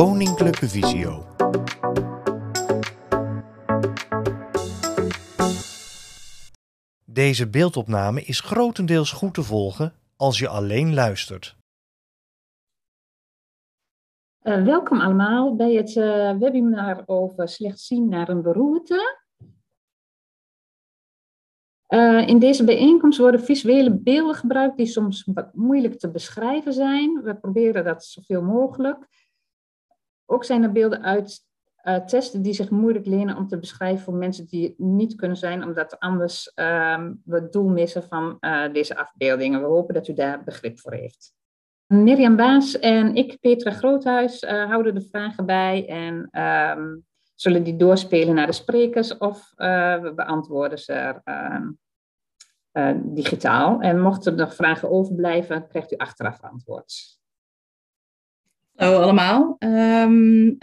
Koninklijke 0.00 0.68
Visio. 0.68 1.26
Deze 7.04 7.48
beeldopname 7.48 8.22
is 8.22 8.40
grotendeels 8.40 9.12
goed 9.12 9.34
te 9.34 9.42
volgen 9.42 9.92
als 10.16 10.38
je 10.38 10.48
alleen 10.48 10.94
luistert. 10.94 11.56
Uh, 14.42 14.64
welkom 14.64 15.00
allemaal 15.00 15.56
bij 15.56 15.72
het 15.72 15.94
uh, 15.94 16.38
webinar 16.38 17.02
over 17.06 17.48
slecht 17.48 17.80
zien 17.80 18.08
naar 18.08 18.28
een 18.28 18.42
beroerte. 18.42 19.18
Uh, 21.88 22.28
in 22.28 22.38
deze 22.38 22.64
bijeenkomst 22.64 23.18
worden 23.18 23.40
visuele 23.40 23.98
beelden 23.98 24.34
gebruikt 24.34 24.76
die 24.76 24.86
soms 24.86 25.28
wat 25.34 25.54
moeilijk 25.54 25.98
te 25.98 26.10
beschrijven 26.10 26.72
zijn. 26.72 27.22
We 27.22 27.36
proberen 27.36 27.84
dat 27.84 28.04
zoveel 28.04 28.42
mogelijk. 28.42 29.08
Ook 30.30 30.44
zijn 30.44 30.62
er 30.62 30.72
beelden 30.72 31.02
uit 31.02 31.48
testen 32.06 32.42
die 32.42 32.52
zich 32.52 32.70
moeilijk 32.70 33.06
lenen 33.06 33.36
om 33.36 33.48
te 33.48 33.58
beschrijven 33.58 34.04
voor 34.04 34.14
mensen 34.14 34.46
die 34.46 34.64
het 34.64 34.78
niet 34.78 35.14
kunnen 35.14 35.36
zijn, 35.36 35.64
omdat 35.64 35.98
anders 35.98 36.52
ehm, 36.54 37.14
we 37.24 37.34
het 37.34 37.52
doel 37.52 37.68
missen 37.68 38.02
van 38.02 38.38
deze 38.72 38.96
afbeeldingen. 38.96 39.60
We 39.60 39.66
hopen 39.66 39.94
dat 39.94 40.08
u 40.08 40.14
daar 40.14 40.44
begrip 40.44 40.80
voor 40.80 40.92
heeft. 40.92 41.34
Mirjam 41.92 42.36
Baas 42.36 42.78
en 42.78 43.14
ik, 43.14 43.40
Petra 43.40 43.70
Groothuis, 43.70 44.42
uh, 44.42 44.68
houden 44.68 44.94
de 44.94 45.00
vragen 45.00 45.46
bij 45.46 45.88
en 45.88 46.42
um, 46.78 47.04
zullen 47.34 47.62
die 47.62 47.76
doorspelen 47.76 48.34
naar 48.34 48.46
de 48.46 48.52
sprekers 48.52 49.18
of 49.18 49.52
uh, 49.56 50.00
we 50.00 50.12
beantwoorden 50.14 50.78
ze 50.78 51.20
uh, 52.72 52.92
digitaal. 53.02 53.80
En 53.80 54.00
mochten 54.00 54.32
er 54.32 54.38
nog 54.38 54.54
vragen 54.54 54.90
overblijven, 54.90 55.68
krijgt 55.68 55.92
u 55.92 55.96
achteraf 55.96 56.40
antwoord. 56.40 57.19
Hallo 58.80 59.00
allemaal. 59.00 59.56
Um, 59.58 60.56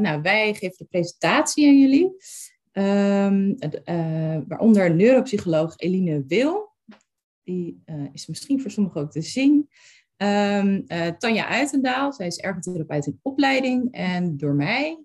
nou, 0.00 0.22
wij 0.22 0.54
geven 0.54 0.78
de 0.78 0.84
presentatie 0.84 1.66
aan 1.66 1.78
jullie. 1.78 2.16
Um, 2.72 3.56
waaronder 4.48 4.94
neuropsycholoog 4.94 5.76
Eline 5.76 6.24
Wil. 6.26 6.74
Die 7.42 7.82
is 8.12 8.26
misschien 8.26 8.60
voor 8.60 8.70
sommigen 8.70 9.00
ook 9.00 9.10
te 9.10 9.22
zien. 9.22 9.68
Uh, 10.18 11.06
Tanja 11.18 11.46
Uitendaal, 11.46 12.12
zij 12.12 12.26
is 12.26 12.38
ergotherapeut 12.38 13.06
in 13.06 13.18
opleiding. 13.22 13.92
En 13.92 14.36
door 14.36 14.54
mij, 14.54 15.04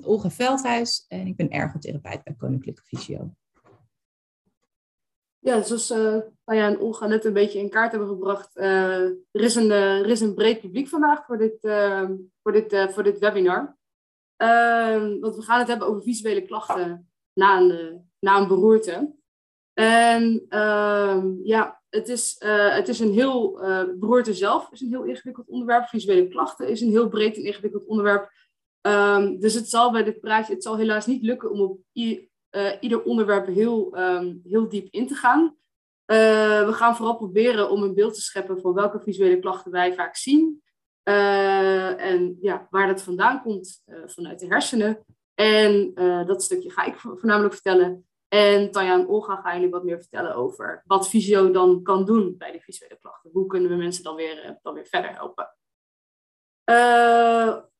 Olga 0.00 0.30
Veldhuis. 0.30 1.04
En 1.08 1.26
ik 1.26 1.36
ben 1.36 1.50
ergotherapeut 1.50 2.24
bij 2.24 2.34
Koninklijke 2.34 2.82
Visio. 2.84 3.34
Ja, 5.46 5.62
zoals 5.62 5.90
uh, 5.90 6.20
en 6.44 6.80
Olga 6.80 7.06
net 7.06 7.24
een 7.24 7.32
beetje 7.32 7.58
in 7.58 7.70
kaart 7.70 7.90
hebben 7.90 8.08
gebracht. 8.08 8.56
Uh, 8.56 9.04
er, 9.04 9.40
is 9.40 9.54
een, 9.54 9.70
er 9.70 10.06
is 10.06 10.20
een 10.20 10.34
breed 10.34 10.60
publiek 10.60 10.88
vandaag 10.88 11.24
voor 11.24 11.38
dit, 11.38 11.64
ehm, 11.64 12.14
voor 12.42 12.52
dit, 12.52 12.92
voor 12.92 13.02
dit 13.02 13.18
webinar. 13.18 13.76
want 15.20 15.36
we 15.36 15.42
gaan 15.42 15.58
het 15.58 15.68
hebben 15.68 15.86
over 15.86 16.02
visuele 16.02 16.42
klachten 16.42 17.10
na 17.32 17.60
een, 17.60 18.02
na 18.18 18.38
een 18.38 18.48
beroerte. 18.48 19.14
En 19.72 20.46
ja, 21.42 21.82
het 21.88 22.08
is, 22.08 22.36
het 22.70 22.88
is 22.88 23.00
een 23.00 23.12
heel, 23.12 23.52
beroerte 23.98 24.34
zelf 24.34 24.72
is 24.72 24.80
een 24.80 24.88
heel 24.88 25.04
ingewikkeld 25.04 25.48
onderwerp. 25.48 25.86
Visuele 25.86 26.28
klachten 26.28 26.68
is 26.68 26.80
een 26.80 26.90
heel 26.90 27.08
breed 27.08 27.36
en 27.36 27.44
ingewikkeld 27.44 27.86
onderwerp. 27.86 28.30
Um, 28.80 29.40
dus 29.40 29.54
het 29.54 29.68
zal 29.68 29.92
bij 29.92 30.04
dit 30.04 30.20
praatje, 30.20 30.54
het 30.54 30.62
zal 30.62 30.76
helaas 30.76 31.06
niet 31.06 31.22
lukken 31.22 31.50
om 31.50 31.60
op 31.60 31.80
ieder 32.80 33.02
onderwerp 33.02 33.46
heel, 33.46 33.98
um, 33.98 34.40
heel 34.44 34.68
diep 34.68 34.88
in 34.90 35.06
te 35.06 35.14
gaan. 35.14 35.56
we 36.06 36.72
gaan 36.72 36.96
vooral 36.96 37.16
proberen 37.16 37.70
om 37.70 37.82
een 37.82 37.94
beeld 37.94 38.14
te 38.14 38.20
scheppen 38.20 38.60
van 38.60 38.74
welke 38.74 39.00
visuele 39.00 39.38
klachten 39.38 39.72
wij 39.72 39.94
vaak 39.94 40.16
zien. 40.16 40.62
en 41.02 42.36
ja, 42.40 42.66
waar 42.70 42.86
dat 42.86 43.02
vandaan 43.02 43.42
komt 43.42 43.82
vanuit 44.06 44.38
de 44.38 44.46
hersenen. 44.46 45.04
En 45.34 45.94
dat 46.26 46.42
stukje 46.42 46.70
ga 46.70 46.84
ik 46.84 46.96
voornamelijk 46.98 47.54
vertellen. 47.54 48.06
En 48.28 48.70
Tanja 48.70 48.92
en 48.92 49.08
Olga 49.08 49.36
gaan 49.36 49.54
jullie 49.54 49.70
wat 49.70 49.84
meer 49.84 49.98
vertellen 49.98 50.34
over 50.34 50.82
wat 50.86 51.08
fysio 51.08 51.50
dan 51.50 51.82
kan 51.82 52.04
doen 52.04 52.34
bij 52.38 52.52
de 52.52 52.60
visuele 52.60 52.98
klachten. 53.00 53.30
Hoe 53.30 53.46
kunnen 53.46 53.70
we 53.70 53.76
mensen 53.76 54.04
dan 54.04 54.14
weer, 54.14 54.42
eh, 54.42 54.50
dan 54.62 54.74
weer 54.74 54.86
verder 54.86 55.10
helpen? 55.14 55.54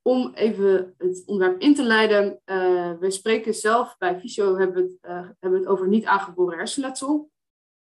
Om 0.06 0.30
even 0.34 0.94
het 0.98 1.22
onderwerp 1.26 1.60
in 1.60 1.74
te 1.74 1.82
leiden. 1.82 2.40
Uh, 2.44 2.92
we 2.98 3.10
spreken 3.10 3.54
zelf 3.54 3.96
bij 3.98 4.20
fysio, 4.20 4.56
hebben 4.56 4.74
we 4.74 4.82
het, 4.82 5.10
uh, 5.10 5.28
hebben 5.40 5.60
het 5.60 5.68
over 5.68 5.88
niet 5.88 6.04
aangeboren 6.04 6.58
hersenletsel. 6.58 7.30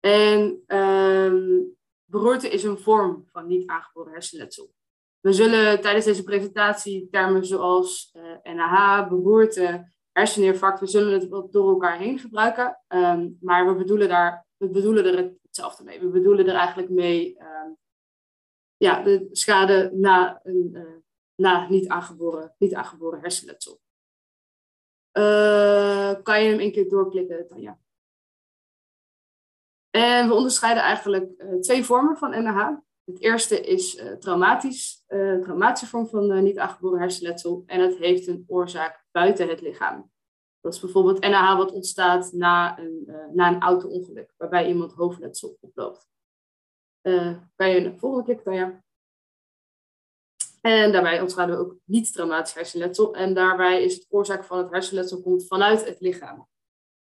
En 0.00 0.62
ehm, 0.67 1.61
beroerte 2.05 2.49
is 2.49 2.65
een 2.65 2.78
vorm 2.78 3.25
van 3.27 3.47
niet 3.47 3.69
aangeboren 3.69 4.12
hersenletsel. 4.12 4.73
We 5.21 5.33
zullen 5.33 5.81
tijdens 5.81 6.05
deze 6.05 6.23
presentatie 6.23 7.09
termen 7.11 7.47
zoals 7.47 8.15
NAH, 8.43 9.09
beroerte 9.09 9.93
herseninfarct, 10.11 10.81
we 10.81 10.87
zullen 10.87 11.12
het 11.12 11.29
wat 11.29 11.53
door 11.53 11.69
elkaar 11.69 11.99
heen 11.99 12.19
gebruiken. 12.19 12.81
Um, 12.89 13.39
maar 13.41 13.67
we 13.67 13.75
bedoelen, 13.75 14.09
daar, 14.09 14.47
we 14.56 14.69
bedoelen 14.69 15.05
er 15.05 15.33
hetzelfde 15.43 15.84
mee. 15.84 16.00
We 16.00 16.09
bedoelen 16.09 16.49
er 16.49 16.55
eigenlijk 16.55 16.91
mee 16.91 17.37
um, 17.41 17.77
ja, 18.77 19.03
de 19.03 19.29
schade 19.31 19.91
na, 19.94 20.41
een, 20.43 21.01
na 21.42 21.69
niet, 21.69 21.88
aangeboren, 21.88 22.54
niet 22.58 22.75
aangeboren 22.75 23.20
hersenletsel. 23.20 23.80
Uh, 25.12 26.14
kan 26.22 26.42
je 26.42 26.50
hem 26.50 26.60
een 26.60 26.72
keer 26.72 26.88
doorklikken, 26.88 27.47
Tanja? 27.47 27.78
En 29.91 30.28
we 30.28 30.34
onderscheiden 30.34 30.82
eigenlijk 30.82 31.31
uh, 31.38 31.60
twee 31.60 31.84
vormen 31.84 32.16
van 32.16 32.42
NAH. 32.42 32.76
Het 33.04 33.20
eerste 33.20 33.60
is 33.60 33.97
uh, 33.97 34.12
traumatisch, 34.12 35.04
traumatische 35.06 35.86
vorm 35.86 36.06
van 36.06 36.42
niet 36.42 36.58
aangeboren 36.58 37.00
hersenletsel. 37.00 37.62
En 37.66 37.81
het 37.81 37.97
heeft 37.97 38.26
een 38.26 38.44
oorzaak 38.47 39.04
buiten 39.10 39.48
het 39.48 39.60
lichaam. 39.60 40.10
Dat 40.60 40.75
is 40.75 40.81
bijvoorbeeld 40.81 41.20
NAH 41.20 41.56
wat 41.56 41.72
ontstaat 41.72 42.32
na 42.32 42.78
een, 42.78 43.04
na 43.32 43.48
een 43.48 43.60
auto-ongeluk, 43.60 44.34
waarbij 44.36 44.69
iemand 44.69 44.92
hoofdletsel 44.92 45.56
oploopt. 45.60 46.08
kan 47.54 47.70
je 47.70 47.82
de 47.82 47.97
volgende 47.97 48.25
keer, 48.25 48.42
Tanja? 48.42 48.81
En 50.62 50.93
daarbij 50.93 51.17
onderscheiden 51.17 51.56
we 51.56 51.62
ook 51.62 51.77
niet-traumatisch 51.84 52.55
hersenletsel. 52.55 53.15
En 53.15 53.34
daarbij 53.34 53.83
is 53.83 53.95
het 53.95 54.06
oorzaak 54.09 54.45
van 54.45 54.59
het 54.59 54.71
hersenletsel 54.71 55.21
komt 55.21 55.47
vanuit 55.47 55.84
het 55.84 56.00
lichaam. 56.00 56.49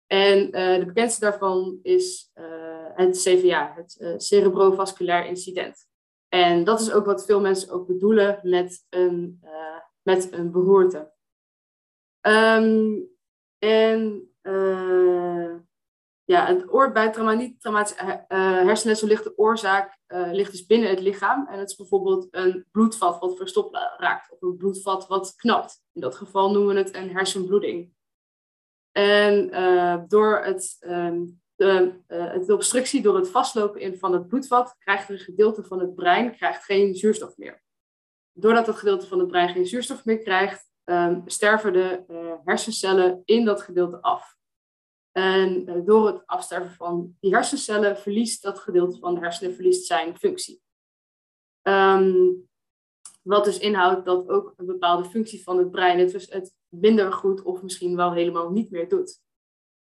En 0.06 0.50
de 0.50 0.84
bekendste 0.87 1.21
daarvan 1.21 1.78
is 1.83 2.31
het 2.94 3.17
CVA, 3.17 3.75
het 3.77 4.22
cerebrovasculair 4.22 5.27
incident. 5.27 5.87
En 6.28 6.65
dat 6.65 6.81
is 6.81 6.93
ook 6.93 7.06
wat 7.06 7.25
veel 7.25 7.41
mensen 7.41 7.71
ook 7.71 7.87
bedoelen 7.87 8.41
met 8.43 8.87
een, 8.89 9.41
met 10.03 10.33
een 10.33 10.50
beroerte. 10.50 11.12
Um, 12.21 13.09
en 13.59 14.31
ja, 16.26 16.47
het 16.47 16.72
oor 16.72 16.92
bij 16.92 17.10
trauma, 17.10 17.32
niet 17.32 17.60
traumatisch 17.60 17.97
uh, 18.03 18.19
hersenletsel 18.28 19.09
ligt 19.09 19.25
de 19.25 19.38
oorzaak 19.38 19.98
ligt 20.09 20.50
dus 20.50 20.66
binnen 20.66 20.88
het 20.88 21.00
lichaam. 21.00 21.47
En 21.47 21.59
het 21.59 21.70
is 21.70 21.76
bijvoorbeeld 21.76 22.28
een 22.31 22.66
bloedvat 22.70 23.19
wat 23.19 23.37
verstopt 23.37 23.76
raakt 23.97 24.32
of 24.32 24.42
een 24.42 24.56
bloedvat 24.56 25.06
wat 25.06 25.34
knapt. 25.34 25.82
In 25.92 26.00
dat 26.00 26.16
geval 26.16 26.50
noemen 26.50 26.75
we 26.75 26.81
het 26.81 26.94
een 26.94 27.10
hersenbloeding. 27.10 27.92
En 28.92 29.50
door 30.09 30.44
het 30.44 30.76
um, 30.81 31.41
de, 31.56 32.44
obstructie 32.48 33.03
door 33.03 33.16
het 33.16 33.28
vastlopen 33.28 33.81
in 33.81 33.98
van 33.98 34.12
het 34.12 34.28
bloedvat 34.28 34.76
krijgt 34.78 35.08
een 35.08 35.19
gedeelte 35.19 35.62
van 35.62 35.81
het 35.81 35.94
brein 35.94 36.37
krijgt 36.37 36.64
geen 36.64 36.94
zuurstof 36.94 37.37
meer. 37.37 37.62
Doordat 38.32 38.66
dat 38.66 38.76
gedeelte 38.76 39.06
van 39.06 39.19
het 39.19 39.28
brein 39.28 39.48
geen 39.48 39.66
zuurstof 39.66 40.04
meer 40.04 40.19
krijgt, 40.19 40.70
um, 40.84 41.22
sterven 41.26 41.72
de 41.72 42.04
hersencellen 42.44 43.22
in 43.25 43.44
dat 43.44 43.62
gedeelte 43.62 44.00
af. 44.00 44.37
En 45.16 45.69
uh, 45.69 45.87
door 45.87 46.06
het 46.06 46.27
afsterven 46.27 46.75
van 46.75 47.16
die 47.21 47.34
hersencellen 47.34 47.99
verliest 47.99 48.43
dat 48.43 48.59
gedeelte 48.59 48.99
van 48.99 49.15
de 49.15 49.21
hersenen 49.21 49.54
verliest 49.54 49.87
zijn 49.87 50.16
functie. 50.16 50.62
Um, 51.62 52.49
wat 53.22 53.44
dus 53.44 53.59
inhoudt 53.59 54.05
dat 54.05 54.29
ook 54.29 54.52
een 54.56 54.67
bepaalde 54.67 55.08
functie 55.08 55.43
van 55.43 55.58
het 55.58 55.70
brein 55.70 55.99
het, 55.99 56.12
dus 56.12 56.31
het 56.31 56.55
minder 56.69 57.12
goed 57.12 57.43
of 57.43 57.62
misschien 57.62 57.96
wel 57.96 58.12
helemaal 58.12 58.50
niet 58.50 58.70
meer 58.70 58.88
doet. 58.88 59.20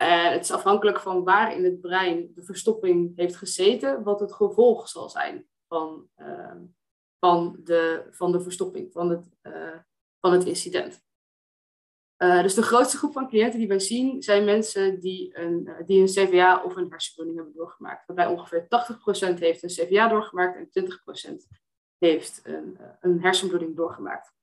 Uh, 0.01 0.29
het 0.29 0.43
is 0.43 0.51
afhankelijk 0.51 0.99
van 0.99 1.23
waar 1.23 1.55
in 1.55 1.63
het 1.63 1.81
brein 1.81 2.31
de 2.33 2.43
verstopping 2.43 3.13
heeft 3.15 3.35
gezeten, 3.35 4.03
wat 4.03 4.19
het 4.19 4.33
gevolg 4.33 4.89
zal 4.89 5.09
zijn 5.09 5.47
van, 5.67 6.07
uh, 6.17 6.55
van, 7.19 7.59
de, 7.63 8.07
van 8.11 8.31
de 8.31 8.41
verstopping, 8.41 8.91
van 8.91 9.09
het, 9.09 9.29
uh, 9.43 9.77
van 10.19 10.31
het 10.31 10.45
incident. 10.45 11.04
Dus 12.17 12.53
de 12.53 12.61
grootste 12.61 12.97
groep 12.97 13.13
van 13.13 13.27
cliënten 13.27 13.59
die 13.59 13.67
wij 13.67 13.79
zien 13.79 14.21
zijn 14.21 14.45
mensen 14.45 14.99
die 14.99 15.37
een, 15.39 15.69
die 15.85 15.99
een 15.99 16.27
CVA 16.27 16.63
of 16.63 16.75
een 16.75 16.89
hersenbloeding 16.89 17.37
hebben 17.37 17.55
doorgemaakt. 17.55 18.05
Waarbij 18.07 18.27
ongeveer 18.27 18.63
80% 18.63 19.39
heeft 19.39 19.63
een 19.63 19.69
CVA 19.69 20.07
doorgemaakt 20.07 20.75
en 20.75 20.89
20% 21.33 21.35
heeft 21.97 22.41
een, 22.43 22.77
een 23.01 23.21
hersenbloeding 23.21 23.75
doorgemaakt. 23.75 24.33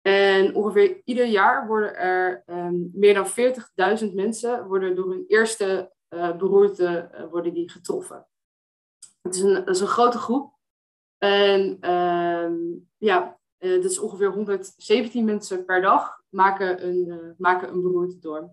En 0.00 0.54
ongeveer 0.54 1.00
ieder 1.04 1.26
jaar 1.26 1.66
worden 1.66 1.96
er 1.96 2.42
um, 2.46 2.90
meer 2.92 3.14
dan 3.14 3.28
40.000 4.08 4.14
mensen 4.14 4.66
worden 4.66 4.94
door 4.94 5.10
hun 5.10 5.24
eerste 5.26 5.92
beroerte 6.38 7.10
worden 7.30 7.54
die 7.54 7.70
getroffen. 7.70 8.26
Het 9.22 9.34
is 9.34 9.40
een, 9.40 9.54
dat 9.54 9.68
is 9.68 9.80
een 9.80 9.86
grote 9.86 10.18
groep. 10.18 10.54
En 11.18 11.90
um, 11.90 12.88
ja, 12.96 13.38
dat 13.58 13.84
is 13.84 13.98
ongeveer 13.98 14.32
117 14.32 15.24
mensen 15.24 15.64
per 15.64 15.80
dag, 15.80 16.22
maken 16.34 16.86
een, 16.86 17.34
maken 17.38 17.68
een 17.68 17.82
beroerte 17.82 18.18
door. 18.18 18.50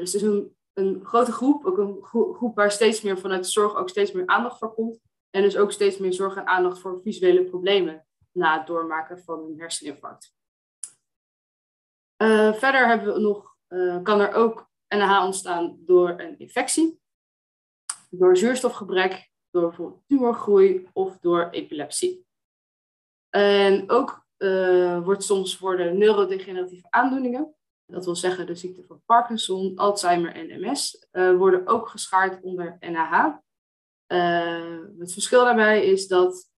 dus 0.00 0.12
het 0.12 0.14
is 0.14 0.22
een, 0.22 0.56
een 0.72 1.04
grote 1.04 1.32
groep, 1.32 1.64
ook 1.64 1.78
een 1.78 2.02
groep 2.34 2.56
waar 2.56 2.72
steeds 2.72 3.02
meer 3.02 3.18
vanuit 3.18 3.44
de 3.44 3.50
zorg 3.50 3.74
ook 3.74 3.88
steeds 3.88 4.12
meer 4.12 4.26
aandacht 4.26 4.58
voor 4.58 4.74
komt. 4.74 5.00
En 5.30 5.42
dus 5.42 5.56
ook 5.56 5.72
steeds 5.72 5.98
meer 5.98 6.12
zorg 6.12 6.36
en 6.36 6.46
aandacht 6.46 6.78
voor 6.78 7.00
visuele 7.02 7.44
problemen 7.44 8.06
na 8.32 8.58
het 8.58 8.66
doormaken 8.66 9.18
van 9.18 9.40
een 9.40 9.58
herseninfarct. 9.58 10.34
verder 12.58 12.88
hebben 12.88 13.14
we 13.14 13.20
nog, 13.20 13.56
kan 14.02 14.20
er 14.20 14.32
ook 14.32 14.70
NH 14.88 15.22
ontstaan 15.24 15.76
door 15.78 16.08
een 16.08 16.38
infectie, 16.38 17.00
door 18.10 18.36
zuurstofgebrek, 18.36 19.30
door 19.50 19.68
bijvoorbeeld 19.68 20.02
tumorgroei 20.06 20.88
of 20.92 21.18
door 21.18 21.48
epilepsie. 21.50 22.26
En 23.30 23.90
ook 23.90 24.25
uh, 24.38 25.04
wordt 25.04 25.22
soms 25.22 25.58
worden 25.58 25.98
neurodegeneratieve 25.98 26.86
aandoeningen, 26.90 27.54
dat 27.86 28.04
wil 28.04 28.16
zeggen 28.16 28.46
de 28.46 28.54
ziekte 28.54 28.84
van 28.84 29.02
Parkinson, 29.04 29.76
Alzheimer 29.76 30.34
en 30.34 30.60
MS, 30.60 31.06
eh, 31.10 31.36
worden 31.36 31.66
ook 31.66 31.88
geschaard 31.88 32.42
onder 32.42 32.76
NAH. 32.80 33.38
Uh, 34.12 34.78
het 34.98 35.12
verschil 35.12 35.44
daarbij 35.44 35.84
is 35.86 36.06
dat 36.08 36.50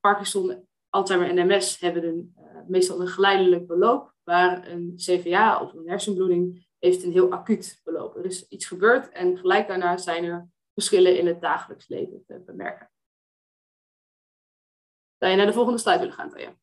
Parkinson, 0.00 0.68
Alzheimer 0.88 1.28
en 1.28 1.46
MS 1.46 1.80
hebben 1.80 2.04
een, 2.04 2.34
meestal 2.68 3.00
een 3.00 3.08
geleidelijk 3.08 3.66
beloop, 3.66 4.14
waar 4.22 4.68
een 4.68 4.92
CVA 4.96 5.60
of 5.60 5.72
een 5.72 5.88
hersenbloeding 5.88 6.66
heeft 6.78 7.02
een 7.02 7.12
heel 7.12 7.32
acuut 7.32 7.80
beloop. 7.84 8.16
Er 8.16 8.24
is 8.24 8.48
iets 8.48 8.66
gebeurd 8.66 9.10
en 9.10 9.38
gelijk 9.38 9.68
daarna 9.68 9.96
zijn 9.96 10.24
er 10.24 10.48
verschillen 10.72 11.18
in 11.18 11.26
het 11.26 11.40
dagelijks 11.40 11.88
leven 11.88 12.24
te 12.26 12.42
bemerken. 12.46 12.90
Zou 15.18 15.30
je 15.30 15.36
naar 15.36 15.46
de 15.46 15.52
volgende 15.52 15.78
slide 15.78 15.98
willen 15.98 16.14
gaan, 16.14 16.30
Tanja? 16.30 16.56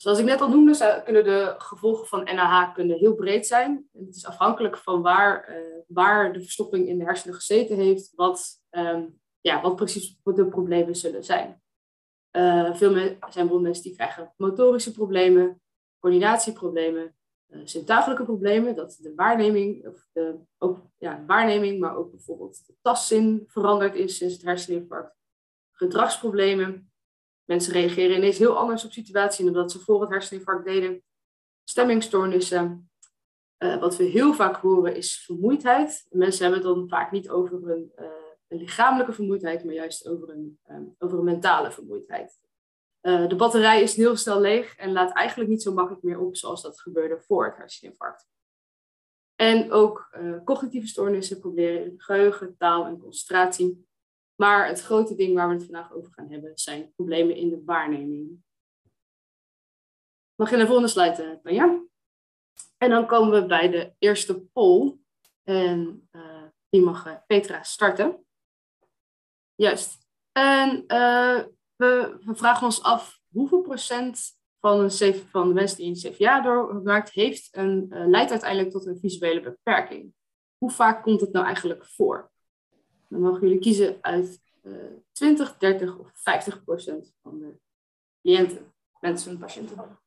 Zoals 0.00 0.18
ik 0.18 0.24
net 0.24 0.40
al 0.40 0.48
noemde, 0.48 1.02
kunnen 1.04 1.24
de 1.24 1.54
gevolgen 1.58 2.06
van 2.06 2.24
NAH 2.24 2.74
kunnen 2.74 2.98
heel 2.98 3.14
breed 3.14 3.46
zijn. 3.46 3.88
Het 3.92 4.16
is 4.16 4.26
afhankelijk 4.26 4.76
van 4.76 5.02
waar, 5.02 5.48
uh, 5.50 5.56
waar 5.86 6.32
de 6.32 6.40
verstopping 6.40 6.88
in 6.88 6.98
de 6.98 7.04
hersenen 7.04 7.34
gezeten 7.34 7.76
heeft, 7.76 8.12
wat, 8.14 8.62
um, 8.70 9.20
ja, 9.40 9.62
wat 9.62 9.76
precies 9.76 10.18
de 10.22 10.48
problemen 10.48 10.96
zullen 10.96 11.24
zijn. 11.24 11.62
Uh, 12.36 12.74
veel 12.74 12.92
zijn 13.30 13.46
bijvoorbeeld 13.46 13.60
mensen 13.60 13.82
die 13.82 13.94
krijgen 13.94 14.32
motorische 14.36 14.92
problemen, 14.92 15.60
coördinatieproblemen, 15.98 17.16
uh, 17.48 17.60
problemen, 18.24 18.74
dat 18.74 18.98
de 19.00 19.14
waarneming, 19.14 19.86
of 19.86 20.08
de, 20.12 20.38
ook 20.58 20.86
ja, 20.98 21.24
waarneming, 21.26 21.80
maar 21.80 21.96
ook 21.96 22.10
bijvoorbeeld 22.10 22.66
de 22.66 22.74
tastzin 22.80 23.44
veranderd 23.46 23.94
is 23.94 24.16
sinds 24.16 24.34
het 24.34 24.42
herseninfarct. 24.42 25.16
Gedragsproblemen. 25.70 26.89
Mensen 27.50 27.72
reageren 27.72 28.16
ineens 28.16 28.38
heel 28.38 28.58
anders 28.58 28.84
op 28.84 28.92
situaties 28.92 29.44
dan 29.44 29.54
dat 29.54 29.72
ze 29.72 29.78
voor 29.78 30.00
het 30.00 30.10
herseninfarct 30.10 30.64
deden. 30.64 31.02
Stemmingstoornissen. 31.64 32.90
Uh, 33.58 33.80
wat 33.80 33.96
we 33.96 34.04
heel 34.04 34.34
vaak 34.34 34.56
horen 34.56 34.96
is 34.96 35.24
vermoeidheid. 35.24 36.06
Mensen 36.10 36.42
hebben 36.42 36.62
het 36.62 36.76
dan 36.76 36.88
vaak 36.88 37.10
niet 37.10 37.30
over 37.30 37.70
een, 37.70 37.92
een 38.48 38.58
lichamelijke 38.58 39.12
vermoeidheid, 39.12 39.64
maar 39.64 39.74
juist 39.74 40.08
over 40.08 40.30
een, 40.30 40.58
um, 40.70 40.94
over 40.98 41.18
een 41.18 41.24
mentale 41.24 41.70
vermoeidheid. 41.70 42.40
Uh, 43.02 43.28
de 43.28 43.36
batterij 43.36 43.82
is 43.82 43.96
heel 43.96 44.16
snel 44.16 44.40
leeg 44.40 44.76
en 44.76 44.92
laat 44.92 45.14
eigenlijk 45.14 45.50
niet 45.50 45.62
zo 45.62 45.72
makkelijk 45.72 46.02
meer 46.02 46.20
op 46.20 46.36
zoals 46.36 46.62
dat 46.62 46.80
gebeurde 46.80 47.20
voor 47.20 47.44
het 47.44 47.56
herseninfarct. 47.56 48.28
En 49.34 49.72
ook 49.72 50.18
cognitieve 50.44 50.86
stoornissen, 50.86 51.40
problemen 51.40 51.84
in 51.84 52.00
geheugen, 52.00 52.56
taal 52.56 52.86
en 52.86 52.98
concentratie. 52.98 53.88
Maar 54.40 54.66
het 54.66 54.80
grote 54.80 55.14
ding 55.14 55.34
waar 55.34 55.48
we 55.48 55.54
het 55.54 55.64
vandaag 55.64 55.92
over 55.92 56.12
gaan 56.12 56.30
hebben 56.30 56.52
zijn 56.54 56.92
problemen 56.94 57.36
in 57.36 57.48
de 57.48 57.62
waarneming. 57.64 58.42
Mag 60.34 60.50
je 60.50 60.56
naar 60.56 60.66
de 60.66 60.72
volgende 60.72 60.90
slide, 60.90 61.40
Tanja? 61.42 61.84
En 62.78 62.90
dan 62.90 63.06
komen 63.06 63.40
we 63.40 63.46
bij 63.46 63.68
de 63.68 63.94
eerste 63.98 64.40
poll. 64.40 64.98
En 65.42 66.08
uh, 66.12 66.42
die 66.68 66.82
mag 66.82 67.26
Petra 67.26 67.62
starten. 67.62 68.24
Juist. 69.54 70.06
En 70.32 70.84
we, 71.76 72.18
vragen 72.24 72.66
ons 72.66 72.82
af 72.82 73.20
hoeveel 73.28 73.60
procent 73.62 74.38
van, 74.60 74.90
van 75.30 75.48
de 75.48 75.54
mensen 75.54 75.76
die 75.76 75.86
een 75.86 76.12
CVA 76.12 76.40
doormaakt, 76.40 77.10
heeft 77.10 77.48
een, 77.56 77.86
leidt 77.88 78.30
uiteindelijk 78.30 78.70
tot 78.70 78.86
een 78.86 78.98
visuele 78.98 79.40
beperking. 79.40 80.14
Hoe 80.58 80.70
vaak 80.70 81.02
komt 81.02 81.20
het 81.20 81.32
nou 81.32 81.46
eigenlijk 81.46 81.84
voor? 81.84 82.30
Dan 83.10 83.20
mogen 83.20 83.40
jullie 83.40 83.58
kiezen 83.58 83.98
uit 84.00 84.40
uh, 84.62 84.74
20, 85.12 85.56
30 85.56 85.98
of 85.98 86.10
50 86.14 86.64
procent 86.64 87.14
van 87.22 87.38
de 87.38 87.58
cliënten, 88.22 88.74
mensen 89.00 89.30
en 89.30 89.38
patiënten. 89.38 89.98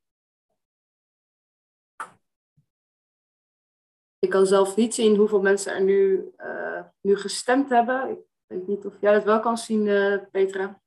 Ik 4.20 4.30
kan 4.30 4.46
zelf 4.46 4.76
niet 4.76 4.94
zien 4.94 5.16
hoeveel 5.16 5.42
mensen 5.42 5.74
er 5.74 5.84
nu, 5.84 6.32
uh, 6.38 6.84
nu 7.02 7.16
gestemd 7.16 7.70
hebben. 7.70 8.10
Ik 8.10 8.18
weet 8.48 8.68
niet 8.68 8.86
of 8.86 8.94
jij 9.02 9.14
dat 9.14 9.24
wel 9.24 9.40
kan 9.40 9.58
zien, 9.58 9.86
uh, 9.86 10.18
Petra. 10.32 10.82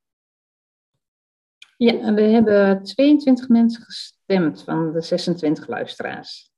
Ja, 1.77 2.15
we 2.15 2.23
hebben 2.23 2.83
22 2.83 3.49
mensen 3.49 3.83
gestemd 3.83 4.63
van 4.63 4.93
de 4.93 5.01
26 5.01 5.67
luisteraars. 5.67 6.53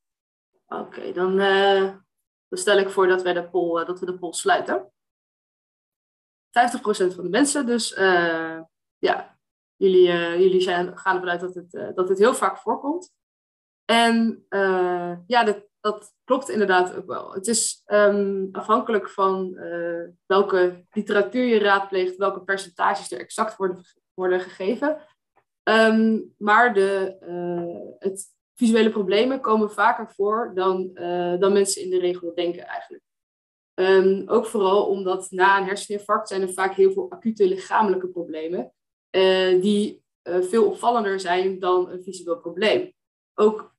Oké, 0.66 1.12
dan, 1.12 1.40
uh, 1.40 1.96
dan, 2.48 2.58
stel 2.58 2.78
ik 2.78 2.90
voor 2.90 3.06
dat, 3.06 3.22
wij 3.22 3.32
de 3.32 3.48
poll, 3.48 3.84
dat 3.84 4.00
we 4.00 4.06
de 4.06 4.18
poll 4.18 4.32
sluiten. 4.32 4.92
50% 6.48 7.14
van 7.14 7.24
de 7.24 7.28
mensen, 7.30 7.66
dus 7.66 7.96
uh, 7.96 8.60
ja, 8.98 9.38
jullie, 9.76 10.06
jullie 10.38 10.60
zijn, 10.60 10.98
gaan 10.98 11.14
ervan 11.14 11.30
uit 11.30 11.40
dat 11.40 11.54
het, 11.54 11.96
dat 11.96 12.08
het 12.08 12.18
heel 12.18 12.34
vaak 12.34 12.58
voorkomt. 12.58 13.12
En 13.84 14.46
ja, 15.26 15.44
dat, 15.44 15.66
dat 15.80 16.12
klopt 16.24 16.48
inderdaad 16.48 16.94
ook 16.94 17.06
wel. 17.06 17.32
Het 17.32 17.46
is 17.46 17.82
um, 17.86 18.48
afhankelijk 18.52 19.10
van 19.10 19.58
welke 20.26 20.86
literatuur 20.90 21.44
je 21.44 21.58
raadpleegt, 21.58 22.16
welke 22.16 22.42
percentages 22.42 23.12
er 23.12 23.20
exact 23.20 23.56
worden 23.56 23.80
worden 24.14 24.40
gegeven. 24.40 25.02
Um, 25.62 26.34
maar 26.38 26.74
de, 26.74 27.16
het 27.98 28.26
visuele 28.54 28.90
problemen 28.90 29.40
komen 29.40 29.70
vaker 29.70 30.10
voor 30.10 30.52
dan, 30.54 30.90
dan 31.38 31.52
mensen 31.52 31.82
in 31.82 31.90
de 31.90 31.98
regel 31.98 32.34
denken 32.34 32.66
eigenlijk. 32.66 33.02
Um, 33.80 34.28
ook 34.28 34.46
vooral 34.46 34.86
omdat 34.86 35.30
na 35.30 35.58
een 35.58 35.66
herseninfarct 35.66 36.28
zijn 36.28 36.42
er 36.42 36.52
vaak 36.52 36.74
heel 36.74 36.92
veel 36.92 37.10
acute 37.10 37.48
lichamelijke 37.48 38.08
problemen. 38.08 38.72
Uh, 39.10 39.62
die 39.62 40.02
veel 40.22 40.66
opvallender 40.66 41.20
zijn 41.20 41.58
dan 41.58 41.90
een 41.90 42.02
visueel 42.02 42.38
probleem. 42.38 42.92
Ook, 43.34 43.74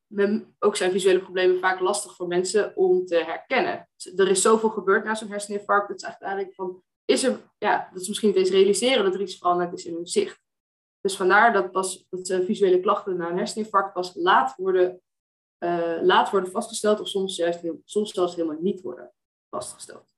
ook 0.59 0.75
zijn 0.75 0.91
visuele 0.91 1.19
problemen 1.19 1.59
vaak 1.59 1.79
lastig 1.79 2.15
voor 2.15 2.27
mensen 2.27 2.75
om 2.75 3.05
te 3.05 3.15
herkennen. 3.15 3.89
Er 4.15 4.27
is 4.27 4.41
zoveel 4.41 4.69
gebeurd 4.69 5.03
na 5.03 5.15
zo'n 5.15 5.29
herseninfarct. 5.29 5.87
Dat 5.87 5.97
is 5.97 6.03
eigenlijk 6.03 6.53
van, 6.53 6.83
is 7.05 7.23
er, 7.23 7.39
ja, 7.57 7.89
dat 7.93 8.01
is 8.01 8.07
misschien 8.07 8.29
niet 8.29 8.37
eens 8.37 8.49
realiseren 8.49 9.03
dat 9.03 9.13
er 9.13 9.21
iets 9.21 9.37
veranderd 9.37 9.73
is 9.73 9.85
in 9.85 9.93
hun 9.93 10.07
zicht. 10.07 10.39
Dus 11.01 11.15
vandaar 11.15 11.53
dat, 11.53 11.71
pas, 11.71 12.07
visuele 12.45 12.79
klachten 12.79 13.17
na 13.17 13.29
een 13.29 13.37
herseninfarct 13.37 13.93
pas 13.93 14.15
laat 14.15 14.53
worden, 14.55 15.01
uh, 15.63 15.97
laat 16.01 16.29
worden 16.29 16.51
vastgesteld, 16.51 16.99
of 16.99 17.07
soms, 17.07 17.35
juist 17.35 17.59
heel, 17.59 17.81
soms 17.85 18.11
zelfs 18.11 18.35
helemaal 18.35 18.61
niet 18.61 18.81
worden 18.81 19.13
vastgesteld. 19.49 20.13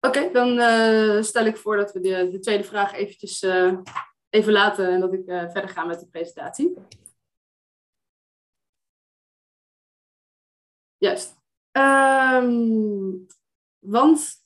Oké, 0.00 0.30
dan 0.32 0.48
uh, 0.48 1.22
stel 1.22 1.44
ik 1.44 1.56
voor 1.56 1.76
dat 1.76 1.92
we 1.92 2.00
de, 2.00 2.28
de 2.30 2.38
tweede 2.38 2.64
vraag 2.64 2.92
eventjes 2.92 3.42
even 4.28 4.52
laten 4.52 4.88
en 4.88 5.00
dat 5.00 5.12
ik 5.12 5.24
verder 5.24 5.68
ga 5.68 5.84
met 5.84 6.00
de 6.00 6.06
presentatie. 6.06 6.74
Juist. 10.96 11.36
Um, 11.72 13.26
want 13.78 14.44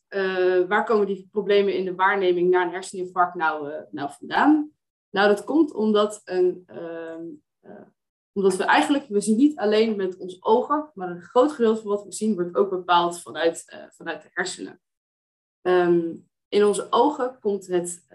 waar 0.68 0.84
komen 0.84 1.06
die 1.06 1.28
problemen 1.30 1.74
in 1.74 1.84
de 1.84 1.94
waarneming 1.94 2.50
na 2.50 2.62
een 2.62 2.72
herseninfarct 2.72 3.34
nou, 3.34 3.84
nou 3.90 4.10
vandaan? 4.12 4.72
Nou, 5.10 5.28
dat 5.28 5.44
komt 5.44 5.72
omdat, 5.72 6.20
een, 6.24 6.64
uh, 6.70 7.86
omdat 8.32 8.56
we 8.56 8.64
eigenlijk, 8.64 9.06
we 9.08 9.20
zien 9.20 9.37
niet 9.37 9.58
alleen 9.58 9.96
met 9.96 10.16
onze 10.16 10.37
ogen, 10.40 10.90
maar 10.94 11.10
een 11.10 11.22
groot 11.22 11.52
gedeelte 11.52 11.80
van 11.80 11.90
wat 11.90 12.04
we 12.04 12.12
zien 12.12 12.34
wordt 12.34 12.56
ook 12.56 12.70
bepaald 12.70 13.20
vanuit, 13.20 13.88
vanuit 13.90 14.22
de 14.22 14.28
hersenen. 14.32 14.80
Um, 15.62 16.28
in 16.49 16.64
onze 16.64 16.87
ogen 16.90 17.38
komt 17.40 17.66
het, 17.66 18.06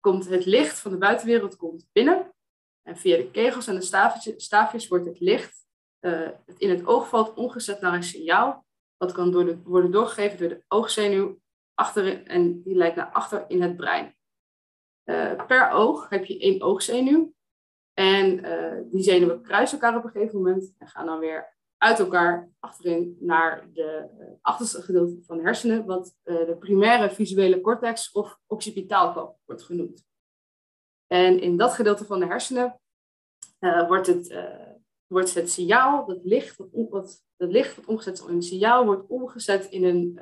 komt 0.00 0.28
het 0.28 0.44
licht 0.44 0.78
van 0.78 0.90
de 0.90 0.98
buitenwereld 0.98 1.56
komt 1.56 1.88
binnen. 1.92 2.34
En 2.82 2.96
via 2.96 3.16
de 3.16 3.30
kegels 3.30 3.66
en 3.66 3.74
de 3.74 4.36
staafjes, 4.36 4.88
wordt 4.88 5.06
het 5.06 5.20
licht 5.20 5.66
het 6.00 6.58
in 6.58 6.70
het 6.70 6.86
oog 6.86 7.08
valt 7.08 7.34
omgezet 7.34 7.80
naar 7.80 7.94
een 7.94 8.02
signaal 8.02 8.66
dat 8.96 9.12
kan 9.12 9.30
door 9.30 9.44
de, 9.44 9.62
worden 9.62 9.90
doorgegeven 9.90 10.38
door 10.38 10.48
de 10.48 10.64
oogzenuw 10.68 11.40
achterin, 11.74 12.26
en 12.26 12.62
die 12.62 12.74
lijkt 12.74 12.96
naar 12.96 13.10
achter 13.12 13.44
in 13.48 13.62
het 13.62 13.76
brein. 13.76 14.16
Per 15.46 15.70
oog 15.70 16.08
heb 16.08 16.24
je 16.24 16.38
één 16.38 16.62
oogzenuw. 16.62 17.34
En 17.98 18.44
uh, 18.44 18.80
die 18.90 19.02
zenuwen 19.02 19.42
kruisen 19.42 19.80
elkaar 19.80 19.98
op 19.98 20.04
een 20.04 20.10
gegeven 20.10 20.36
moment 20.36 20.74
en 20.78 20.88
gaan 20.88 21.06
dan 21.06 21.18
weer 21.18 21.56
uit 21.76 21.98
elkaar 21.98 22.50
achterin 22.58 23.16
naar 23.20 23.68
de 23.72 24.08
uh, 24.20 24.26
achterste 24.40 24.82
gedeelte 24.82 25.22
van 25.22 25.36
de 25.36 25.42
hersenen, 25.42 25.86
wat 25.86 26.16
de 26.22 26.56
primaire 26.58 27.10
visuele 27.10 27.60
cortex 27.60 28.12
of 28.12 28.38
occipitaal 28.46 29.38
wordt 29.44 29.62
genoemd. 29.62 30.06
En 31.06 31.40
in 31.40 31.56
dat 31.56 31.72
gedeelte 31.72 32.04
van 32.04 32.20
de 32.20 32.26
hersenen 32.26 32.80
wordt, 33.88 34.06
het, 34.06 34.34
wordt 35.06 35.34
het 35.34 35.50
signaal, 35.50 36.06
dat 36.06 36.24
licht, 36.24 36.56
wat, 36.90 37.24
dat 37.36 37.50
licht 37.50 37.76
wat 37.76 37.86
omgezet 37.86 38.18
in 38.20 38.34
een 38.34 38.42
signaal, 38.42 38.84
wordt 38.84 39.08
omgezet 39.08 39.64
in 39.64 39.84
een, 39.84 40.20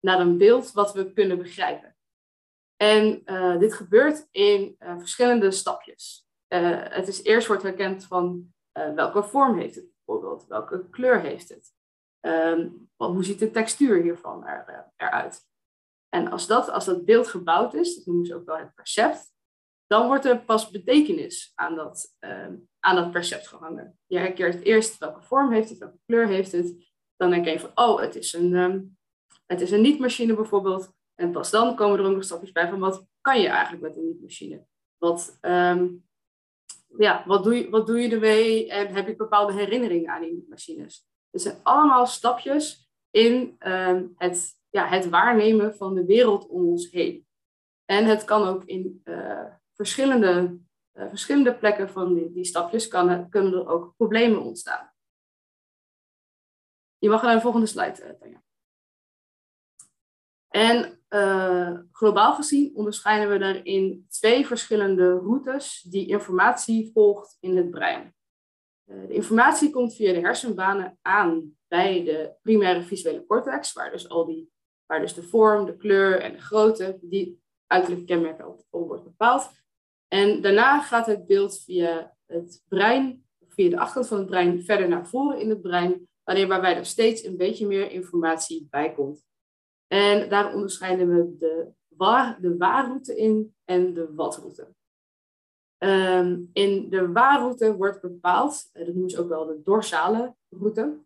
naar 0.00 0.20
een 0.20 0.38
beeld 0.38 0.72
wat 0.72 0.92
we 0.92 1.12
kunnen 1.12 1.38
begrijpen. 1.38 1.96
En 2.76 3.24
dit 3.58 3.74
gebeurt 3.74 4.28
in 4.30 4.76
verschillende 4.78 5.50
stapjes. 5.50 6.25
Het 6.48 7.08
is 7.08 7.22
eerst 7.22 7.46
wordt 7.46 7.62
herkend 7.62 8.04
van 8.04 8.54
welke 8.72 9.22
vorm 9.22 9.58
heeft 9.58 9.74
het 9.74 9.86
bijvoorbeeld, 10.04 10.46
welke 10.46 10.88
kleur 10.90 11.20
heeft 11.20 11.48
het. 11.48 11.74
Um, 12.20 12.90
hoe 12.96 13.24
ziet 13.24 13.38
de 13.38 13.50
textuur 13.50 14.02
hiervan 14.02 14.46
er, 14.46 14.92
eruit? 14.96 15.40
En 16.08 16.30
als 16.30 16.46
dat, 16.46 16.70
als 16.70 16.84
dat 16.84 17.04
beeld 17.04 17.28
gebouwd 17.28 17.74
is, 17.74 17.96
dat 17.96 18.06
noemen 18.06 18.26
ze 18.26 18.34
ook 18.34 18.46
wel 18.46 18.58
het 18.58 18.74
percept, 18.74 19.34
dan 19.86 20.06
wordt 20.06 20.24
er 20.24 20.44
pas 20.44 20.70
betekenis 20.70 21.52
aan 21.54 21.74
dat, 21.74 22.16
um, 22.20 22.68
aan 22.80 22.96
dat 22.96 23.10
percept 23.10 23.48
gehangen. 23.48 23.98
Je 24.06 24.18
herkent 24.18 24.62
eerst 24.62 24.98
welke 24.98 25.22
vorm 25.22 25.52
heeft 25.52 25.68
het, 25.68 25.78
welke 25.78 25.98
kleur 26.06 26.26
heeft 26.26 26.52
het. 26.52 26.92
Dan 27.16 27.30
denk 27.30 27.46
je 27.46 27.60
van, 27.60 27.70
oh, 27.74 28.00
het 28.00 28.14
is 28.14 28.32
een, 28.32 28.54
um, 28.54 28.98
het 29.46 29.60
is 29.60 29.70
een 29.70 29.80
niet-machine 29.80 30.34
bijvoorbeeld. 30.34 30.92
En 31.14 31.32
pas 31.32 31.50
dan 31.50 31.76
komen 31.76 31.98
er 31.98 32.04
ook 32.04 32.14
nog 32.14 32.24
stapjes 32.24 32.52
bij 32.52 32.68
van, 32.68 32.78
wat 32.78 33.06
kan 33.20 33.40
je 33.40 33.48
eigenlijk 33.48 33.82
met 33.82 33.96
een 33.96 34.06
niet-machine? 34.06 34.66
Wat, 34.98 35.38
ja, 36.98 37.24
wat, 37.26 37.44
doe 37.44 37.54
je, 37.56 37.70
wat 37.70 37.86
doe 37.86 38.00
je 38.00 38.10
ermee 38.10 38.70
en 38.70 38.94
heb 38.94 39.06
je 39.06 39.16
bepaalde 39.16 39.52
herinneringen 39.52 40.10
aan 40.10 40.20
die 40.20 40.46
machines? 40.48 41.06
Het 41.30 41.42
zijn 41.42 41.58
allemaal 41.62 42.06
stapjes 42.06 42.90
in 43.10 43.56
um, 43.66 44.14
het, 44.16 44.60
ja, 44.70 44.86
het 44.86 45.08
waarnemen 45.08 45.76
van 45.76 45.94
de 45.94 46.04
wereld 46.04 46.46
om 46.46 46.66
ons 46.66 46.90
heen. 46.90 47.26
En 47.84 48.04
het 48.04 48.24
kan 48.24 48.48
ook 48.48 48.64
in 48.64 49.00
uh, 49.04 49.44
verschillende, 49.74 50.58
uh, 50.94 51.08
verschillende 51.08 51.54
plekken 51.54 51.90
van 51.90 52.14
die, 52.14 52.32
die 52.32 52.44
stapjes 52.44 52.88
kan, 52.88 53.28
kunnen 53.28 53.52
er 53.52 53.68
ook 53.68 53.94
problemen 53.96 54.42
ontstaan. 54.42 54.92
Je 56.98 57.08
mag 57.08 57.22
naar 57.22 57.34
de 57.34 57.40
volgende 57.40 57.66
slide, 57.66 58.04
uh, 58.04 58.10
Tanja. 58.10 58.42
En 60.48 60.95
uh, 61.08 61.78
globaal 61.92 62.34
gezien 62.34 62.74
onderscheiden 62.74 63.30
we 63.30 63.38
daarin 63.38 64.06
twee 64.08 64.46
verschillende 64.46 65.10
routes 65.10 65.82
die 65.82 66.06
informatie 66.06 66.90
volgt 66.92 67.36
in 67.40 67.56
het 67.56 67.70
brein. 67.70 68.14
Uh, 68.86 69.06
de 69.06 69.14
informatie 69.14 69.70
komt 69.70 69.94
via 69.94 70.12
de 70.12 70.20
hersenbanen 70.20 70.98
aan 71.02 71.56
bij 71.68 72.04
de 72.04 72.34
primaire 72.42 72.82
visuele 72.82 73.26
cortex, 73.26 73.72
waar 73.72 73.90
dus, 73.90 74.08
al 74.08 74.26
die, 74.26 74.50
waar 74.86 75.00
dus 75.00 75.14
de 75.14 75.22
vorm, 75.22 75.64
de 75.64 75.76
kleur 75.76 76.20
en 76.20 76.32
de 76.32 76.40
grootte, 76.40 76.98
die 77.00 77.40
uiterlijke 77.66 78.06
kenmerken 78.06 78.44
al 78.44 78.86
wordt 78.86 79.04
bepaald. 79.04 79.50
En 80.08 80.40
daarna 80.40 80.80
gaat 80.80 81.06
het 81.06 81.26
beeld 81.26 81.62
via 81.64 82.16
het 82.26 82.62
brein, 82.68 83.24
via 83.48 83.70
de 83.70 83.78
achterkant 83.78 84.08
van 84.08 84.18
het 84.18 84.26
brein, 84.26 84.64
verder 84.64 84.88
naar 84.88 85.08
voren 85.08 85.40
in 85.40 85.50
het 85.50 85.62
brein, 85.62 86.08
waarbij 86.24 86.76
er 86.76 86.86
steeds 86.86 87.24
een 87.24 87.36
beetje 87.36 87.66
meer 87.66 87.90
informatie 87.90 88.66
bij 88.70 88.94
komt. 88.94 89.24
En 89.86 90.28
daar 90.28 90.54
onderscheiden 90.54 91.08
we 91.08 91.36
de, 91.36 91.72
waar, 91.88 92.40
de 92.40 92.56
waarroute 92.56 93.16
in 93.16 93.54
en 93.64 93.94
de 93.94 94.14
watroute. 94.14 94.74
Um, 95.78 96.50
in 96.52 96.90
de 96.90 97.12
waarroute 97.12 97.76
wordt 97.76 98.00
bepaald, 98.00 98.70
eh, 98.72 98.84
dat 98.84 98.94
noemen 98.94 99.10
ze 99.10 99.20
ook 99.20 99.28
wel 99.28 99.46
de 99.46 99.62
dorsale 99.62 100.36
route. 100.48 101.04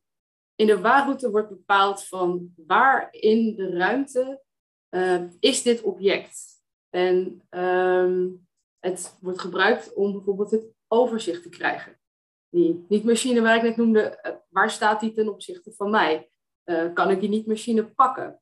In 0.54 0.66
de 0.66 0.80
waarroute 0.80 1.30
wordt 1.30 1.48
bepaald 1.48 2.04
van 2.04 2.52
waar 2.66 3.08
in 3.10 3.56
de 3.56 3.70
ruimte 3.70 4.42
uh, 4.90 5.22
is 5.40 5.62
dit 5.62 5.82
object. 5.82 6.62
En 6.90 7.42
um, 7.50 8.48
het 8.78 9.16
wordt 9.20 9.40
gebruikt 9.40 9.94
om 9.94 10.12
bijvoorbeeld 10.12 10.50
het 10.50 10.66
overzicht 10.88 11.42
te 11.42 11.48
krijgen. 11.48 12.00
Die 12.48 12.84
niet-machine 12.88 13.40
waar 13.40 13.56
ik 13.56 13.62
net 13.62 13.76
noemde, 13.76 14.20
uh, 14.26 14.32
waar 14.48 14.70
staat 14.70 15.00
die 15.00 15.12
ten 15.12 15.28
opzichte 15.28 15.72
van 15.72 15.90
mij? 15.90 16.30
Uh, 16.64 16.92
kan 16.92 17.10
ik 17.10 17.20
die 17.20 17.28
niet-machine 17.28 17.90
pakken? 17.90 18.40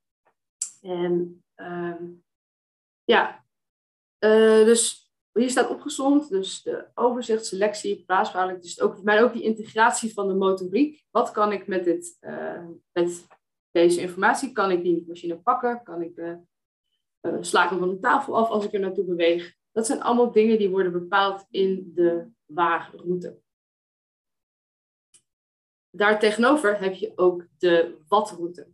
En 0.80 1.44
um, 1.56 2.24
ja, 3.04 3.44
uh, 4.24 4.64
dus 4.64 5.12
hier 5.32 5.50
staat 5.50 5.70
opgezond, 5.70 6.28
dus 6.28 6.62
de 6.62 6.88
overzicht, 6.94 7.46
selectie, 7.46 8.04
plaatsverhouding, 8.04 8.62
dus 8.62 8.80
ook, 8.80 9.02
maar 9.02 9.22
ook 9.22 9.32
die 9.32 9.42
integratie 9.42 10.12
van 10.12 10.28
de 10.28 10.34
motoriek. 10.34 11.04
Wat 11.10 11.30
kan 11.30 11.52
ik 11.52 11.66
met, 11.66 11.84
dit, 11.84 12.16
uh, 12.20 12.66
met 12.92 13.26
deze 13.70 14.00
informatie? 14.00 14.52
Kan 14.52 14.70
ik 14.70 14.82
die 14.82 15.04
machine 15.06 15.38
pakken? 15.38 15.82
Kan 15.82 16.02
ik 16.02 16.16
uh, 16.16 16.36
uh, 17.20 17.36
sla 17.40 17.64
ik 17.64 17.70
hem 17.70 17.78
van 17.78 17.90
de 17.90 17.98
tafel 17.98 18.36
af 18.36 18.48
als 18.48 18.64
ik 18.64 18.72
er 18.72 18.80
naartoe 18.80 19.04
beweeg? 19.04 19.56
Dat 19.72 19.86
zijn 19.86 20.02
allemaal 20.02 20.32
dingen 20.32 20.58
die 20.58 20.70
worden 20.70 20.92
bepaald 20.92 21.46
in 21.50 21.92
de 21.94 22.30
waagroute. 22.44 23.40
Daartegenover 25.90 26.80
heb 26.80 26.94
je 26.94 27.12
ook 27.16 27.46
de 27.58 27.98
watroute. 28.08 28.68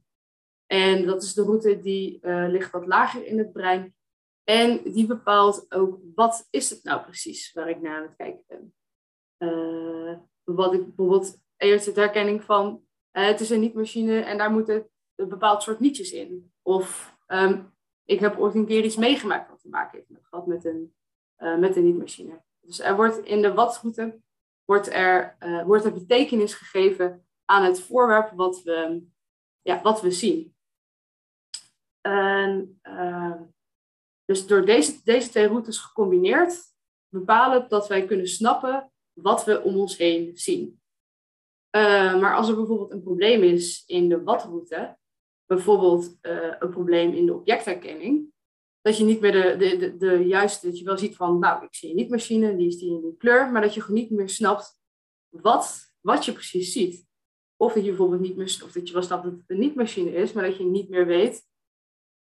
En 0.75 1.07
dat 1.07 1.23
is 1.23 1.35
de 1.35 1.43
route 1.43 1.81
die 1.81 2.19
uh, 2.23 2.49
ligt 2.49 2.71
wat 2.71 2.87
lager 2.87 3.27
in 3.27 3.39
het 3.39 3.53
brein. 3.53 3.95
En 4.45 4.83
die 4.83 5.07
bepaalt 5.07 5.73
ook 5.73 5.99
wat 6.15 6.47
is 6.51 6.71
het 6.71 6.85
nou 6.85 7.03
precies 7.03 7.53
waar 7.53 7.69
ik 7.69 7.81
naar 7.81 7.97
aan 7.97 8.03
het 8.03 8.17
kijken 8.17 8.45
ben. 8.47 8.75
Uh, 9.39 10.19
wat 10.45 10.75
ik 10.75 10.85
bijvoorbeeld 10.85 11.39
eerst 11.57 11.85
de 11.95 12.01
herkenning 12.01 12.45
van 12.45 12.85
uh, 13.13 13.27
het 13.27 13.41
is 13.41 13.51
een 13.51 13.61
niet-machine 13.61 14.21
en 14.21 14.39
daar 14.39 14.51
moeten 14.51 14.89
een 15.15 15.29
bepaald 15.29 15.63
soort 15.63 15.81
nietjes 15.81 16.13
in. 16.13 16.53
Of 16.63 17.17
um, 17.27 17.73
ik 18.05 18.21
heb 18.21 18.39
ooit 18.39 18.55
een 18.55 18.67
keer 18.67 18.85
iets 18.85 18.97
meegemaakt 18.97 19.51
wat 19.51 19.61
te 19.61 19.69
maken 19.69 19.99
heeft 19.99 20.11
met, 20.11 20.25
gehad 20.25 20.47
met 20.47 20.65
een, 20.65 20.95
met 21.61 21.77
een 21.77 21.85
niet-machine. 21.85 22.43
Dus 22.61 22.81
er 22.81 22.97
wordt 22.97 23.19
in 23.19 23.43
de 23.43 23.55
wat-route 23.55 24.21
wordt 24.65 24.89
er, 24.89 25.37
wordt 25.67 25.85
er 25.85 25.93
betekenis 25.93 26.55
gegeven 26.55 27.27
aan 27.45 27.65
het 27.65 27.81
voorwerp 27.81 28.31
wat 28.31 28.63
we, 28.63 29.03
ja, 29.63 29.83
wat 29.83 30.01
we 30.01 30.11
zien. 30.11 30.54
En, 32.07 32.81
uh, 32.83 33.41
dus 34.25 34.47
door 34.47 34.65
deze, 34.65 35.01
deze 35.05 35.29
twee 35.29 35.47
routes 35.47 35.79
gecombineerd 35.79 36.63
bepalen 37.09 37.69
dat 37.69 37.89
wij 37.89 38.07
kunnen 38.07 38.29
snappen 38.29 38.93
wat 39.13 39.45
we 39.45 39.63
om 39.63 39.77
ons 39.77 39.97
heen 39.97 40.37
zien. 40.37 40.81
Uh, 41.77 42.21
maar 42.21 42.37
als 42.37 42.49
er 42.49 42.57
bijvoorbeeld 42.57 42.91
een 42.91 43.03
probleem 43.03 43.43
is 43.43 43.85
in 43.87 44.09
de 44.09 44.23
wat-route, 44.23 44.99
bijvoorbeeld 45.47 46.17
uh, 46.23 46.55
een 46.59 46.71
probleem 46.71 47.13
in 47.13 47.27
de 47.27 47.35
objectherkenning, 47.35 48.33
dat 48.81 48.97
je 48.97 49.05
niet 49.05 49.21
meer 49.21 49.33
de, 49.33 49.57
de, 49.57 49.77
de, 49.77 49.97
de, 49.97 50.27
juiste, 50.27 50.67
dat 50.67 50.79
je 50.79 50.85
wel 50.85 50.99
ziet 50.99 51.17
van, 51.17 51.39
nou, 51.39 51.65
ik 51.65 51.75
zie 51.75 51.91
een 51.91 51.97
niet-machine, 51.97 52.57
die 52.57 52.67
is 52.67 52.79
die 52.79 52.91
in 52.91 53.01
die 53.01 53.17
kleur, 53.17 53.53
maar 53.53 53.63
dat 53.63 53.75
je 53.75 53.81
gewoon 53.81 54.01
niet 54.01 54.11
meer 54.11 54.29
snapt 54.29 54.81
wat, 55.29 55.95
wat 56.01 56.25
je 56.25 56.33
precies 56.33 56.73
ziet. 56.73 57.07
Of 57.57 57.73
dat 57.73 57.83
je 57.83 57.89
bijvoorbeeld 57.89 58.21
niet 58.21 58.37
meer, 58.37 58.61
of 58.65 58.73
dat 58.73 58.87
je 58.89 58.93
wel 58.93 59.03
snapt 59.03 59.25
dat 59.25 59.33
het 59.33 59.51
een 59.51 59.59
niet-machine 59.59 60.15
is, 60.15 60.33
maar 60.33 60.45
dat 60.45 60.57
je 60.57 60.65
niet 60.65 60.89
meer 60.89 61.07
weet 61.07 61.53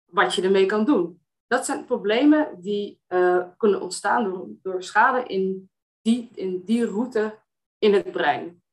wat 0.05 0.35
je 0.35 0.41
ermee 0.41 0.65
kan 0.65 0.85
doen. 0.85 1.19
Dat 1.47 1.65
zijn 1.65 1.85
problemen 1.85 2.61
die 2.61 3.01
uh, 3.07 3.45
kunnen 3.57 3.81
ontstaan 3.81 4.23
door, 4.23 4.47
door 4.61 4.83
schade 4.83 5.27
in 5.27 5.69
die, 6.01 6.29
in 6.33 6.61
die 6.65 6.85
route 6.85 7.39
in 7.77 7.93
het 7.93 8.11
brein. 8.11 8.63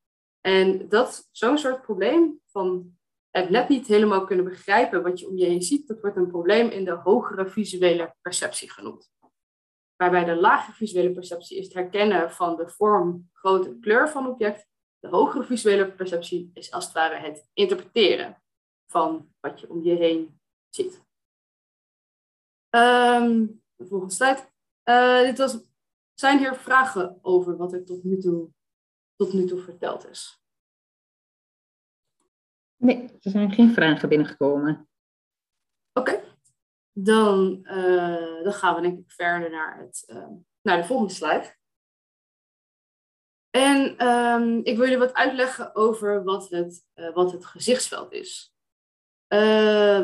En 0.40 0.88
dat 0.88 1.28
zo'n 1.30 1.58
soort 1.58 1.82
probleem 1.82 2.40
van 2.46 2.96
het 3.30 3.50
net 3.50 3.68
niet 3.68 3.86
helemaal 3.86 4.24
kunnen 4.24 4.44
begrijpen 4.44 5.02
wat 5.02 5.20
je 5.20 5.28
om 5.28 5.36
je 5.36 5.44
heen 5.44 5.62
ziet, 5.62 5.88
dat 5.88 6.00
wordt 6.00 6.16
een 6.16 6.30
probleem 6.30 6.68
in 6.68 6.84
de 6.84 6.90
hogere 6.90 7.46
visuele 7.46 8.14
perceptie 8.20 8.70
genoemd. 8.70 9.10
Waarbij 9.96 10.24
de 10.24 10.34
lagere 10.34 10.76
visuele 10.76 11.12
perceptie 11.12 11.58
is 11.58 11.64
het 11.64 11.74
herkennen 11.74 12.30
van 12.30 12.56
de 12.56 12.68
vorm, 12.68 13.30
grootte, 13.32 13.78
kleur 13.80 14.08
van 14.08 14.24
het 14.24 14.32
object. 14.32 14.66
De 14.98 15.08
hogere 15.08 15.44
visuele 15.44 15.92
perceptie 15.92 16.50
is 16.54 16.72
als 16.72 16.84
het 16.84 16.94
ware 16.94 17.16
het 17.16 17.48
interpreteren 17.52 18.42
van 18.86 19.34
wat 19.40 19.60
je 19.60 19.70
om 19.70 19.82
je 19.82 19.94
heen 19.94 20.40
ziet. 20.68 21.02
Um, 22.74 23.62
de 23.76 23.86
volgende 23.86 24.14
slide. 24.14 24.50
Uh, 24.84 25.20
dit 25.20 25.38
was, 25.38 25.58
zijn 26.14 26.38
hier 26.38 26.54
vragen 26.54 27.18
over 27.22 27.56
wat 27.56 27.72
er 27.72 27.84
tot 27.84 28.04
nu 28.04 28.18
toe, 28.18 28.50
tot 29.16 29.32
nu 29.32 29.46
toe 29.46 29.60
verteld 29.60 30.08
is? 30.08 30.42
Nee, 32.76 33.18
er 33.20 33.30
zijn 33.30 33.52
geen 33.52 33.72
vragen 33.72 34.08
binnengekomen. 34.08 34.88
Oké, 35.92 36.10
okay. 36.10 36.24
dan, 36.92 37.60
uh, 37.62 38.42
dan 38.42 38.52
gaan 38.52 38.74
we 38.74 38.80
denk 38.80 38.98
ik 38.98 39.10
verder 39.10 39.50
naar, 39.50 39.78
het, 39.78 40.04
uh, 40.06 40.28
naar 40.62 40.76
de 40.76 40.84
volgende 40.84 41.12
slide. 41.12 41.56
En 43.50 44.06
um, 44.06 44.58
ik 44.58 44.76
wil 44.76 44.84
jullie 44.84 44.98
wat 44.98 45.14
uitleggen 45.14 45.74
over 45.74 46.24
wat 46.24 46.48
het, 46.48 46.86
uh, 46.94 47.14
wat 47.14 47.32
het 47.32 47.44
gezichtsveld 47.44 48.12
is. 48.12 48.54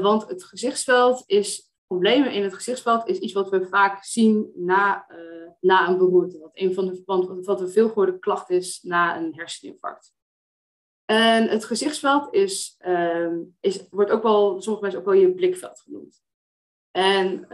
want 0.03 0.29
het 0.29 0.45
gezichtsveld 0.45 1.23
is 1.27 1.68
problemen 1.89 2.33
in 2.33 2.43
het 2.43 2.55
gezichtsveld 2.55 3.09
is 3.09 3.19
iets 3.19 3.33
wat 3.33 3.51
we 3.51 3.67
vaak 3.67 4.05
zien 4.05 4.53
na, 4.55 5.07
uh, 5.11 5.51
na 5.61 5.89
een 5.89 5.99
beroerte. 5.99 6.39
Wat 6.39 6.51
een 6.53 6.75
van 6.75 6.87
de 6.87 7.03
want 7.05 7.47
wat 7.47 7.61
een 7.61 7.71
veelgehoorde 7.71 8.19
klacht 8.19 8.51
is 8.51 8.83
na 8.83 9.17
een 9.17 9.35
herseninfarct. 9.35 10.17
En 11.05 11.49
het 11.49 11.65
gezichtsveld 11.65 12.35
is, 12.35 12.77
uh, 12.87 13.33
is, 13.61 13.89
wordt 13.91 14.11
ook 14.11 14.23
wel, 14.23 14.61
sommige 14.61 14.83
mensen 14.83 15.01
ook 15.01 15.07
wel 15.07 15.21
je 15.21 15.35
blikveld 15.35 15.81
genoemd. 15.81 16.23
En 16.91 17.49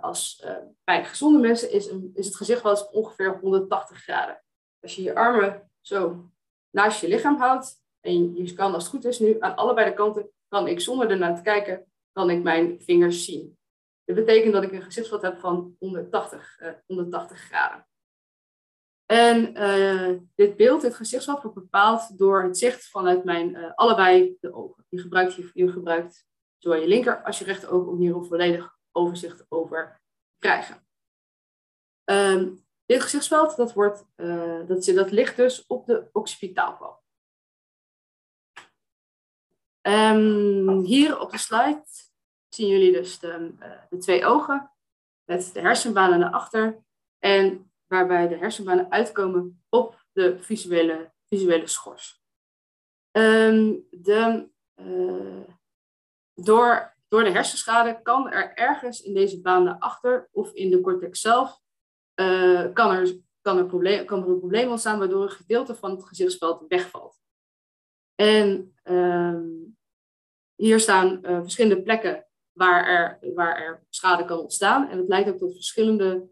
als, 0.00 0.46
bij 0.84 1.04
gezonde 1.04 1.38
mensen 1.38 1.72
is, 1.72 1.90
is 2.14 2.26
het 2.26 2.36
gezicht 2.36 2.62
wel 2.62 2.72
eens 2.72 2.90
ongeveer 2.90 3.38
180 3.40 4.02
graden. 4.02 4.42
Als 4.80 4.96
je 4.96 5.02
je 5.02 5.14
armen 5.14 5.70
zo 5.80 6.30
naast 6.70 7.00
je 7.00 7.08
lichaam 7.08 7.36
houdt 7.36 7.82
en 8.00 8.36
je 8.36 8.54
kan 8.54 8.74
als 8.74 8.82
het 8.82 8.92
goed 8.92 9.04
is 9.04 9.18
nu 9.18 9.36
aan 9.40 9.56
allebei 9.56 9.88
de 9.90 9.94
kanten, 9.94 10.30
kan 10.48 10.68
ik 10.68 10.80
zonder 10.80 11.10
ernaar 11.10 11.36
te 11.36 11.42
kijken, 11.42 11.86
kan 12.12 12.30
ik 12.30 12.42
mijn 12.42 12.80
vingers 12.80 13.24
zien. 13.24 13.58
Dat 14.04 14.16
betekent 14.16 14.52
dat 14.52 14.62
ik 14.62 14.72
een 14.72 14.82
gezichtsveld 14.82 15.22
heb 15.22 15.38
van 15.38 15.76
180, 15.78 16.58
180 16.86 17.38
graden. 17.38 17.86
En 19.06 19.62
uh, 19.62 20.20
dit 20.34 20.56
beeld, 20.56 20.80
dit 20.80 20.94
gezichtsveld, 20.94 21.42
wordt 21.42 21.58
bepaald 21.58 22.18
door 22.18 22.42
het 22.42 22.58
zicht 22.58 22.88
vanuit 22.88 23.24
mijn 23.24 23.54
uh, 23.54 23.72
allebei 23.74 24.36
de 24.40 24.54
ogen. 24.54 24.86
Je 24.88 24.98
gebruikt, 24.98 25.34
je, 25.34 25.50
je 25.52 25.68
gebruikt 25.68 26.26
zowel 26.58 26.80
je 26.80 26.88
linker 26.88 27.22
als 27.22 27.38
je 27.38 27.44
rechter 27.44 27.70
oog 27.70 27.86
om 27.86 27.98
hier 27.98 28.14
een 28.14 28.24
volledig 28.24 28.76
overzicht 28.92 29.46
over 29.48 30.00
te 30.32 30.38
krijgen. 30.38 30.86
Um, 32.04 32.64
dit 32.86 33.02
gezichtsveld, 33.02 33.56
dat, 33.56 33.72
wordt, 33.72 34.06
uh, 34.16 34.66
dat, 34.66 34.84
dat 34.84 35.10
ligt 35.10 35.36
dus 35.36 35.66
op 35.66 35.86
de 35.86 36.08
occipitaalval. 36.12 37.02
Um, 39.82 40.80
hier 40.80 41.20
op 41.20 41.30
de 41.30 41.38
slide 41.38 41.84
zien 42.54 42.68
jullie 42.68 42.92
dus 42.92 43.18
de, 43.18 43.54
de 43.90 43.98
twee 43.98 44.24
ogen 44.24 44.70
met 45.24 45.50
de 45.52 45.60
hersenbanen 45.60 46.18
naar 46.18 46.32
achter 46.32 46.84
en 47.18 47.72
waarbij 47.86 48.28
de 48.28 48.36
hersenbanen 48.36 48.90
uitkomen 48.90 49.64
op 49.68 50.04
de 50.12 50.38
visuele, 50.40 51.12
visuele 51.28 51.66
schors. 51.66 52.22
Um, 53.16 53.86
de, 53.90 54.48
uh, 54.74 55.50
door, 56.34 56.94
door 57.08 57.24
de 57.24 57.30
hersenschade 57.30 58.02
kan 58.02 58.30
er 58.30 58.54
ergens 58.54 59.02
in 59.02 59.14
deze 59.14 59.40
baan 59.40 59.78
achter 59.78 60.28
of 60.32 60.52
in 60.52 60.70
de 60.70 60.80
cortex 60.80 61.20
zelf 61.20 61.60
uh, 62.20 62.72
kan, 62.72 62.90
er, 62.90 63.18
kan, 63.40 63.58
er 63.58 63.66
probleem, 63.66 64.04
kan 64.04 64.22
er 64.22 64.28
een 64.28 64.38
probleem 64.38 64.70
ontstaan 64.70 64.98
waardoor 64.98 65.22
een 65.22 65.30
gedeelte 65.30 65.74
van 65.74 65.90
het 65.90 66.04
gezichtsveld 66.04 66.64
wegvalt. 66.68 67.20
En 68.14 68.74
um, 68.84 69.76
hier 70.54 70.80
staan 70.80 71.20
verschillende 71.22 71.82
plekken 71.82 72.26
waar 72.54 72.86
er, 72.86 73.34
waar 73.34 73.56
er 73.56 73.86
schade 73.88 74.24
kan 74.24 74.38
ontstaan. 74.38 74.88
En 74.88 74.98
het 74.98 75.08
leidt 75.08 75.28
ook 75.28 75.38
tot 75.38 75.54
verschillende 75.54 76.28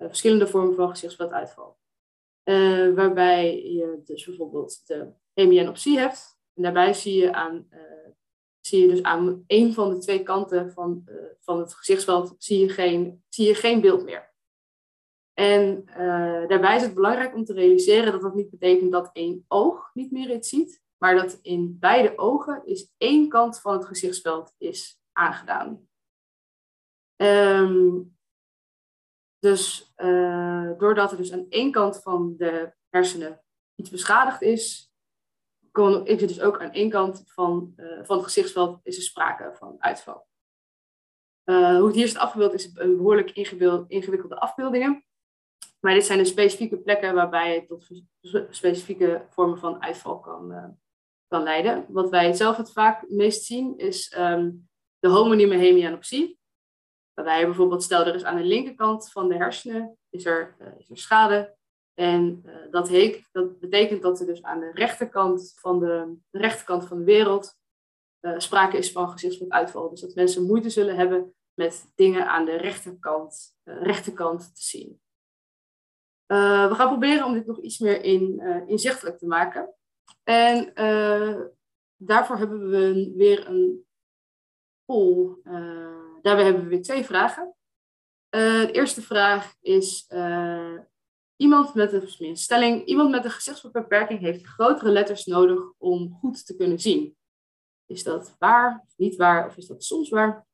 eh, 0.00 0.06
verschillende 0.06 0.46
vormen 0.46 0.74
van 0.74 0.90
gezichtsvelduitval. 0.90 1.78
Uh, 2.44 2.94
waarbij 2.94 3.62
je 3.62 4.00
dus 4.04 4.24
bijvoorbeeld 4.24 4.86
de 4.86 5.12
hemianopsie 5.32 5.98
hebt. 5.98 6.38
En 6.54 6.62
daarbij 6.62 6.94
zie 6.94 7.20
je, 7.20 7.32
aan, 7.32 7.66
uh, 7.70 7.80
zie 8.60 8.80
je 8.80 8.88
dus 8.88 9.02
aan 9.02 9.44
een 9.46 9.74
van 9.74 9.90
de 9.90 9.98
twee 9.98 10.22
kanten 10.22 10.72
van, 10.72 11.08
van 11.40 11.58
het 11.58 11.74
gezichtsveld 11.74 12.34
zie 12.38 12.58
je, 12.60 12.68
geen, 12.68 13.24
zie 13.28 13.46
je 13.46 13.54
geen 13.54 13.80
beeld 13.80 14.04
meer. 14.04 14.28
En 15.34 15.84
daarbij 16.48 16.76
is 16.76 16.82
het 16.82 16.94
belangrijk 16.94 17.34
om 17.34 17.44
te 17.44 17.52
realiseren 17.52 18.12
dat 18.12 18.20
dat 18.20 18.34
niet 18.34 18.50
betekent 18.50 18.92
dat 18.92 19.10
één 19.12 19.44
oog 19.48 19.90
niet 19.94 20.10
meer 20.10 20.34
iets 20.34 20.48
ziet, 20.48 20.82
maar 20.98 21.14
dat 21.14 21.38
in 21.42 21.76
beide 21.78 22.18
ogen 22.18 22.62
is 22.64 22.92
één 22.98 23.28
kant 23.28 23.60
van 23.60 23.72
het 23.72 23.84
gezichtsveld 23.84 24.54
is 24.58 24.99
aangedaan. 25.20 25.88
Um, 27.16 28.16
dus 29.38 29.92
uh, 29.96 30.70
doordat 30.78 31.10
er 31.10 31.16
dus 31.16 31.32
aan 31.32 31.46
één 31.48 31.72
kant 31.72 32.02
van 32.02 32.34
de 32.36 32.72
hersenen 32.88 33.42
iets 33.74 33.90
beschadigd 33.90 34.42
is, 34.42 34.92
kon, 35.70 36.06
is 36.06 36.22
er 36.22 36.28
dus 36.28 36.40
ook 36.40 36.60
aan 36.60 36.72
één 36.72 36.90
kant 36.90 37.22
van, 37.26 37.72
uh, 37.76 38.04
van 38.04 38.16
het 38.16 38.24
gezichtsveld 38.24 38.80
is 38.82 38.96
er 38.96 39.02
sprake 39.02 39.54
van 39.54 39.76
uitval. 39.78 40.28
Uh, 41.44 41.76
hoe 41.76 41.86
het 41.86 41.94
hier 41.94 42.04
is 42.04 42.16
afgebeeld 42.16 42.52
is 42.52 42.70
een 42.74 42.96
behoorlijk 42.96 43.30
ingewikkelde 43.88 44.40
afbeeldingen. 44.40 45.04
Maar 45.80 45.94
dit 45.94 46.04
zijn 46.04 46.18
de 46.18 46.24
specifieke 46.24 46.78
plekken 46.78 47.14
waarbij 47.14 47.54
het 47.54 47.66
tot 47.66 47.88
specifieke 48.50 49.26
vormen 49.28 49.58
van 49.58 49.82
uitval 49.82 50.20
kan, 50.20 50.78
kan 51.26 51.42
leiden. 51.42 51.86
Wat 51.88 52.10
wij 52.10 52.32
zelf 52.32 52.56
het 52.56 52.72
vaak 52.72 53.08
meest 53.08 53.44
zien 53.44 53.78
is 53.78 54.16
um, 54.18 54.69
de 55.00 55.08
homonyme 55.08 55.56
hemianopsie. 55.56 56.38
Waarbij 57.14 57.44
bijvoorbeeld, 57.44 57.82
stel 57.82 58.06
er 58.06 58.14
is 58.14 58.24
aan 58.24 58.36
de 58.36 58.44
linkerkant 58.44 59.10
van 59.10 59.28
de 59.28 59.36
hersenen 59.36 59.98
is 60.10 60.24
er, 60.24 60.56
uh, 60.60 60.68
is 60.78 60.90
er 60.90 60.98
schade. 60.98 61.56
En 61.94 62.42
uh, 62.46 62.54
dat, 62.70 62.88
heet, 62.88 63.28
dat 63.32 63.60
betekent 63.60 64.02
dat 64.02 64.20
er 64.20 64.26
dus 64.26 64.42
aan 64.42 64.60
de 64.60 64.70
rechterkant 64.72 65.54
van 65.56 65.78
de, 65.78 66.16
rechterkant 66.30 66.86
van 66.86 66.98
de 66.98 67.04
wereld 67.04 67.58
uh, 68.20 68.38
sprake 68.38 68.76
is 68.76 68.92
van 68.92 69.10
gezichtsvelduitval. 69.10 69.90
Dus 69.90 70.00
dat 70.00 70.14
mensen 70.14 70.46
moeite 70.46 70.70
zullen 70.70 70.96
hebben 70.96 71.34
met 71.54 71.92
dingen 71.94 72.28
aan 72.28 72.44
de 72.44 72.56
rechterkant, 72.56 73.56
rechterkant 73.64 74.40
te 74.54 74.62
zien. 74.62 75.00
we 76.26 76.70
gaan 76.72 76.88
proberen 76.88 77.26
om 77.26 77.32
dit 77.32 77.46
nog 77.46 77.60
iets 77.60 77.78
meer 77.78 78.04
in, 78.04 78.40
inzichtelijk 78.66 79.18
te 79.18 79.26
maken. 79.26 79.74
En 80.22 80.72
daarvoor 81.96 82.36
hebben 82.36 82.68
we 82.68 83.12
weer 83.16 83.46
een 83.46 83.86
poll 84.90 85.38
daarbij 86.22 86.44
hebben 86.44 86.62
we 86.62 86.68
weer 86.68 86.82
twee 86.82 87.04
vragen. 87.04 87.54
Uh, 88.36 88.66
de 88.66 88.72
eerste 88.72 89.02
vraag 89.02 89.54
is: 89.60 90.04
uh, 90.08 90.78
iemand 91.36 91.74
met 91.74 91.92
een 91.92 92.36
stelling, 92.36 92.84
iemand 92.84 93.10
met 93.10 93.24
een 93.24 93.30
gezichtsbeperking 93.30 94.20
heeft 94.20 94.46
grotere 94.46 94.90
letters 94.90 95.24
nodig 95.24 95.72
om 95.78 96.18
goed 96.20 96.46
te 96.46 96.56
kunnen 96.56 96.78
zien. 96.78 97.16
Is 97.86 98.02
dat 98.02 98.36
waar, 98.38 98.84
of 98.86 98.92
niet 98.96 99.16
waar, 99.16 99.46
of 99.46 99.56
is 99.56 99.66
dat 99.66 99.84
soms 99.84 100.08
waar? 100.08 100.46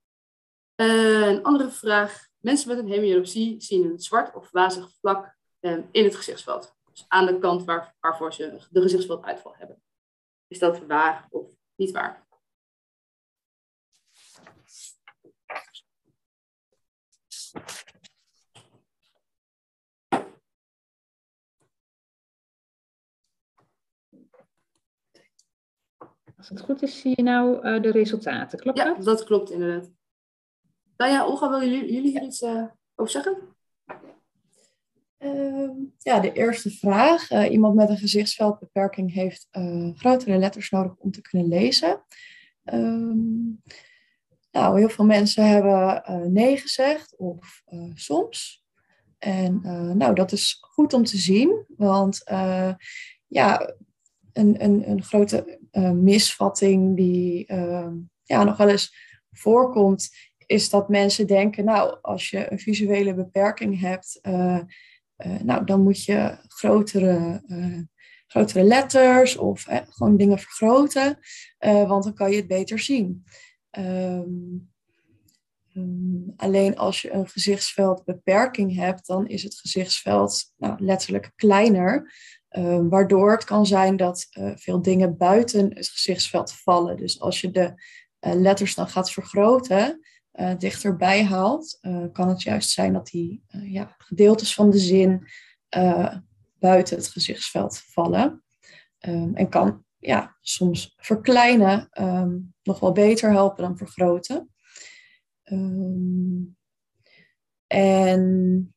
Een 0.75 1.42
andere 1.42 1.70
vraag: 1.70 2.29
mensen 2.38 2.68
met 2.68 2.79
een 2.79 2.90
hemianopsie 2.90 3.61
zien 3.61 3.85
een 3.85 4.01
zwart 4.01 4.35
of 4.35 4.51
wazig 4.51 4.90
vlak 5.01 5.37
in 5.90 6.05
het 6.05 6.16
gezichtsveld. 6.16 6.75
Dus 6.92 7.05
aan 7.09 7.27
de 7.27 7.38
kant 7.38 7.64
waar, 7.64 7.94
waarvoor 8.01 8.33
ze 8.33 8.66
de 8.70 8.81
gezichtsvelduitval 8.81 9.55
hebben. 9.57 9.83
Is 10.46 10.59
dat 10.59 10.87
waar 10.87 11.27
of 11.31 11.46
niet 11.75 11.90
waar? 11.90 12.26
Als 26.37 26.49
het 26.49 26.61
goed 26.61 26.83
is, 26.83 27.01
zie 27.01 27.12
je 27.16 27.23
nou 27.23 27.57
uh, 27.57 27.83
de 27.83 27.90
resultaten. 27.90 28.59
Klopt 28.59 28.79
ja, 28.79 28.85
dat? 28.85 29.05
dat 29.05 29.25
klopt 29.25 29.51
inderdaad. 29.51 29.90
Nou 30.97 31.12
ja, 31.12 31.27
Olga, 31.27 31.51
willen 31.51 31.71
jullie, 31.71 31.92
jullie 31.92 32.11
hier 32.11 32.23
iets 32.23 32.42
uh, 32.42 32.64
over 32.95 33.12
zeggen? 33.12 33.37
Uh, 35.19 35.71
ja, 35.99 36.21
de 36.21 36.33
eerste 36.33 36.71
vraag. 36.71 37.31
Uh, 37.31 37.51
iemand 37.51 37.75
met 37.75 37.88
een 37.88 37.97
gezichtsveldbeperking 37.97 39.12
heeft 39.12 39.49
grotere 39.95 40.38
letters 40.38 40.71
nodig 40.71 40.95
om 40.97 41.11
te 41.11 41.21
kunnen 41.21 41.49
lezen. 41.49 42.05
Nou, 44.57 44.79
heel 44.79 44.88
veel 44.88 45.05
mensen 45.05 45.49
hebben 45.49 46.03
nee 46.33 46.57
gezegd 46.57 47.16
of 47.16 47.62
soms. 47.95 48.64
En 49.19 49.61
nou, 49.97 50.14
dat 50.14 50.33
is 50.33 50.59
goed 50.61 50.92
om 50.92 51.05
te 51.05 51.16
zien, 51.16 51.64
want 51.77 52.23
ja, 53.27 53.75
een, 54.33 54.64
een, 54.64 54.90
een 54.90 55.03
grote 55.03 55.59
misvatting 55.95 56.97
die 56.97 57.53
uh, 57.53 57.88
ja, 58.23 58.45
nog 58.45 58.57
wel 58.57 58.69
eens 58.69 58.97
voorkomt, 59.31 60.11
is 60.47 60.71
dat 60.71 60.88
mensen 60.88 61.27
denken, 61.27 61.64
nou, 61.64 61.99
als 62.03 62.31
je 62.31 62.53
een 62.53 62.59
visuele 62.59 63.14
beperking 63.14 63.81
hebt, 63.81 64.21
nou, 65.42 65.64
dan 65.64 65.83
moet 65.83 66.05
je 66.05 66.37
grotere, 66.47 67.42
grotere 68.27 68.64
letters 68.64 69.37
of 69.37 69.66
gewoon 69.88 70.16
dingen 70.16 70.38
vergroten, 70.38 71.19
want 71.59 72.05
dan 72.05 72.14
kan 72.14 72.31
je 72.31 72.37
het 72.37 72.47
beter 72.47 72.79
zien. 72.79 73.25
Um, 73.79 74.71
um, 75.75 76.33
alleen 76.37 76.77
als 76.77 77.03
je 77.03 77.12
een 77.12 77.29
gezichtsveldbeperking 77.29 78.75
hebt, 78.75 79.07
dan 79.07 79.27
is 79.27 79.43
het 79.43 79.55
gezichtsveld 79.55 80.53
nou, 80.57 80.85
letterlijk 80.85 81.33
kleiner. 81.37 82.15
Uh, 82.51 82.81
waardoor 82.89 83.33
het 83.33 83.45
kan 83.45 83.67
zijn 83.67 83.97
dat 83.97 84.27
uh, 84.31 84.53
veel 84.55 84.83
dingen 84.83 85.17
buiten 85.17 85.75
het 85.75 85.89
gezichtsveld 85.89 86.53
vallen. 86.53 86.97
Dus 86.97 87.21
als 87.21 87.41
je 87.41 87.51
de 87.51 87.75
uh, 88.21 88.33
letters 88.35 88.75
dan 88.75 88.89
gaat 88.89 89.11
vergroten, 89.11 90.01
dichterbij 90.59 91.25
haalt, 91.25 91.79
kan 92.12 92.29
het 92.29 92.43
juist 92.43 92.71
zijn 92.71 92.93
dat 92.93 93.07
die 93.07 93.43
ja, 93.49 93.95
gedeeltes 93.99 94.55
van 94.55 94.71
de 94.71 94.79
zin 94.79 95.29
buiten 96.59 96.97
het 96.97 97.09
gezichtsveld 97.09 97.79
vallen. 97.79 98.45
En 98.99 99.49
kan 99.49 99.86
ja, 100.07 100.37
soms 100.40 100.95
verkleinen 100.97 101.88
um, 102.01 102.55
nog 102.62 102.81
wel 102.81 102.92
beter 102.92 103.31
helpen 103.31 103.62
dan 103.62 103.77
vergroten. 103.77 104.55
Um, 105.45 106.57
en 107.66 108.75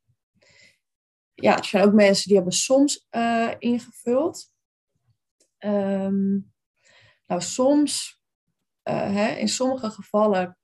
ja, 1.34 1.58
er 1.58 1.66
zijn 1.66 1.84
ook 1.84 1.94
mensen 1.94 2.28
die 2.28 2.36
hebben 2.36 2.54
soms 2.54 3.08
uh, 3.12 3.52
ingevuld. 3.60 4.52
Um, 5.60 6.52
nou, 7.28 7.42
soms 7.42 8.24
hè, 8.84 9.28
in 9.30 9.48
sommige 9.48 9.90
gevallen 9.90 10.58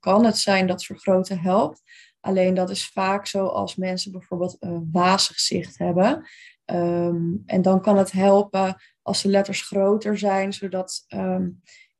kan 0.00 0.24
het 0.24 0.38
zijn 0.38 0.66
dat 0.66 0.84
vergroten 0.84 1.40
helpt. 1.40 1.82
Alleen 2.20 2.54
dat 2.54 2.70
is 2.70 2.88
vaak 2.88 3.26
zo 3.26 3.46
als 3.46 3.76
mensen 3.76 4.12
bijvoorbeeld 4.12 4.56
een 4.60 4.88
wazig 4.92 5.38
zicht 5.38 5.78
hebben. 5.78 6.28
Ehm, 6.64 7.34
en 7.46 7.62
dan 7.62 7.80
kan 7.82 7.96
het 7.96 8.12
helpen 8.12 8.76
als 9.02 9.22
de 9.22 9.28
letters 9.28 9.62
groter 9.62 10.18
zijn, 10.18 10.52
zodat 10.52 11.04
ehm, 11.06 11.50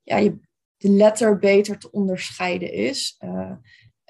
ja, 0.02 0.16
je, 0.16 0.38
de 0.76 0.88
letter 0.90 1.38
beter 1.38 1.78
te 1.78 1.90
onderscheiden 1.90 2.72
is. 2.72 3.16
Uh, 3.24 3.52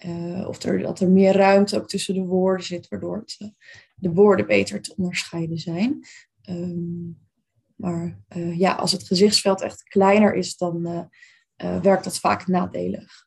uh, 0.05 0.48
of 0.48 0.59
dat 0.59 1.00
er 1.00 1.09
meer 1.09 1.33
ruimte 1.33 1.76
ook 1.76 1.88
tussen 1.88 2.14
de 2.14 2.24
woorden 2.24 2.66
zit, 2.66 2.88
waardoor 2.88 3.24
uh, 3.38 3.48
de 3.94 4.12
woorden 4.12 4.46
beter 4.46 4.83
te 4.83 4.94
onderscheiden 4.96 5.59
zijn. 5.59 6.05
Um, 6.48 7.29
maar 7.76 8.20
ja, 8.35 8.74
als 8.74 8.92
het 8.92 9.07
gezichtsveld 9.07 9.61
echt 9.61 9.83
kleiner 9.83 10.35
is, 10.35 10.57
dan 10.57 11.09
werkt 11.57 12.05
dat 12.05 12.18
vaak 12.18 12.46
nadelig. 12.46 13.26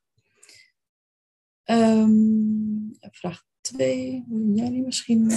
Um, 1.65 2.91
vraag 2.99 3.43
2, 3.61 4.25
jullie 4.53 4.83
misschien 4.83 5.31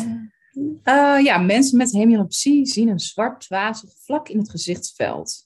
uh, 0.56 1.24
ja, 1.24 1.38
mensen 1.38 1.78
met 1.78 1.92
hemianopsie 1.92 2.66
zien 2.66 2.88
een 2.88 2.98
zwart 2.98 3.46
wazig 3.46 3.90
vlak 4.04 4.28
in 4.28 4.38
het 4.38 4.50
gezichtsveld. 4.50 5.44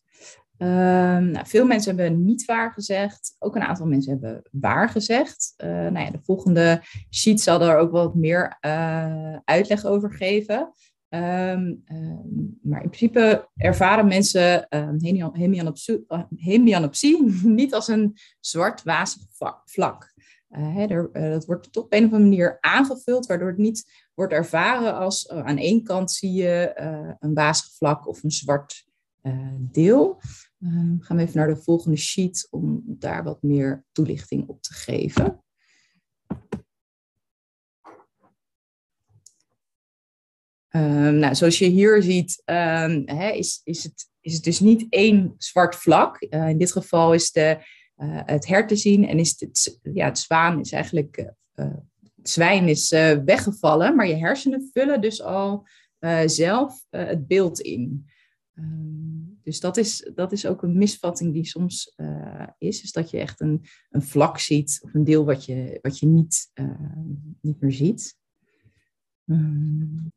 Uh, 0.59 0.69
nou, 1.19 1.47
veel 1.47 1.67
mensen 1.67 1.97
hebben 1.97 2.25
niet 2.25 2.45
waar 2.45 2.73
gezegd. 2.73 3.37
Ook 3.39 3.57
een 3.57 3.63
aantal 3.63 3.87
mensen 3.87 4.11
hebben 4.13 4.43
waar 4.51 4.89
gezegd. 4.89 5.55
Uh, 5.57 5.69
nou 5.69 5.99
ja, 5.99 6.11
de 6.11 6.21
volgende 6.23 6.83
sheet 7.11 7.41
zal 7.41 7.63
er 7.63 7.77
ook 7.77 7.91
wat 7.91 8.15
meer 8.15 8.59
uh, 8.61 9.37
uitleg 9.45 9.85
over 9.85 10.13
geven. 10.13 10.73
Um, 11.09 11.85
maar 12.63 12.83
in 12.83 12.89
principe 12.89 13.49
ervaren 13.57 14.07
mensen 14.07 14.67
hemianopsie, 15.33 16.07
hemianopsie 16.37 17.33
niet 17.43 17.75
als 17.75 17.89
een 17.89 18.17
zwart 18.41 18.83
wazig 18.83 19.23
vlak. 19.65 20.10
Uh, 20.51 20.91
er, 20.91 21.11
uh, 21.13 21.31
dat 21.31 21.45
wordt 21.45 21.77
op 21.77 21.93
een 21.93 22.05
of 22.05 22.13
andere 22.13 22.23
manier 22.23 22.59
aangevuld, 22.61 23.27
waardoor 23.27 23.49
het 23.49 23.59
niet 23.59 24.09
wordt 24.15 24.33
ervaren 24.33 24.95
als 24.95 25.31
uh, 25.33 25.47
aan 25.47 25.57
één 25.57 25.83
kant 25.83 26.11
zie 26.11 26.33
je 26.33 26.73
een 27.21 27.35
wazig 27.35 27.73
vlak 27.73 28.09
of 28.09 28.23
een 28.23 28.31
zwart 28.31 28.89
deel. 29.59 30.21
Ehm, 30.61 30.99
gaan 30.99 31.17
we 31.17 31.23
even 31.23 31.37
naar 31.37 31.49
de 31.49 31.63
volgende 31.63 31.97
sheet 31.97 32.47
om 32.51 32.83
daar 32.87 33.25
wat 33.25 33.43
meer 33.43 33.85
toelichting 33.93 34.49
op 34.49 34.63
te 34.63 34.75
geven. 34.75 35.43
Um, 40.73 41.15
nou, 41.15 41.35
zoals 41.35 41.59
je 41.59 41.67
hier 41.67 42.03
ziet, 42.03 42.43
hè, 43.05 43.31
is, 43.31 43.61
is, 43.65 43.83
het, 43.83 44.11
is 44.21 44.35
het 44.35 44.45
dus 44.45 44.61
niet 44.61 44.87
één 44.89 45.35
zwart 45.39 45.77
vlak. 45.77 46.21
in 46.21 46.59
dit 46.59 46.73
geval 46.73 47.15
is 47.15 47.33
de 47.33 47.59
het 48.07 48.47
her 48.47 48.67
te 48.67 48.77
zien. 48.77 49.07
En 49.07 49.19
is 49.19 49.35
het, 49.39 49.81
ja, 49.83 50.05
het 50.05 50.19
zwaan 50.19 50.61
is 50.61 50.73
eigenlijk, 50.73 51.33
uh, 51.55 51.67
het 52.17 52.31
zwijn 52.31 52.69
is 52.69 52.91
weggevallen, 53.25 53.97
maar 53.97 54.07
je 54.07 54.17
hersenen 54.17 54.69
vullen 54.73 55.01
dus 55.01 55.23
al 55.23 55.67
zelf 56.27 56.87
het 56.91 57.27
beeld 57.27 57.61
in. 57.61 58.07
Um, 58.55 59.41
dus 59.43 59.61
dat 59.61 59.77
is, 59.77 60.11
dat 60.15 60.33
is 60.33 60.47
ook 60.47 60.63
een 60.63 60.79
misvatting 60.79 61.33
die 61.33 61.45
soms 61.45 61.95
is, 62.59 62.83
is 62.83 62.93
dat 62.93 63.11
je 63.11 63.19
echt 63.19 63.41
een, 63.41 63.65
een 63.91 64.03
vlak 64.03 64.39
ziet 64.39 64.81
of 64.83 64.95
een 64.95 65.05
deel 65.05 65.25
wat 65.25 65.45
je, 65.45 65.79
wat 65.83 65.99
je 65.99 66.07
niet, 66.07 66.53
niet 67.41 67.61
meer 67.61 67.73
ziet. 67.73 68.19
Um, 69.27 70.13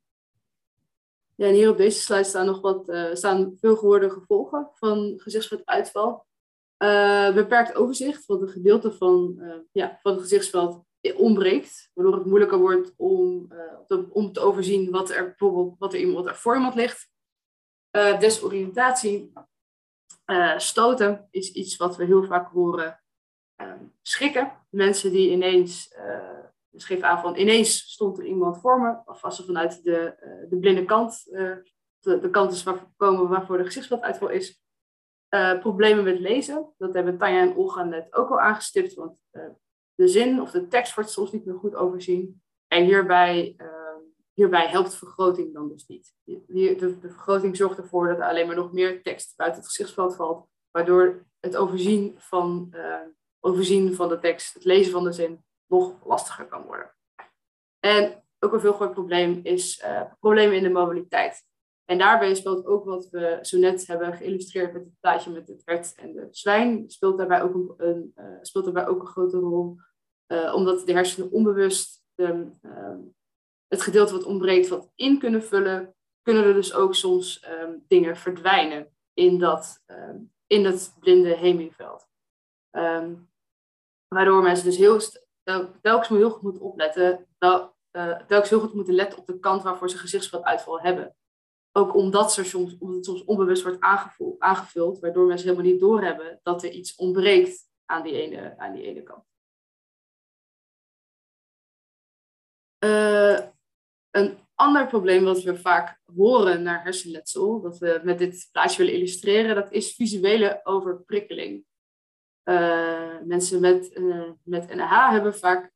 ja, 1.35 1.51
hier 1.51 1.69
op 1.69 1.77
deze 1.77 1.99
slide 1.99 2.23
staan 2.23 2.45
nog 2.45 2.61
wat 2.61 2.97
staan 3.13 3.53
veel 3.59 3.75
gehoorde 3.75 4.09
gevolgen 4.09 4.69
van 4.73 5.13
gezichtsveluitval. 5.17 6.25
Uh, 6.77 7.33
beperkt 7.33 7.75
overzicht, 7.75 8.25
want 8.25 8.41
een 8.41 8.49
gedeelte 8.49 8.91
van, 8.91 9.35
uh, 9.39 9.55
ja, 9.71 9.99
van 10.01 10.11
het 10.11 10.21
gezichtsveld 10.21 10.83
ontbreekt, 11.15 11.91
waardoor 11.93 12.15
het 12.15 12.25
moeilijker 12.25 12.57
wordt 12.57 12.93
om, 12.97 13.51
uh, 13.51 13.59
te, 13.87 14.05
om 14.09 14.31
te 14.31 14.39
overzien 14.39 14.91
wat 14.91 15.09
er 15.09 15.25
bijvoorbeeld 15.25 15.75
wat 15.79 15.93
er, 15.93 15.99
iemand, 15.99 16.25
er 16.25 16.35
voor 16.35 16.55
iemand 16.55 16.75
ligt. 16.75 17.11
desoriëntatie, 18.19 19.33
stoten 20.57 21.27
is 21.31 21.51
iets 21.51 21.75
wat 21.75 21.95
we 21.95 22.05
heel 22.05 22.23
vaak 22.23 22.51
horen. 22.51 23.03
schrikken, 24.01 24.51
mensen 24.69 25.11
die 25.11 25.31
ineens, 25.31 25.95
dus 26.69 26.85
geef 26.85 27.01
aan 27.01 27.19
van 27.19 27.35
ineens 27.35 27.91
stond 27.91 28.17
er 28.17 28.25
iemand 28.25 28.59
voor 28.59 28.81
me, 28.81 29.11
of 29.11 29.23
als 29.23 29.35
ze 29.35 29.45
vanuit 29.45 29.83
de, 29.83 30.15
de 30.49 30.57
blinde 30.57 30.85
kant, 30.85 31.23
de, 31.23 32.19
de 32.19 32.29
kant 32.29 32.51
is 32.51 32.63
waar, 32.63 32.93
komen 32.95 33.29
waarvoor 33.29 33.57
de 33.57 33.65
gezichtsvelduitval 33.65 34.29
is, 34.29 34.62
uh, 35.33 35.59
problemen 35.59 36.03
met 36.03 36.19
lezen. 36.19 36.73
Dat 36.77 36.93
hebben 36.93 37.17
Tanja 37.17 37.41
en 37.41 37.55
Olga 37.55 37.83
net 37.83 38.13
ook 38.13 38.29
al 38.29 38.39
aangestipt, 38.39 38.93
want 38.93 39.17
uh, 39.31 39.43
de 39.95 40.07
zin 40.07 40.41
of 40.41 40.51
de 40.51 40.67
tekst 40.67 40.95
wordt 40.95 41.09
soms 41.09 41.31
niet 41.31 41.45
meer 41.45 41.55
goed 41.55 41.75
overzien. 41.75 42.41
En 42.67 42.83
hierbij, 42.83 43.55
uh, 43.57 43.67
hierbij 44.33 44.67
helpt 44.67 44.95
vergroting 44.95 45.53
dan 45.53 45.69
dus 45.69 45.87
niet. 45.87 46.13
De, 46.23 46.75
de, 46.75 46.97
vergroting 47.01 47.57
zorgt 47.57 47.77
ervoor 47.77 48.07
dat 48.07 48.17
er 48.17 48.23
alleen 48.23 48.47
maar 48.47 48.55
nog 48.55 48.71
meer 48.71 49.03
tekst 49.03 49.35
buiten 49.35 49.59
het 49.59 49.69
gezichtsveld 49.69 50.15
valt, 50.15 50.47
waardoor 50.71 51.25
het 51.39 51.55
overzien 51.55 52.15
van, 52.17 52.73
overzien 53.39 53.95
van 53.95 54.09
de 54.09 54.19
tekst, 54.19 54.53
het 54.53 54.63
lezen 54.63 54.91
van 54.91 55.03
de 55.03 55.11
zin, 55.11 55.45
nog 55.67 56.05
lastiger 56.05 56.45
kan 56.45 56.65
worden. 56.65 56.95
En 57.79 58.23
ook 58.39 58.53
een 58.53 58.59
veel 58.59 58.73
groot 58.73 58.93
probleem 58.93 59.39
is 59.43 59.83
problemen 60.19 60.55
in 60.55 60.63
de 60.63 60.69
mobiliteit. 60.69 61.45
En 61.93 61.99
daarbij 61.99 62.35
speelt 62.35 62.65
ook 62.65 62.85
wat 62.85 63.09
we 63.09 63.39
zo 63.41 63.57
net 63.57 63.87
hebben 63.87 64.13
geïllustreerd 64.13 64.73
met 64.73 64.83
het 64.83 64.99
plaatje 64.99 65.31
met 65.31 65.47
het 65.47 65.61
hert 65.65 65.95
en 65.95 66.13
de 66.13 66.27
zwijn, 66.31 66.89
speelt 66.89 67.17
daarbij 67.17 67.41
ook 67.41 67.73
een, 67.77 68.13
uh, 68.15 68.25
speelt 68.41 68.65
daarbij 68.65 68.87
ook 68.87 69.01
een 69.01 69.07
grote 69.07 69.37
rol. 69.37 69.77
Uh, 70.27 70.53
omdat 70.55 70.85
de 70.85 70.93
hersenen 70.93 71.31
onbewust 71.31 72.03
de, 72.15 72.51
uh, 72.61 72.95
het 73.67 73.81
gedeelte 73.81 74.13
wat 74.13 74.23
ontbreekt 74.23 74.67
wat 74.67 74.91
in 74.95 75.19
kunnen 75.19 75.43
vullen, 75.43 75.95
kunnen 76.21 76.43
er 76.43 76.53
dus 76.53 76.73
ook 76.73 76.95
soms 76.95 77.47
um, 77.49 77.83
dingen 77.87 78.17
verdwijnen 78.17 78.95
in 79.13 79.39
dat, 79.39 79.83
in 80.47 80.63
dat 80.63 80.95
blinde 80.99 81.35
hemiveld. 81.35 82.07
Um, 82.71 83.29
waardoor 84.07 84.41
mensen 84.41 84.65
dus 84.65 84.77
heel, 84.77 84.99
telkens 85.81 86.07
heel 86.07 86.29
goed 86.29 86.41
moeten 86.41 86.61
opletten, 86.61 87.27
uh, 87.39 87.67
telkens 88.27 88.49
heel 88.49 88.59
goed 88.59 88.73
moeten 88.73 88.93
letten 88.93 89.19
op 89.19 89.25
de 89.25 89.39
kant 89.39 89.63
waarvoor 89.63 89.89
ze 89.89 89.97
gezichtsvelduitval 89.97 90.81
hebben 90.81 91.15
ook 91.75 91.95
omdat, 91.95 92.37
er 92.37 92.45
soms, 92.45 92.71
het 92.79 93.05
soms 93.05 93.23
onbewust 93.23 93.63
wordt 93.63 93.81
aangevuld, 93.81 94.39
aangevuld, 94.39 94.99
waardoor 94.99 95.25
mensen 95.25 95.47
helemaal 95.47 95.71
niet 95.71 95.79
doorhebben 95.79 96.39
dat 96.43 96.63
er 96.63 96.71
iets 96.71 96.95
ontbreekt 96.95 97.69
aan 97.85 98.03
die 98.03 98.21
ene, 98.21 98.57
aan 98.57 98.73
die 98.73 98.83
ene 98.83 99.03
kant. 99.03 99.23
Uh, 102.85 103.39
een 104.11 104.37
ander 104.55 104.87
probleem 104.87 105.23
wat 105.23 105.43
we 105.43 105.57
vaak 105.57 105.99
horen 106.15 106.63
naar 106.63 106.83
hersenletsel, 106.83 107.61
dat 107.61 107.77
we 107.77 108.01
met 108.03 108.17
dit 108.17 108.49
plaatje 108.51 108.77
willen 108.77 108.93
illustreren, 108.93 109.55
dat 109.55 109.71
is 109.71 109.95
visuele 109.95 110.59
overprikkeling. 110.63 111.65
Uh, 112.43 113.19
mensen 113.23 113.59
met, 113.59 113.97
uh, 113.97 114.31
met 114.43 114.75
NH 114.75 115.09
hebben 115.09 115.35
vaak 115.35 115.72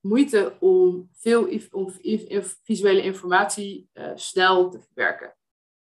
moeite 0.00 0.56
om 0.60 1.08
veel 1.12 1.48
visuele 2.62 3.02
informatie 3.02 3.90
uh, 3.94 4.10
snel 4.14 4.70
te 4.70 4.80
verwerken. 4.80 5.36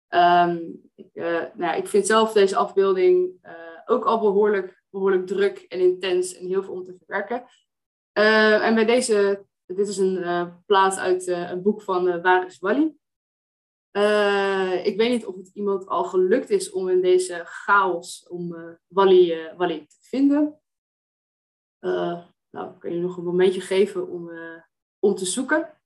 Um, 0.09 0.81
ik, 0.95 1.09
uh, 1.13 1.43
nou, 1.53 1.77
ik 1.77 1.87
vind 1.87 2.05
zelf 2.05 2.33
deze 2.33 2.55
afbeelding 2.55 3.31
ook 3.85 4.05
al 4.05 4.19
behoorlijk, 4.19 4.83
behoorlijk 4.89 5.27
druk 5.27 5.59
en 5.59 5.79
intens 5.79 6.37
en 6.37 6.47
heel 6.47 6.63
veel 6.63 6.73
om 6.73 6.85
te 6.85 6.95
verwerken. 6.97 7.45
en 8.61 8.75
bij 8.75 8.85
deze, 8.85 9.45
dit 9.65 9.87
is 9.87 9.97
een 9.97 10.53
plaat 10.65 10.97
uit 10.97 11.27
een 11.27 11.61
boek 11.61 11.81
van 11.81 12.21
Waris 12.21 12.59
Wally. 12.59 12.95
ik 14.83 14.97
weet 14.97 15.09
niet 15.09 15.25
of 15.25 15.35
het 15.35 15.49
iemand 15.53 15.87
al 15.87 16.03
gelukt 16.03 16.49
is 16.49 16.71
om 16.71 16.89
in 16.89 17.01
deze 17.01 17.41
chaos 17.45 18.27
om 18.29 18.55
Wally, 18.87 19.53
Wally 19.55 19.79
te 19.79 19.97
vinden. 19.99 20.61
Nou, 22.51 22.77
kan 22.77 22.93
je 22.93 22.99
nog 22.99 23.17
een 23.17 23.23
momentje 23.23 23.61
geven 23.61 24.07
om, 24.07 24.29
uh, 24.29 24.61
om 24.99 25.15
te 25.15 25.25
zoeken. 25.25 25.79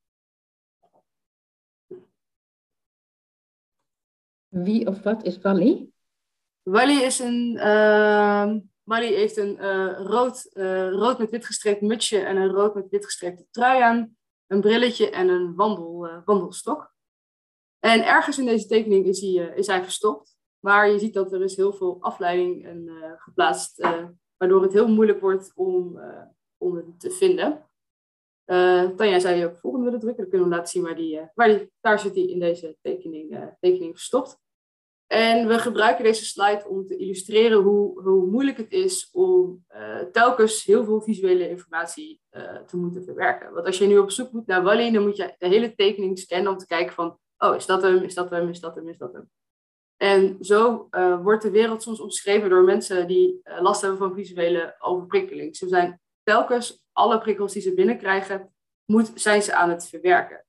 Wie 4.48 4.88
of 4.88 5.02
wat 5.02 5.24
is 5.24 5.42
Wally? 5.42 5.90
Wally 6.62 7.02
is 7.02 7.20
een. 7.20 7.56
Uh, 7.56 8.56
Wally 8.84 9.14
heeft 9.14 9.38
een 9.38 9.58
uh, 9.62 10.00
rood, 10.00 10.50
rood 10.92 11.18
met 11.18 11.30
wit 11.30 11.46
gestreept 11.46 11.82
mutsje 11.82 12.20
en 12.20 12.36
een 12.36 12.52
rood 12.52 12.76
met 12.76 12.90
wit 12.90 13.06
gestreepte 13.06 13.46
trui 13.52 13.82
aan. 13.82 14.18
Een 14.48 14.62
brilletje 14.62 15.10
en 15.10 15.28
een 15.28 15.56
wandel, 15.56 16.22
wandelstok. 16.26 16.94
En 17.80 18.06
ergens 18.06 18.38
in 18.38 18.46
deze 18.46 18.68
tekening 18.68 19.06
is 19.06 19.22
hij, 19.22 19.54
is 19.56 19.68
hij 19.68 19.84
verstopt. 19.84 20.38
Maar 20.60 20.90
je 20.90 21.00
ziet 21.00 21.14
dat 21.14 21.34
er 21.34 21.44
is 21.44 21.56
heel 21.56 21.74
veel 21.74 21.98
afleiding 22.00 22.66
en, 22.66 22.90
geplaatst. 23.18 23.88
waardoor 24.38 24.62
het 24.62 24.74
heel 24.74 24.88
moeilijk 24.88 25.20
wordt 25.20 25.52
om, 25.56 26.00
om 26.58 26.76
het 26.76 27.00
te 27.00 27.12
vinden. 27.12 27.66
Uh, 28.46 28.90
Tanja 28.90 29.20
zou 29.20 29.36
je 29.36 29.46
ook 29.46 29.58
volgende 29.58 29.86
willen 29.86 30.00
drukken. 30.00 30.22
Dan 30.22 30.32
kunnen 30.32 30.50
we 30.50 30.56
laten 30.56 30.72
zien 30.72 30.84
waar 30.84 30.96
die, 30.96 31.16
uh, 31.16 31.24
waar 31.34 31.48
die 31.48 31.72
daar 31.82 32.00
zit 32.00 32.14
die 32.14 32.30
in 32.30 32.40
deze 32.40 32.78
tekening, 32.82 33.32
uh, 33.32 33.44
tekening 33.60 33.94
verstopt. 33.94 34.38
En 35.08 35.48
we 35.48 35.60
gebruiken 35.60 36.04
deze 36.04 36.26
slide 36.26 36.66
om 36.68 36.86
te 36.86 36.98
illustreren 36.98 37.62
hoe, 37.62 38.02
hoe 38.02 38.26
moeilijk 38.26 38.58
het 38.58 38.72
is 38.72 39.10
om 39.12 39.66
telkens 40.12 40.64
heel 40.64 40.86
veel 40.86 41.02
visuele 41.02 41.50
informatie 41.50 42.22
te 42.66 42.78
moeten 42.78 43.04
verwerken. 43.04 43.54
Want 43.54 43.66
als 43.66 43.78
je 43.78 43.86
nu 43.86 43.98
op 43.98 44.12
zoek 44.12 44.32
moet 44.32 44.48
naar 44.48 44.64
Wally, 44.64 44.92
dan 44.92 45.04
moet 45.04 45.16
je 45.18 45.36
de 45.38 45.48
hele 45.48 45.76
tekening 45.76 46.20
scannen 46.20 46.52
om 46.52 46.58
te 46.58 46.66
kijken 46.66 46.94
van, 46.94 47.20
oh, 47.38 47.56
is 47.56 47.66
dat 47.66 47.82
hem, 47.82 48.04
is 48.04 48.14
dat 48.14 48.30
hem, 48.30 48.50
is 48.50 48.60
dat 48.60 48.76
hem, 48.76 48.90
is 48.90 48.98
dat 48.98 49.14
hem. 49.14 49.30
En 49.98 50.38
zo 50.42 50.88
wordt 51.22 51.44
de 51.44 51.52
wereld 51.52 51.84
soms 51.84 52.00
omschreven 52.00 52.50
door 52.50 52.64
mensen 52.64 53.08
die 53.08 53.42
last 53.44 53.82
hebben 53.82 54.00
van 54.00 54.14
visuele 54.14 54.76
overprikkeling. 54.80 55.56
Ze 55.56 55.68
zijn 55.68 56.02
telkens 56.26 56.86
alle 56.92 57.20
prikkels 57.20 57.54
die 57.54 57.62
ze 57.62 57.74
binnenkrijgen, 57.74 58.54
moet, 58.86 59.12
zijn 59.16 59.42
ze 59.42 59.56
aan 59.56 59.70
het 59.70 59.88
verwerken 59.88 60.46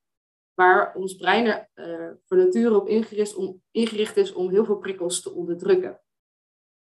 waar 0.56 0.94
ons 0.94 1.16
brein 1.16 1.46
er 1.46 1.68
uh, 1.74 2.10
voor 2.24 2.36
nature 2.36 2.76
op 2.76 2.88
ingericht, 2.88 3.34
om, 3.34 3.62
ingericht 3.70 4.16
is 4.16 4.32
om 4.32 4.50
heel 4.50 4.64
veel 4.64 4.78
prikkels 4.78 5.22
te 5.22 5.32
onderdrukken. 5.32 6.00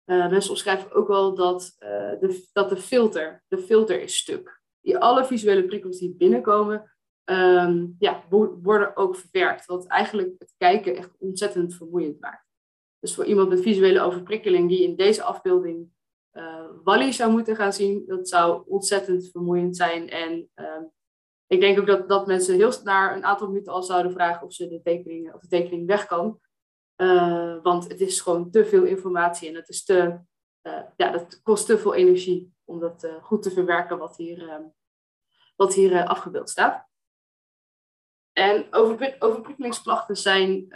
Uh, 0.04 0.30
mensen 0.30 0.50
omschrijven 0.50 0.92
ook 0.92 1.08
wel 1.08 1.34
dat, 1.34 1.76
uh, 1.78 1.88
de, 2.20 2.48
dat 2.52 2.68
de 2.68 2.76
filter, 2.76 3.44
de 3.48 3.58
filter 3.58 4.02
is 4.02 4.16
stuk. 4.16 4.60
Die 4.80 4.98
alle 4.98 5.24
visuele 5.24 5.64
prikkels 5.64 5.98
die 5.98 6.14
binnenkomen, 6.14 6.92
um, 7.24 7.96
ja, 7.98 8.24
worden 8.62 8.96
ook 8.96 9.16
verwerkt. 9.16 9.66
Wat 9.66 9.86
eigenlijk 9.86 10.34
het 10.38 10.54
kijken 10.56 10.96
echt 10.96 11.10
ontzettend 11.18 11.74
vermoeiend 11.74 12.20
maakt. 12.20 12.46
Dus 12.98 13.14
voor 13.14 13.24
iemand 13.24 13.48
met 13.48 13.60
visuele 13.60 14.00
overprikkeling 14.00 14.68
die 14.68 14.82
in 14.82 14.96
deze 14.96 15.22
afbeelding 15.22 15.90
Wally 16.84 17.12
zou 17.12 17.30
moeten 17.30 17.56
gaan 17.56 17.72
zien, 17.72 18.02
dat 18.06 18.28
zou 18.28 18.62
ontzettend 18.66 19.30
vermoeiend 19.30 19.76
zijn 19.76 20.08
en 20.08 20.50
ehm, 20.54 20.82
ik 21.52 21.60
denk 21.60 21.78
ook 21.78 21.86
dat, 21.86 22.08
dat 22.08 22.26
mensen 22.26 22.54
heel 22.54 22.72
naar 22.84 23.16
een 23.16 23.24
aantal 23.24 23.46
minuten 23.48 23.72
al 23.72 23.82
zouden 23.82 24.12
vragen 24.12 24.46
of, 24.46 24.52
ze 24.52 24.68
de, 24.68 24.82
tekening, 24.82 25.34
of 25.34 25.40
de 25.40 25.48
tekening 25.48 25.86
weg 25.86 26.06
kan. 26.06 26.40
Uh, 26.96 27.62
want 27.62 27.88
het 27.88 28.00
is 28.00 28.20
gewoon 28.20 28.50
te 28.50 28.64
veel 28.64 28.84
informatie 28.84 29.48
en 29.48 29.54
het 29.54 29.68
is 29.68 29.84
te, 29.84 30.18
uh, 30.62 30.82
ja, 30.96 31.10
dat 31.10 31.42
kost 31.42 31.66
te 31.66 31.78
veel 31.78 31.94
energie 31.94 32.54
om 32.64 32.80
dat 32.80 33.08
goed 33.22 33.42
te 33.42 33.50
verwerken 33.50 33.98
wat 33.98 34.16
hier, 34.16 34.70
wat 35.56 35.74
hier 35.74 36.04
afgebeeld 36.04 36.50
staat. 36.50 36.86
En 38.32 38.66
over, 38.70 39.16
overprikkelingsklachten 39.18 40.16
zijn, 40.16 40.66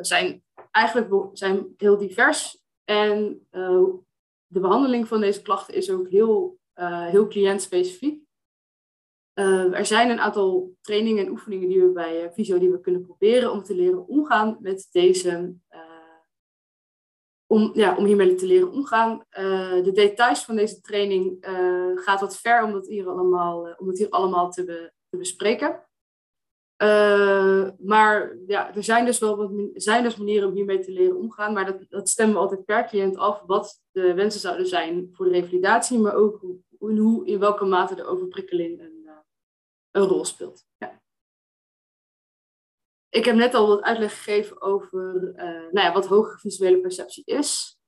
zijn 0.00 0.44
eigenlijk 0.70 1.30
zijn 1.32 1.74
heel 1.76 1.98
divers. 1.98 2.62
En 2.84 3.46
de 4.48 4.60
behandeling 4.60 5.08
van 5.08 5.20
deze 5.20 5.42
klachten 5.42 5.74
is 5.74 5.90
ook 5.90 6.08
heel, 6.08 6.58
heel 7.10 7.26
cliëntspecifiek. 7.26 8.26
Uh, 9.38 9.78
er 9.78 9.86
zijn 9.86 10.10
een 10.10 10.20
aantal 10.20 10.74
trainingen 10.80 11.24
en 11.24 11.30
oefeningen 11.30 11.68
die 11.68 11.82
we 11.82 11.92
bij 11.92 12.24
uh, 12.24 12.30
Visio 12.32 12.58
die 12.58 12.70
we 12.70 12.80
kunnen 12.80 13.02
proberen 13.02 13.52
om 13.52 13.62
te 13.62 13.74
leren 13.74 14.06
omgaan 14.06 14.56
met 14.60 14.88
deze, 14.90 15.54
om, 17.46 17.70
ja, 17.74 17.96
om 17.96 18.04
hiermee 18.04 18.34
te 18.34 18.46
leren 18.46 18.72
omgaan. 18.72 19.24
de 19.84 19.90
details 19.94 20.44
van 20.44 20.56
deze 20.56 20.80
training 20.80 21.36
gaat 21.94 22.20
wat 22.20 22.40
ver 22.40 22.64
om 22.64 22.82
hier 22.86 23.08
allemaal, 23.08 23.74
om 23.76 23.88
het 23.88 23.98
hier 23.98 24.10
allemaal 24.10 24.50
te 24.50 24.92
bespreken. 25.10 25.87
Maar 27.78 28.36
ja, 28.46 28.74
er 28.74 28.84
zijn 28.84 29.04
dus 29.04 29.18
wel 29.18 29.70
zijn 29.74 30.02
dus 30.02 30.16
manieren 30.16 30.48
om 30.48 30.54
hiermee 30.54 30.78
te 30.78 30.92
leren 30.92 31.16
omgaan, 31.16 31.52
maar 31.52 31.66
dat, 31.66 31.86
dat 31.88 32.08
stemmen 32.08 32.34
we 32.34 32.40
altijd 32.40 32.64
per 32.64 32.84
cliënt 32.84 33.16
af 33.16 33.42
wat 33.46 33.82
de 33.90 34.14
wensen 34.14 34.40
zouden 34.40 34.66
zijn 34.66 35.08
voor 35.12 35.24
de 35.24 35.32
revalidatie, 35.32 35.98
maar 35.98 36.14
ook 36.14 36.40
hoe, 36.40 36.58
hoe 36.78 37.26
in 37.26 37.38
welke 37.38 37.64
mate 37.64 37.94
de 37.94 38.04
overprikkeling 38.04 38.80
een 38.80 38.98
een 39.90 40.02
rol 40.02 40.24
speelt. 40.24 40.66
Ja. 40.76 41.02
Ik 43.08 43.24
heb 43.24 43.36
net 43.36 43.54
al 43.54 43.66
wat 43.66 43.82
uitleg 43.82 44.12
gegeven 44.12 44.60
over 44.60 45.32
uh, 45.34 45.72
nou 45.72 45.86
ja, 45.86 45.92
wat 45.92 46.06
hogere 46.06 46.38
visuele 46.38 46.80
perceptie 46.80 47.24
is. 47.24 47.78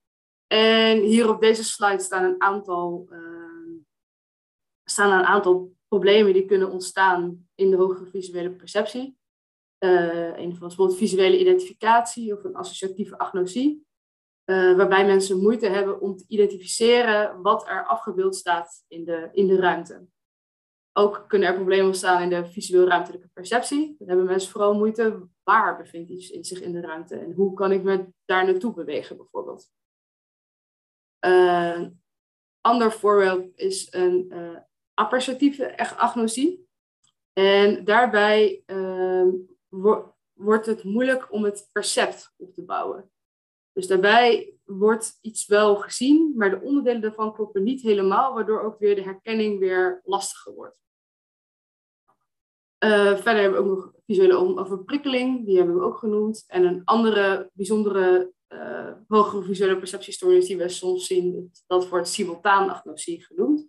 En 0.47 1.01
hier 1.01 1.29
op 1.29 1.41
deze 1.41 1.65
slide 1.65 2.03
staan 2.03 2.25
een 2.25 2.41
aantal, 2.41 3.09
staan 4.85 5.19
een 5.19 5.25
aantal 5.25 5.73
problemen 5.91 6.33
die 6.33 6.45
kunnen 6.45 6.71
ontstaan 6.71 7.49
in 7.55 7.71
de 7.71 7.77
hogere 7.77 8.07
visuele 8.07 8.51
perceptie. 8.51 9.19
Uh, 9.85 10.37
een 10.37 10.57
van 10.57 10.69
bijvoorbeeld 10.69 10.99
visuele 10.99 11.39
identificatie 11.39 12.37
of 12.37 12.45
een 12.45 12.55
associatieve 12.55 13.19
agnosie. 13.19 13.89
waarbij 14.45 15.07
mensen 15.07 15.41
moeite 15.41 15.67
hebben 15.67 16.01
om 16.01 16.17
te 16.17 16.25
identificeren 16.29 17.43
wat 17.43 17.69
er 17.69 17.87
afgebeeld 17.87 18.37
staat 18.37 18.85
in 18.89 19.05
de, 19.05 19.29
in 19.33 19.47
de 19.47 19.57
ruimte. 19.57 20.07
Ook 20.93 21.25
kunnen 21.29 21.49
er 21.49 21.55
problemen 21.55 21.87
ontstaan 21.87 22.23
in 22.23 22.29
de 22.29 22.47
visueel-ruimtelijke 22.47 23.29
perceptie. 23.33 23.95
Dan 23.99 24.09
hebben 24.09 24.27
mensen 24.27 24.51
vooral 24.51 24.75
moeite, 24.75 25.29
waar 25.43 25.77
bevindt 25.77 26.11
iets 26.11 26.31
in 26.31 26.45
zich 26.45 26.61
in 26.61 26.73
de 26.73 26.81
ruimte 26.81 27.17
en 27.17 27.33
hoe 27.33 27.55
kan 27.55 27.73
ik 27.73 27.83
me 27.83 28.07
daar 28.25 28.45
naartoe 28.45 28.75
bewegen 28.75 29.17
bijvoorbeeld. 29.17 29.71
Uh, 31.27 31.87
ander 32.61 32.93
voorbeeld 32.93 33.59
is 33.59 33.93
een 33.93 34.27
uh, 34.33 34.59
apperceptieve 35.01 35.97
agnosie. 35.97 36.69
En 37.33 37.85
daarbij 37.85 38.63
wo 39.69 40.15
wordt 40.33 40.67
het 40.67 40.85
moeilijk 40.85 41.33
om 41.33 41.45
het 41.45 41.69
percept 41.73 42.35
op 42.37 42.55
te 42.55 42.63
bouwen. 42.63 43.11
Dus 43.73 43.87
daarbij 43.87 44.55
wordt 44.65 45.19
iets 45.21 45.47
wel 45.47 45.77
gezien, 45.77 46.33
maar 46.37 46.51
de 46.51 46.61
onderdelen 46.61 47.01
daarvan 47.01 47.35
kloppen 47.35 47.63
niet 47.63 47.83
helemaal, 47.83 48.35
waardoor 48.35 48.61
ook 48.61 48.79
weer 48.79 48.95
de 48.95 49.03
herkenning 49.03 49.59
weer 49.59 50.01
lastiger 50.05 50.55
wordt. 50.55 50.79
Uh, 52.85 53.17
verder 53.17 53.43
hebben 53.43 53.63
we 53.63 53.69
ook 53.69 53.77
nog 53.77 53.93
visuele 54.07 54.35
overprikkeling, 54.35 55.47
die 55.47 55.57
hebben 55.57 55.75
we 55.75 55.83
ook 55.83 55.99
genoemd. 55.99 56.45
En 56.47 56.65
een 56.65 56.85
andere 56.85 57.51
bijzondere 57.53 58.33
uh, 58.49 58.93
hogere 59.09 59.43
visuele 59.43 59.79
perceptiestoornis 59.79 60.47
die 60.47 60.57
we 60.57 60.69
soms 60.69 61.07
zien, 61.07 61.51
dat 61.67 61.89
wordt 61.89 62.09
simultaanagnosie 62.09 63.25
genoemd. 63.25 63.69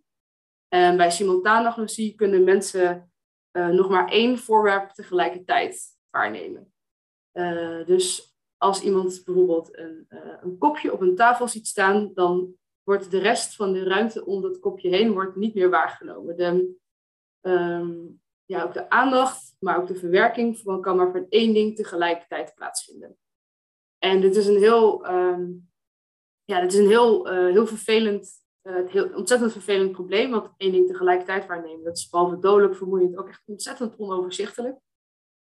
En 0.74 0.98
bij 0.98 1.12
simultaanagnosie 1.12 2.16
kunnen 2.16 2.44
mensen 2.44 3.12
uh, 3.52 3.68
nog 3.68 3.90
maar 3.90 4.08
één 4.08 4.38
voorwerp 4.38 4.90
tegelijkertijd 4.90 5.98
waarnemen. 6.10 6.74
dus 7.86 8.36
als 8.58 8.82
iemand 8.82 9.22
bijvoorbeeld 9.26 9.78
een, 9.78 10.06
een 10.42 10.58
kopje 10.58 10.94
op 10.94 11.02
een 11.02 11.16
tafel 11.16 11.48
ziet 11.48 11.68
staan, 11.68 12.12
dan 12.14 12.56
wordt 12.84 13.12
de 13.12 13.20
rest 13.20 13.56
van 13.56 13.74
de 13.74 13.84
ruimte 13.84 14.26
om 14.26 14.42
dat 14.42 14.60
kopje 14.60 14.90
heen 14.90 15.14
wordt 15.14 15.36
niet 15.36 15.54
meer 15.54 15.70
waargenomen. 15.70 16.38
De, 16.38 16.76
um, 17.42 18.22
ja, 18.46 18.64
ook 18.64 18.74
de 18.74 18.90
aandacht, 18.90 19.56
maar 19.60 19.78
ook 19.78 19.88
de 19.88 19.96
verwerking 19.96 20.60
van 20.60 20.82
kan 20.82 20.98
maar 20.98 21.12
van 21.12 21.26
één 21.30 21.54
ding 21.54 21.76
tegelijkertijd 21.76 22.56
plaatsvinden. 22.56 23.18
En 23.98 24.22
dit 24.22 24.36
is 24.36 24.48
een 24.48 24.58
heel, 24.58 25.10
um, 25.12 25.70
ja, 26.44 26.62
dit 26.62 26.74
is 26.74 26.80
een 26.80 26.88
heel, 26.88 27.28
heel 27.28 27.68
vervelend, 27.68 28.41
uh, 28.64 28.88
heel, 28.88 29.10
ontzettend 29.14 29.52
vervelend 29.52 29.92
probleem, 29.92 30.32
want 30.32 30.50
één 30.58 30.72
ding 30.72 30.88
tegelijkertijd 30.88 31.48
waarnemen, 31.48 31.84
dat 31.84 31.98
is 31.98 32.10
behalve 32.10 32.40
dodelijk 32.40 32.76
vermoeiend 32.76 33.18
ook 33.18 33.28
echt 33.28 33.42
ontzettend 33.46 33.98
onoverzichtelijk. 33.98 34.78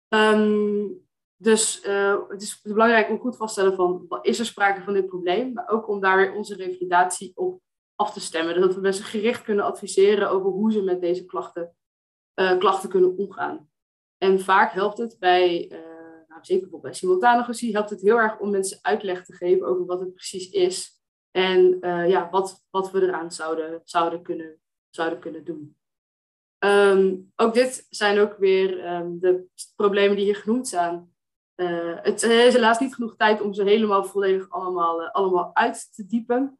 Um, 0.08 1.08
dus 1.36 1.84
uh, 1.84 2.18
het 2.28 2.42
is 2.42 2.60
belangrijk 2.62 3.08
om 3.08 3.18
goed 3.18 3.36
vast 3.36 3.54
te 3.54 3.60
stellen 3.60 3.76
van, 3.76 4.20
is 4.22 4.38
er 4.38 4.44
sprake 4.44 4.82
van 4.82 4.92
dit 4.92 5.06
probleem, 5.06 5.52
maar 5.52 5.68
ook 5.68 5.88
om 5.88 6.00
daar 6.00 6.16
weer 6.16 6.34
onze 6.34 6.54
revalidatie 6.54 7.32
op 7.34 7.60
af 7.94 8.12
te 8.12 8.20
stemmen. 8.20 8.60
Dat 8.60 8.74
we 8.74 8.80
mensen 8.80 9.04
gericht 9.04 9.42
kunnen 9.42 9.64
adviseren 9.64 10.30
over 10.30 10.50
hoe 10.50 10.72
ze 10.72 10.82
met 10.82 11.00
deze 11.00 11.24
klachten 11.24 11.76
uh, 12.40 12.58
klachten 12.58 12.88
kunnen 12.88 13.16
omgaan. 13.16 13.70
En 14.18 14.40
vaak 14.40 14.72
helpt 14.72 14.98
het 14.98 15.16
bij, 15.18 15.66
nou, 16.28 16.44
zeker 16.44 16.62
bijvoorbeeld 16.62 16.82
bij 16.82 16.92
simultanagogie, 16.92 17.72
helpt 17.72 17.90
het 17.90 18.00
heel 18.00 18.16
erg 18.16 18.38
om 18.38 18.50
mensen 18.50 18.78
uitleg 18.82 19.24
te 19.24 19.32
geven 19.32 19.66
over 19.66 19.84
wat 19.84 20.00
het 20.00 20.14
precies 20.14 20.50
is. 20.50 20.99
En 21.30 21.78
uh, 21.80 22.08
ja, 22.08 22.28
wat, 22.30 22.66
wat 22.70 22.90
we 22.90 23.02
eraan 23.02 23.32
zouden, 23.32 23.80
zouden, 23.84 24.22
kunnen, 24.22 24.60
zouden 24.90 25.18
kunnen 25.18 25.44
doen. 25.44 25.76
Um, 26.64 27.32
ook 27.36 27.54
dit 27.54 27.86
zijn 27.90 28.18
ook 28.18 28.36
weer 28.36 28.94
um, 28.94 29.20
de 29.20 29.46
problemen 29.76 30.16
die 30.16 30.24
hier 30.24 30.36
genoemd 30.36 30.66
staan. 30.66 31.12
Uh, 31.56 31.96
het 32.02 32.22
is 32.22 32.52
helaas 32.52 32.78
niet 32.78 32.94
genoeg 32.94 33.16
tijd 33.16 33.40
om 33.40 33.54
ze 33.54 33.62
helemaal 33.62 34.04
volledig 34.04 34.50
allemaal, 34.50 35.02
uh, 35.02 35.10
allemaal 35.10 35.50
uit 35.54 35.94
te 35.94 36.06
diepen. 36.06 36.58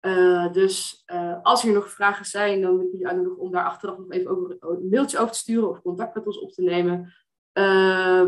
Uh, 0.00 0.52
dus 0.52 1.04
als 1.42 1.64
er 1.64 1.72
nog 1.72 1.90
vragen 1.90 2.24
zijn, 2.24 2.60
dan 2.60 2.76
wil 2.76 2.86
ik 2.86 2.92
jullie 2.92 3.06
uitnodigen 3.06 3.38
om 3.38 3.50
daar 3.50 3.64
achteraf 3.64 3.98
nog 3.98 4.10
even 4.10 4.30
over, 4.30 4.56
een 4.60 4.88
mailtje 4.88 5.18
over 5.18 5.32
te 5.32 5.38
sturen 5.38 5.68
of 5.68 5.82
contact 5.82 6.14
met 6.14 6.26
ons 6.26 6.38
op 6.38 6.52
te 6.52 6.62
nemen. 6.62 7.12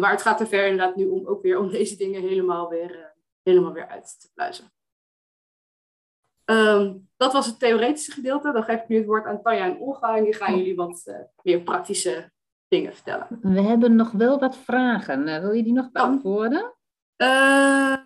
Maar 0.00 0.10
het 0.10 0.22
gaat 0.22 0.38
te 0.38 0.46
ver 0.46 0.66
inderdaad 0.66 0.96
nu 0.96 1.06
om 1.06 1.26
ook 1.26 1.42
weer 1.42 1.58
om 1.58 1.68
deze 1.68 1.96
dingen 1.96 2.22
helemaal 2.22 2.68
weer, 2.68 3.14
helemaal 3.42 3.72
weer 3.72 3.88
uit 3.88 4.20
te 4.20 4.28
pluizen. 4.34 4.75
Um, 6.50 7.08
dat 7.16 7.32
was 7.32 7.46
het 7.46 7.58
theoretische 7.58 8.12
gedeelte. 8.12 8.52
Dan 8.52 8.62
geef 8.62 8.80
ik 8.80 8.88
nu 8.88 8.96
het 8.96 9.06
woord 9.06 9.26
aan 9.26 9.42
Tanja 9.42 9.64
en 9.64 9.78
Olga 9.78 10.16
en 10.16 10.24
die 10.24 10.34
gaan 10.34 10.56
jullie 10.56 10.76
wat 10.76 11.26
meer 11.42 11.60
praktische 11.60 12.30
dingen 12.68 12.94
vertellen. 12.94 13.26
We 13.40 13.60
hebben 13.60 13.96
nog 13.96 14.10
wel 14.10 14.38
wat 14.38 14.56
vragen. 14.56 15.24
wil 15.24 15.52
je 15.52 15.62
die 15.62 15.72
nog 15.72 15.90
beantwoorden? 15.90 16.74
Oh. 17.16 17.96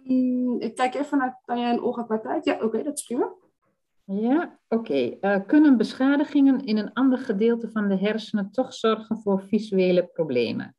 ik 0.58 0.74
kijk 0.74 0.94
even 0.94 1.18
naar 1.18 1.40
Tanja 1.44 1.70
en 1.70 1.82
Olga 1.82 2.02
qua 2.02 2.18
tijd. 2.18 2.44
Ja, 2.44 2.54
oké, 2.54 2.64
okay, 2.64 2.82
dat 2.82 2.98
is 2.98 3.04
prima. 3.04 3.32
Ja, 4.04 4.58
oké. 4.68 4.82
Okay. 4.82 5.18
Eh, 5.20 5.46
kunnen 5.46 5.76
beschadigingen 5.76 6.64
in 6.64 6.76
een 6.76 6.92
ander 6.92 7.18
gedeelte 7.18 7.70
van 7.70 7.88
de 7.88 7.96
hersenen 7.96 8.50
toch 8.50 8.74
zorgen 8.74 9.18
voor 9.18 9.42
visuele 9.42 10.06
problemen? 10.06 10.74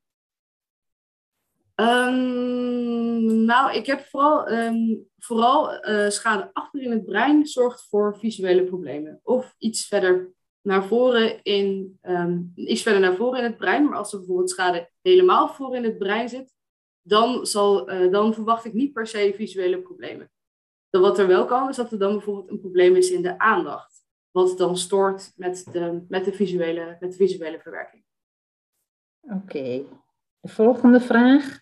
Ehm, 1.82 3.46
nou, 3.46 3.74
ik 3.76 3.86
heb 3.86 4.06
vooral, 4.06 4.48
ehm, 4.48 4.96
vooral 5.18 5.74
eh, 5.74 6.10
schade 6.10 6.50
achter 6.54 6.82
in 6.82 6.92
het 6.92 7.06
brein 7.06 7.48
zorgt 7.48 7.88
voor 7.90 8.18
visuele 8.18 8.64
problemen. 8.64 9.20
Of 9.24 9.56
iets 9.58 9.88
verder 9.88 10.34
naar 10.62 10.86
voren 10.86 11.44
in, 11.44 11.98
ehm, 12.02 12.42
iets 12.56 12.82
verder 12.82 13.02
naar 13.02 13.16
voren 13.16 13.40
in 13.40 13.46
het 13.46 13.58
brein. 13.58 13.84
Maar 13.86 13.98
als 13.98 14.12
er 14.12 14.18
bijvoorbeeld 14.18 14.50
schade 14.50 14.90
helemaal 15.02 15.50
voor 15.50 15.76
in 15.76 15.84
het 15.84 15.98
brein 15.98 16.30
zit, 16.30 16.54
dan, 17.02 17.46
zal, 17.46 17.90
eh, 17.90 18.12
dan 18.12 18.34
verwacht 18.34 18.66
ik 18.66 18.74
niet 18.74 18.94
per 18.94 19.08
se 19.08 19.34
visuele 19.36 19.82
problemen. 19.82 20.32
Dan 20.90 21.02
wat 21.02 21.20
er 21.20 21.28
wel 21.28 21.46
kan, 21.46 21.70
is 21.70 21.76
dat 21.76 21.92
er 21.92 22.00
dan 22.00 22.12
bijvoorbeeld 22.12 22.50
een 22.50 22.60
probleem 22.60 22.96
is 22.96 23.12
in 23.12 23.22
de 23.22 23.40
aandacht. 23.40 24.06
Wat 24.32 24.58
dan 24.58 24.78
stoort 24.78 25.32
met 25.36 25.66
de, 25.72 26.06
met 26.08 26.26
de, 26.26 26.34
visuele, 26.34 26.98
met 27.00 27.12
de 27.12 27.18
visuele 27.18 27.60
verwerking. 27.60 28.04
Oké. 29.20 29.84
De 30.40 30.48
volgende 30.48 31.00
vraag. 31.00 31.61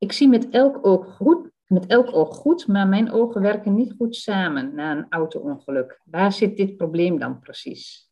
Ik 0.00 0.12
zie 0.12 0.28
met 0.28 0.48
elk 0.48 0.86
oog 0.86 1.16
goed, 1.16 1.50
met 1.66 1.86
elk 1.86 2.14
oog 2.14 2.36
goed, 2.36 2.66
maar 2.66 2.88
mijn 2.88 3.12
ogen 3.12 3.40
werken 3.40 3.74
niet 3.74 3.94
goed 3.96 4.16
samen 4.16 4.74
na 4.74 4.96
een 4.96 5.06
auto-ongeluk. 5.08 6.00
Waar 6.04 6.32
zit 6.32 6.56
dit 6.56 6.76
probleem 6.76 7.18
dan 7.18 7.38
precies? 7.38 8.10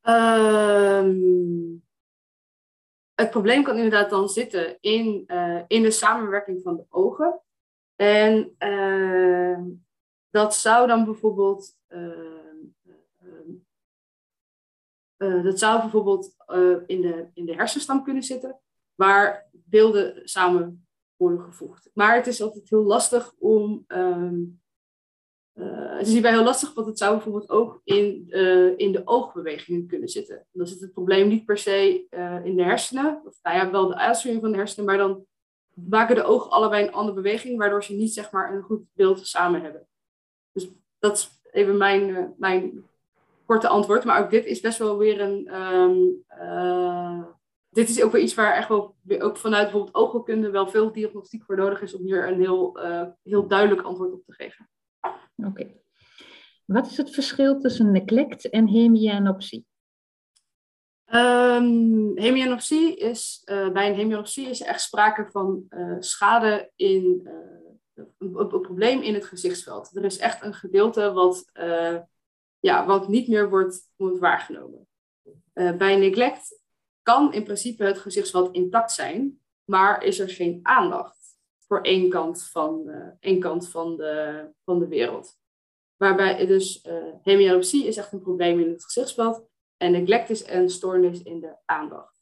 Ehm, 0.00 1.16
het 3.14 3.30
probleem 3.30 3.62
kan 3.62 3.76
inderdaad 3.76 4.10
dan 4.10 4.28
zitten 4.28 4.76
in, 4.80 5.24
eh, 5.26 5.62
in 5.66 5.82
de 5.82 5.90
samenwerking 5.90 6.62
van 6.62 6.76
de 6.76 6.84
ogen. 6.88 7.40
En 7.96 8.54
ehm, 8.58 9.64
dat 10.30 10.54
zou 10.54 10.86
dan 10.86 11.04
bijvoorbeeld. 11.04 11.76
Ehm, 11.86 12.56
eh, 15.16 15.44
dat 15.44 15.58
zou 15.58 15.80
bijvoorbeeld 15.80 16.34
eh, 16.46 16.76
in, 16.86 17.00
de, 17.00 17.30
in 17.34 17.46
de 17.46 17.54
hersenstam 17.54 18.04
kunnen 18.04 18.22
zitten, 18.22 18.60
waar 19.00 19.48
beelden 19.52 20.28
samen 20.28 20.86
worden 21.16 21.40
gevoegd. 21.40 21.90
Maar 21.94 22.14
het 22.14 22.26
is 22.26 22.42
altijd 22.42 22.70
heel 22.70 22.82
lastig 22.82 23.34
om 23.38 23.84
uh, 23.88 24.46
het 25.96 26.06
is 26.06 26.12
hierbij 26.12 26.30
heel 26.30 26.44
lastig, 26.44 26.74
want 26.74 26.86
het 26.86 26.98
zou 26.98 27.14
bijvoorbeeld 27.14 27.50
ook 27.50 27.80
in, 27.84 28.26
uh, 28.28 28.78
in 28.78 28.92
de 28.92 29.02
oogbewegingen 29.04 29.86
kunnen 29.86 30.08
zitten. 30.08 30.46
Dan 30.52 30.66
zit 30.66 30.80
het 30.80 30.92
probleem 30.92 31.28
niet 31.28 31.44
per 31.44 31.58
se 31.58 32.06
uh, 32.10 32.44
in 32.44 32.56
de 32.56 32.62
hersenen, 32.62 33.22
of 33.24 33.38
nou 33.42 33.56
ja, 33.56 33.70
wel 33.70 33.86
de 33.88 33.96
uitsturing 33.96 34.40
van 34.40 34.50
de 34.50 34.56
hersenen, 34.56 34.86
maar 34.86 34.98
dan 34.98 35.24
maken 35.74 36.14
de 36.14 36.22
ogen 36.22 36.50
allebei 36.50 36.86
een 36.86 36.92
andere 36.92 37.16
beweging, 37.16 37.58
waardoor 37.58 37.84
ze 37.84 37.94
niet 37.94 38.14
zeg 38.14 38.30
maar 38.30 38.54
een 38.54 38.62
goed 38.62 38.82
beeld 38.92 39.26
samen 39.26 39.62
hebben. 39.62 39.88
Dus 40.52 40.68
dat 40.98 41.16
is 41.16 41.40
even 41.50 41.76
mijn, 41.76 42.34
mijn 42.38 42.84
korte 43.46 43.68
antwoord. 43.68 44.04
Maar 44.04 44.22
ook 44.22 44.30
dit 44.30 44.44
is 44.44 44.60
best 44.60 44.78
wel 44.78 44.98
weer 44.98 45.20
een. 45.20 45.54
Um, 45.54 46.24
dit 47.70 47.88
is 47.88 48.02
ook 48.02 48.12
weer 48.12 48.22
iets 48.22 48.34
waar 48.34 48.54
echt 48.54 48.68
wel 48.68 48.96
ook 49.18 49.36
vanuit 49.36 49.62
bijvoorbeeld 49.62 49.94
oogheelkunde 49.94 50.50
wel 50.50 50.68
veel 50.68 50.92
diagnostiek 50.92 51.44
voor 51.44 51.56
nodig 51.56 51.82
is 51.82 51.94
om 51.94 52.02
hier 52.02 52.28
een 52.28 52.40
heel, 52.40 52.78
heel 53.22 53.48
duidelijk 53.48 53.82
antwoord 53.82 54.12
op 54.12 54.24
te 54.24 54.32
geven. 54.32 54.70
Oké. 55.36 55.70
Wat 56.64 56.86
is 56.86 56.96
het 56.96 57.10
verschil 57.10 57.58
tussen 57.58 57.90
neglect 57.90 58.48
en 58.48 58.68
hemianopsie? 58.68 59.66
Um, 61.12 62.18
hemianopsie 62.18 62.96
is, 62.96 63.42
uh, 63.44 63.70
bij 63.70 63.88
een 63.88 63.94
hemianopsie 63.94 64.48
is 64.48 64.60
er 64.60 64.66
echt 64.66 64.80
sprake 64.80 65.28
van 65.30 65.66
uh, 65.70 65.96
schade 65.98 66.70
in, 66.76 67.20
uh, 67.24 68.04
een, 68.18 68.38
een, 68.38 68.48
probleem 68.48 69.02
in 69.02 69.14
het 69.14 69.24
gezichtsveld. 69.24 69.96
Er 69.96 70.04
is 70.04 70.18
echt 70.18 70.42
een 70.42 70.54
gedeelte 70.54 71.12
wat, 71.12 71.50
ja, 72.60 72.86
wat 72.86 73.08
niet 73.08 73.28
meer 73.28 73.50
wordt, 73.50 73.90
wordt 73.96 74.18
waargenomen. 74.18 74.88
bij 75.52 75.96
neglect 75.96 76.59
kan 77.10 77.32
in 77.32 77.44
principe 77.44 77.84
het 77.84 77.98
gezichtsveld 77.98 78.54
intact 78.54 78.92
zijn, 78.92 79.40
maar 79.64 80.02
is 80.02 80.18
er 80.18 80.28
geen 80.28 80.60
aandacht 80.62 81.38
voor 81.66 81.80
één 81.80 82.08
kant 82.08 82.42
van, 82.42 82.82
uh, 82.86 83.06
één 83.20 83.40
kant 83.40 83.68
van, 83.68 83.96
de, 83.96 84.44
van 84.64 84.78
de 84.78 84.88
wereld. 84.88 85.38
Waarbij 85.96 86.46
dus 86.46 86.84
uh, 86.84 86.94
hemianopsie 87.22 87.86
is 87.86 87.96
echt 87.96 88.12
een 88.12 88.20
probleem 88.20 88.60
in 88.60 88.70
het 88.70 88.84
gezichtsveld 88.84 89.48
en 89.76 89.92
neglect 89.92 90.30
is 90.30 90.48
een 90.48 90.70
stoornis 90.70 91.22
in 91.22 91.40
de 91.40 91.56
aandacht. 91.64 92.18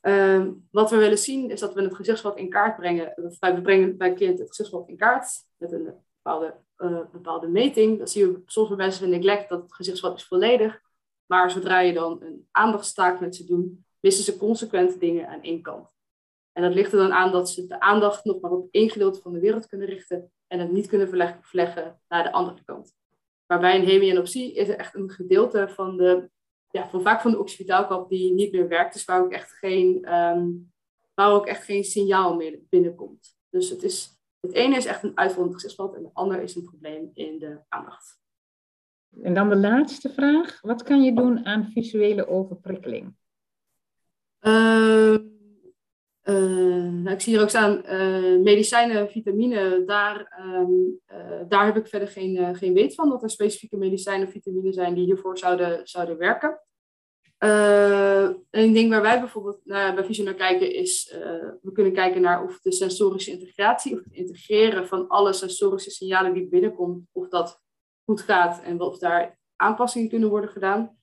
Um, 0.00 0.68
wat 0.70 0.90
we 0.90 0.96
willen 0.96 1.18
zien 1.18 1.50
is 1.50 1.60
dat 1.60 1.74
we 1.74 1.82
het 1.82 1.94
gezichtsveld 1.94 2.36
in 2.36 2.48
kaart 2.48 2.76
brengen. 2.76 3.12
We 3.40 3.60
brengen 3.62 3.96
bij 3.96 4.12
kind 4.12 4.38
het 4.38 4.48
gezichtsveld 4.48 4.88
in 4.88 4.96
kaart 4.96 5.44
met 5.56 5.72
een 5.72 5.94
bepaalde, 6.22 6.54
uh, 6.78 7.00
bepaalde 7.12 7.48
meting. 7.48 7.98
Dan 7.98 8.08
zien 8.08 8.32
we 8.32 8.42
soms 8.46 8.68
bij 8.68 8.76
mensen 8.76 9.08
met 9.08 9.18
neglect 9.18 9.48
dat 9.48 9.62
het 9.62 9.74
gezichtsveld 9.74 10.16
is 10.16 10.26
volledig. 10.26 10.80
Maar 11.26 11.50
zodra 11.50 11.80
je 11.80 11.92
dan 11.92 12.22
een 12.22 12.48
aandachtstaak 12.50 13.20
met 13.20 13.36
ze 13.36 13.44
doet, 13.44 13.70
missen 14.00 14.24
ze 14.24 14.36
consequent 14.36 15.00
dingen 15.00 15.28
aan 15.28 15.42
één 15.42 15.62
kant. 15.62 15.88
En 16.52 16.62
dat 16.62 16.74
ligt 16.74 16.92
er 16.92 16.98
dan 16.98 17.12
aan 17.12 17.32
dat 17.32 17.50
ze 17.50 17.66
de 17.66 17.80
aandacht 17.80 18.24
nog 18.24 18.40
maar 18.40 18.50
op 18.50 18.68
één 18.70 18.90
gedeelte 18.90 19.20
van 19.20 19.32
de 19.32 19.40
wereld 19.40 19.66
kunnen 19.66 19.86
richten 19.86 20.32
en 20.46 20.58
het 20.58 20.72
niet 20.72 20.86
kunnen 20.86 21.08
verleggen 21.40 22.00
naar 22.08 22.22
de 22.22 22.32
andere 22.32 22.64
kant. 22.64 22.96
Waarbij 23.46 23.78
een 23.78 23.86
hemianopsie 23.86 24.54
is 24.54 24.68
er 24.68 24.76
echt 24.76 24.94
een 24.94 25.10
gedeelte 25.10 25.68
van 25.68 25.96
de, 25.96 26.30
ja, 26.68 26.88
vaak 26.88 27.20
van 27.20 27.30
de 27.30 27.38
occipitaalkap 27.38 28.08
die 28.08 28.32
niet 28.32 28.52
meer 28.52 28.68
werkt, 28.68 28.92
dus 28.92 29.04
waar 29.04 29.20
ook 29.20 29.32
echt 29.32 29.52
geen, 29.52 30.14
um, 30.14 30.72
waar 31.14 31.32
ook 31.32 31.46
echt 31.46 31.64
geen 31.64 31.84
signaal 31.84 32.36
meer 32.36 32.60
binnenkomt. 32.68 33.36
Dus 33.50 33.70
het, 33.70 33.82
is, 33.82 34.20
het 34.40 34.52
ene 34.52 34.76
is 34.76 34.86
echt 34.86 35.02
een 35.02 35.16
uitvallend 35.18 35.54
gezichtsveld 35.54 35.94
en 35.94 36.04
het 36.04 36.14
andere 36.14 36.42
is 36.42 36.54
een 36.54 36.64
probleem 36.64 37.10
in 37.14 37.38
de 37.38 37.60
aandacht. 37.68 38.20
En 39.22 39.34
dan 39.34 39.48
de 39.48 39.56
laatste 39.56 40.12
vraag. 40.12 40.60
Wat 40.60 40.82
kan 40.82 41.02
je 41.02 41.14
doen 41.14 41.46
aan 41.46 41.70
visuele 41.72 42.26
overprikkeling? 42.26 43.16
Uh, 44.40 45.16
uh, 46.22 46.92
nou, 46.92 47.10
ik 47.10 47.20
zie 47.20 47.32
hier 47.32 47.42
ook 47.42 47.48
staan 47.48 47.82
uh, 47.84 48.40
medicijnen, 48.42 49.10
vitamine. 49.10 49.84
Daar, 49.84 50.40
um, 50.40 51.00
uh, 51.12 51.40
daar 51.48 51.64
heb 51.64 51.76
ik 51.76 51.86
verder 51.86 52.08
geen, 52.08 52.56
geen 52.56 52.74
weet 52.74 52.94
van 52.94 53.08
dat 53.08 53.22
er 53.22 53.30
specifieke 53.30 53.76
medicijnen 53.76 54.26
of 54.26 54.32
vitamine 54.32 54.72
zijn 54.72 54.94
die 54.94 55.04
hiervoor 55.04 55.38
zouden, 55.38 55.86
zouden 55.86 56.16
werken. 56.16 56.60
een 58.50 58.72
ding 58.72 58.90
waar 58.90 59.02
wij 59.02 59.20
bijvoorbeeld 59.20 59.60
naar, 59.64 59.94
bij 59.94 60.04
Visio 60.04 60.24
naar 60.24 60.34
kijken 60.34 60.74
is, 60.74 61.14
we 61.62 61.72
kunnen 61.72 61.92
kijken 61.92 62.20
naar 62.20 62.44
of 62.44 62.60
de 62.60 62.72
sensorische 62.72 63.30
integratie, 63.30 63.92
of 63.92 64.04
het 64.04 64.12
integreren 64.12 64.86
van 64.86 65.08
alle 65.08 65.32
sensorische 65.32 65.90
signalen 65.90 66.32
die 66.32 66.48
binnenkomen, 66.48 67.08
of 67.12 67.28
dat 67.28 67.60
goed 68.04 68.20
gaat 68.20 68.62
en 68.62 68.80
of 68.80 68.98
daar 68.98 69.38
aanpassingen 69.56 70.08
kunnen 70.08 70.28
worden 70.28 70.50
gedaan. 70.50 70.97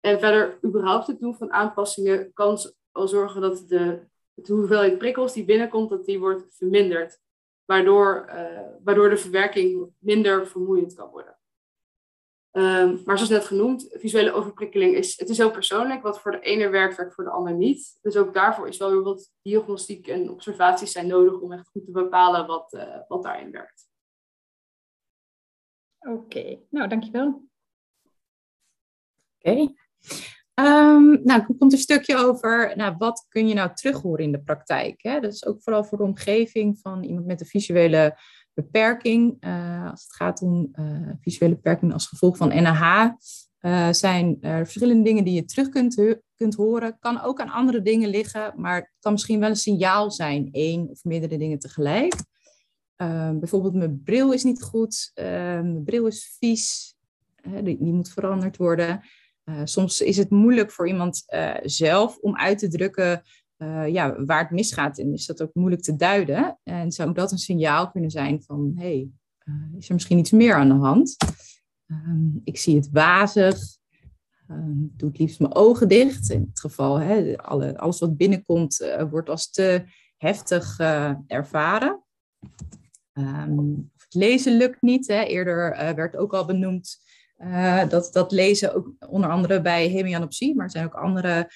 En 0.00 0.18
verder 0.18 0.58
überhaupt 0.64 1.06
het 1.06 1.20
doen 1.20 1.36
van 1.36 1.52
aanpassingen 1.52 2.32
kan 2.32 2.58
al 2.92 3.08
zorgen 3.08 3.40
dat 3.40 3.68
de 3.68 4.06
de 4.46 4.52
hoeveelheid 4.52 4.98
prikkels 4.98 5.32
die 5.32 5.44
binnenkomt, 5.44 5.90
dat 5.90 6.04
die 6.04 6.18
wordt 6.18 6.56
verminderd. 6.56 7.20
Waardoor, 7.64 8.28
uh, 8.28 8.60
waardoor 8.84 9.08
de 9.08 9.16
verwerking 9.16 9.92
minder 9.98 10.46
vermoeiend 10.46 10.94
kan 10.94 11.10
worden. 11.10 11.36
Um, 12.52 13.02
maar 13.04 13.16
zoals 13.16 13.30
net 13.30 13.44
genoemd, 13.44 13.88
visuele 13.90 14.32
overprikkeling 14.32 14.94
is, 14.94 15.18
het 15.18 15.28
is 15.28 15.38
heel 15.38 15.50
persoonlijk. 15.50 16.02
Wat 16.02 16.20
voor 16.20 16.30
de 16.30 16.40
ene 16.40 16.68
werkt, 16.68 16.96
werkt 16.96 17.14
voor 17.14 17.24
de 17.24 17.30
ander 17.30 17.54
niet. 17.54 17.98
Dus 18.02 18.16
ook 18.16 18.34
daarvoor 18.34 18.68
is 18.68 18.78
wel 18.78 18.90
weer 18.90 19.02
wat 19.02 19.32
diagnostiek 19.42 20.06
en 20.06 20.30
observaties 20.30 20.92
zijn 20.92 21.06
nodig 21.06 21.40
om 21.40 21.52
echt 21.52 21.68
goed 21.68 21.84
te 21.84 21.90
bepalen 21.90 22.46
wat, 22.46 22.72
uh, 22.72 22.98
wat 23.08 23.22
daarin 23.22 23.50
werkt. 23.50 23.88
Oké, 25.98 26.10
okay. 26.10 26.66
nou 26.70 26.88
dankjewel. 26.88 27.26
Oké. 27.26 27.40
Okay. 29.50 29.76
Um, 30.54 31.20
nou, 31.24 31.40
er 31.40 31.56
komt 31.58 31.72
een 31.72 31.78
stukje 31.78 32.16
over 32.16 32.72
nou, 32.76 32.94
wat 32.98 33.26
kun 33.28 33.48
je 33.48 33.54
nou 33.54 33.70
terug 33.74 34.02
horen 34.02 34.24
in 34.24 34.32
de 34.32 34.42
praktijk. 34.42 35.02
Hè? 35.02 35.20
Dat 35.20 35.32
is 35.32 35.46
ook 35.46 35.62
vooral 35.62 35.84
voor 35.84 35.98
de 35.98 36.04
omgeving 36.04 36.78
van 36.78 37.02
iemand 37.02 37.26
met 37.26 37.40
een 37.40 37.46
visuele 37.46 38.18
beperking. 38.54 39.36
Uh, 39.40 39.90
als 39.90 40.02
het 40.02 40.14
gaat 40.14 40.42
om 40.42 40.68
uh, 40.72 41.10
visuele 41.20 41.54
beperking 41.54 41.92
als 41.92 42.06
gevolg 42.06 42.36
van 42.36 42.62
NAH, 42.62 43.10
uh, 43.60 43.92
zijn 43.92 44.36
er 44.40 44.64
verschillende 44.64 45.02
dingen 45.04 45.24
die 45.24 45.34
je 45.34 45.44
terug 45.44 45.68
kunt, 45.68 46.18
kunt 46.34 46.54
horen. 46.54 46.98
Kan 46.98 47.20
ook 47.20 47.40
aan 47.40 47.50
andere 47.50 47.82
dingen 47.82 48.08
liggen, 48.08 48.52
maar 48.56 48.76
het 48.76 48.90
kan 49.00 49.12
misschien 49.12 49.40
wel 49.40 49.48
een 49.48 49.56
signaal 49.56 50.10
zijn, 50.10 50.48
één 50.52 50.88
of 50.88 51.04
meerdere 51.04 51.38
dingen 51.38 51.58
tegelijk. 51.58 52.14
Ehm, 52.96 53.38
bijvoorbeeld 53.38 53.74
mijn 53.74 54.02
bril 54.02 54.32
is 54.32 54.44
niet 54.44 54.62
goed, 54.62 55.10
ehm, 55.14 55.72
mijn 55.72 55.84
bril 55.84 56.06
is 56.06 56.36
vies, 56.38 56.94
die, 57.42 57.78
die 57.78 57.92
moet 57.92 58.10
veranderd 58.10 58.56
worden. 58.56 59.00
Uh, 59.48 59.60
soms 59.64 60.00
is 60.00 60.16
het 60.16 60.30
moeilijk 60.30 60.70
voor 60.70 60.88
iemand 60.88 61.24
uh, 61.34 61.54
zelf 61.62 62.18
om 62.18 62.36
uit 62.36 62.58
te 62.58 62.68
drukken 62.68 63.22
uh, 63.58 63.88
ja, 63.88 64.24
waar 64.24 64.42
het 64.42 64.50
misgaat. 64.50 64.98
En 64.98 65.12
is 65.12 65.26
dat 65.26 65.42
ook 65.42 65.54
moeilijk 65.54 65.82
te 65.82 65.96
duiden. 65.96 66.58
En 66.62 66.92
zou 66.92 67.12
dat 67.12 67.32
een 67.32 67.38
signaal 67.38 67.90
kunnen 67.90 68.10
zijn 68.10 68.42
van, 68.42 68.72
hey, 68.76 69.08
is 69.76 69.88
er 69.88 69.94
misschien 69.94 70.18
iets 70.18 70.30
meer 70.30 70.54
aan 70.54 70.68
de 70.68 70.74
hand? 70.74 71.16
Um, 71.86 72.40
ik 72.44 72.58
zie 72.58 72.76
het 72.76 72.88
wazig. 72.92 73.58
Um, 74.50 74.92
doe 74.96 75.08
het 75.08 75.18
liefst 75.18 75.40
mijn 75.40 75.54
ogen 75.54 75.88
dicht. 75.88 76.30
In 76.30 76.46
het 76.48 76.60
geval, 76.60 76.96
hè, 76.96 77.38
alle, 77.38 77.78
alles 77.78 77.98
wat 77.98 78.16
binnenkomt 78.16 78.96
wordt 79.10 79.28
als 79.28 79.50
te 79.50 79.84
heftig 80.16 80.78
ervaren. 81.26 82.04
Um, 83.12 83.90
het 83.96 84.14
lezen 84.14 84.56
lukt 84.56 84.82
niet. 84.82 85.06
Hè. 85.06 85.22
Eerder 85.22 85.94
werd 85.94 86.16
ook 86.16 86.34
al 86.34 86.44
benoemd 86.44 86.98
uh, 87.38 87.88
dat, 87.88 88.12
dat 88.12 88.32
lezen 88.32 88.74
ook 88.74 88.92
onder 89.08 89.30
andere 89.30 89.60
bij 89.60 89.88
hemianopsie, 89.88 90.54
maar 90.54 90.64
er 90.64 90.70
zijn 90.70 90.84
ook 90.84 90.94
andere 90.94 91.50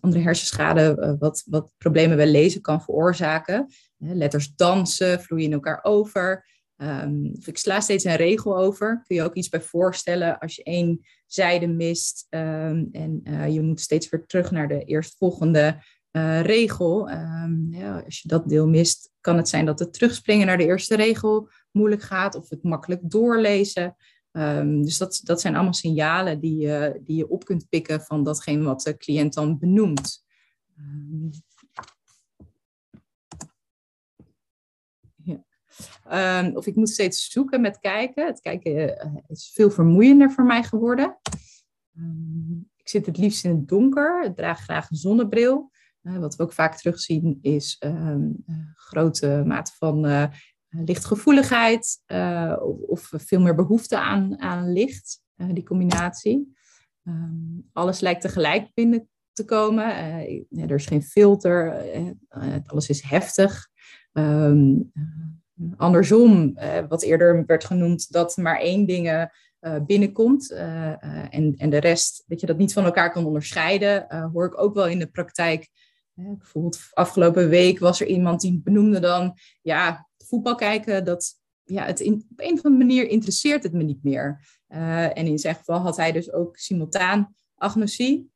andere 0.00 0.22
hersenschade, 0.22 1.16
wat, 1.18 1.42
wat 1.46 1.72
problemen 1.78 2.16
bij 2.16 2.26
lezen 2.26 2.60
kan 2.60 2.82
veroorzaken. 2.82 3.66
letters 3.98 4.54
dansen, 4.54 5.20
vloeien 5.20 5.46
in 5.46 5.52
elkaar 5.52 5.78
over. 5.82 6.46
Um, 6.76 7.32
ik 7.44 7.58
sla 7.58 7.80
steeds 7.80 8.04
een 8.04 8.16
regel 8.16 8.58
over. 8.58 9.02
Kun 9.06 9.16
je 9.16 9.22
ook 9.22 9.34
iets 9.34 9.48
bij 9.48 9.60
voorstellen 9.60 10.38
als 10.38 10.56
je 10.56 10.62
één 10.62 11.00
zijde 11.26 11.66
mist 11.66 12.26
um, 12.30 12.88
en 12.92 13.22
je 13.52 13.60
moet 13.60 13.80
steeds 13.80 14.08
weer 14.08 14.26
terug 14.26 14.50
naar 14.50 14.68
de 14.68 14.84
eerstvolgende 14.84 15.82
regel. 16.42 17.10
Um, 17.10 17.66
ja, 17.70 18.02
als 18.04 18.20
je 18.20 18.28
dat 18.28 18.48
deel 18.48 18.68
mist, 18.68 19.10
kan 19.20 19.36
het 19.36 19.48
zijn 19.48 19.66
dat 19.66 19.78
het 19.78 19.92
terugspringen 19.92 20.46
naar 20.46 20.58
de 20.58 20.66
eerste 20.66 20.96
regel 20.96 21.48
moeilijk 21.70 22.02
gaat 22.02 22.34
of 22.34 22.48
het 22.48 22.62
makkelijk 22.62 23.00
doorlezen. 23.02 23.96
Dus 24.82 24.98
dat, 24.98 25.20
dat 25.24 25.40
zijn 25.40 25.54
allemaal 25.54 25.74
signalen 25.74 26.40
die 26.40 26.56
je, 26.56 27.00
die 27.04 27.16
je 27.16 27.28
op 27.28 27.44
kunt 27.44 27.68
pikken 27.68 28.00
van 28.00 28.24
datgene 28.24 28.64
wat 28.64 28.82
de 28.82 28.96
cliënt 28.96 29.34
dan 29.34 29.58
benoemt. 29.58 30.24
Um, 36.12 36.56
of 36.56 36.66
ik 36.66 36.76
moet 36.76 36.88
steeds 36.90 37.30
zoeken 37.30 37.60
met 37.60 37.78
kijken. 37.78 38.26
Het 38.26 38.40
kijken 38.40 38.72
uh, 38.72 39.14
is 39.26 39.50
veel 39.54 39.70
vermoeiender 39.70 40.30
voor 40.30 40.44
mij 40.44 40.62
geworden. 40.62 41.18
Ik 42.76 42.88
zit 42.88 43.06
het 43.06 43.16
liefst 43.16 43.44
in 43.44 43.50
het 43.50 43.68
donker. 43.68 44.24
Ik 44.24 44.36
draag 44.36 44.60
graag 44.60 44.90
een 44.90 44.96
zonnebril. 44.96 45.70
Uh, 46.02 46.18
wat 46.18 46.36
we 46.36 46.42
ook 46.42 46.52
vaak 46.52 46.76
terugzien 46.76 47.38
is 47.42 47.76
uh, 47.86 48.16
grote 48.74 49.42
mate 49.46 49.72
van 49.78 50.04
lichtgevoeligheid 50.72 52.02
of, 52.86 53.12
of, 53.12 53.22
veel 53.22 53.40
meer 53.40 53.54
behoefte 53.54 53.98
aan, 53.98 54.40
aan 54.40 54.72
licht, 54.72 55.22
die 55.36 55.64
combinatie. 55.64 56.54
alles 57.72 58.00
lijkt 58.00 58.20
tegelijk 58.20 58.74
binnen 58.74 59.08
te 59.32 59.44
komen. 59.44 59.84
er 60.50 60.74
is 60.74 60.86
geen 60.86 61.02
filter, 61.02 61.84
alles 62.66 62.88
is 62.88 63.02
heftig. 63.02 63.68
Um, 64.12 64.92
andersom, 65.76 66.58
wat 66.88 67.02
eerder 67.02 67.46
werd 67.46 67.64
genoemd, 67.64 68.12
dat 68.12 68.36
maar 68.36 68.58
één 68.58 68.86
ding 68.86 69.08
uh, 69.08 69.76
binnenkomt 69.86 70.50
en, 70.50 71.54
en 71.56 71.70
de 71.70 71.78
rest, 71.78 72.24
dat 72.26 72.40
je 72.40 72.46
dat 72.46 72.56
niet 72.56 72.72
van 72.72 72.84
elkaar 72.84 73.12
kan 73.12 73.24
onderscheiden, 73.24 74.06
hoor 74.32 74.46
ik 74.46 74.60
ook 74.60 74.74
wel 74.74 74.86
in 74.86 74.98
de 74.98 75.06
praktijk. 75.06 75.68
bijvoorbeeld 76.14 76.78
afgelopen 76.92 77.48
week 77.48 77.78
was 77.78 78.00
er 78.00 78.06
iemand 78.06 78.40
die 78.40 78.60
benoemde 78.64 79.00
dan, 79.00 79.38
ja, 79.62 80.08
voetbal 80.32 80.54
kijken, 80.54 81.04
dat, 81.04 81.40
ja, 81.64 81.84
het 81.84 82.00
in, 82.00 82.26
op 82.30 82.40
een 82.40 82.52
of 82.52 82.64
andere 82.64 82.84
manier 82.84 83.08
interesseert 83.08 83.62
het 83.62 83.72
me 83.72 83.82
niet 83.82 84.04
meer. 84.04 84.40
en 84.66 85.26
in 85.26 85.38
zijn 85.38 85.54
geval 85.54 85.78
had 85.78 85.96
hij 85.96 86.12
dus 86.12 86.32
ook 86.32 86.56
simultaan 86.56 87.34
agnosie. 87.54 88.30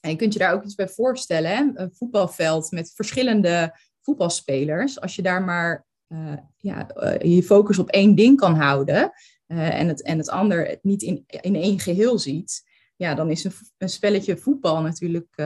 En 0.00 0.10
je 0.10 0.16
kunt 0.16 0.32
je 0.32 0.38
daar 0.38 0.52
ook 0.52 0.64
iets 0.64 0.74
bij 0.74 0.88
voorstellen, 0.88 1.50
hè? 1.50 1.70
een 1.74 1.94
voetbalveld 1.94 2.70
met 2.70 2.92
verschillende 2.94 3.78
voetbalspelers. 4.00 5.00
Als 5.00 5.16
je 5.16 5.22
daar 5.22 5.42
maar 5.42 5.86
uh, 6.08 6.32
ja, 6.56 6.86
uh, 6.96 7.34
je 7.34 7.42
focus 7.42 7.78
op 7.78 7.90
één 7.90 8.14
ding 8.14 8.36
kan 8.36 8.54
houden 8.54 9.12
en, 9.46 9.88
het, 9.88 10.02
en 10.02 10.18
het 10.18 10.28
ander 10.28 10.66
het 10.66 10.84
niet 10.84 11.02
in, 11.02 11.24
in 11.26 11.54
één 11.54 11.80
geheel 11.80 12.18
ziet, 12.18 12.62
ja, 12.96 13.14
dan 13.14 13.30
is 13.30 13.44
een, 13.44 13.52
een 13.78 13.88
spelletje 13.88 14.36
voetbal 14.36 14.82
natuurlijk 14.82 15.42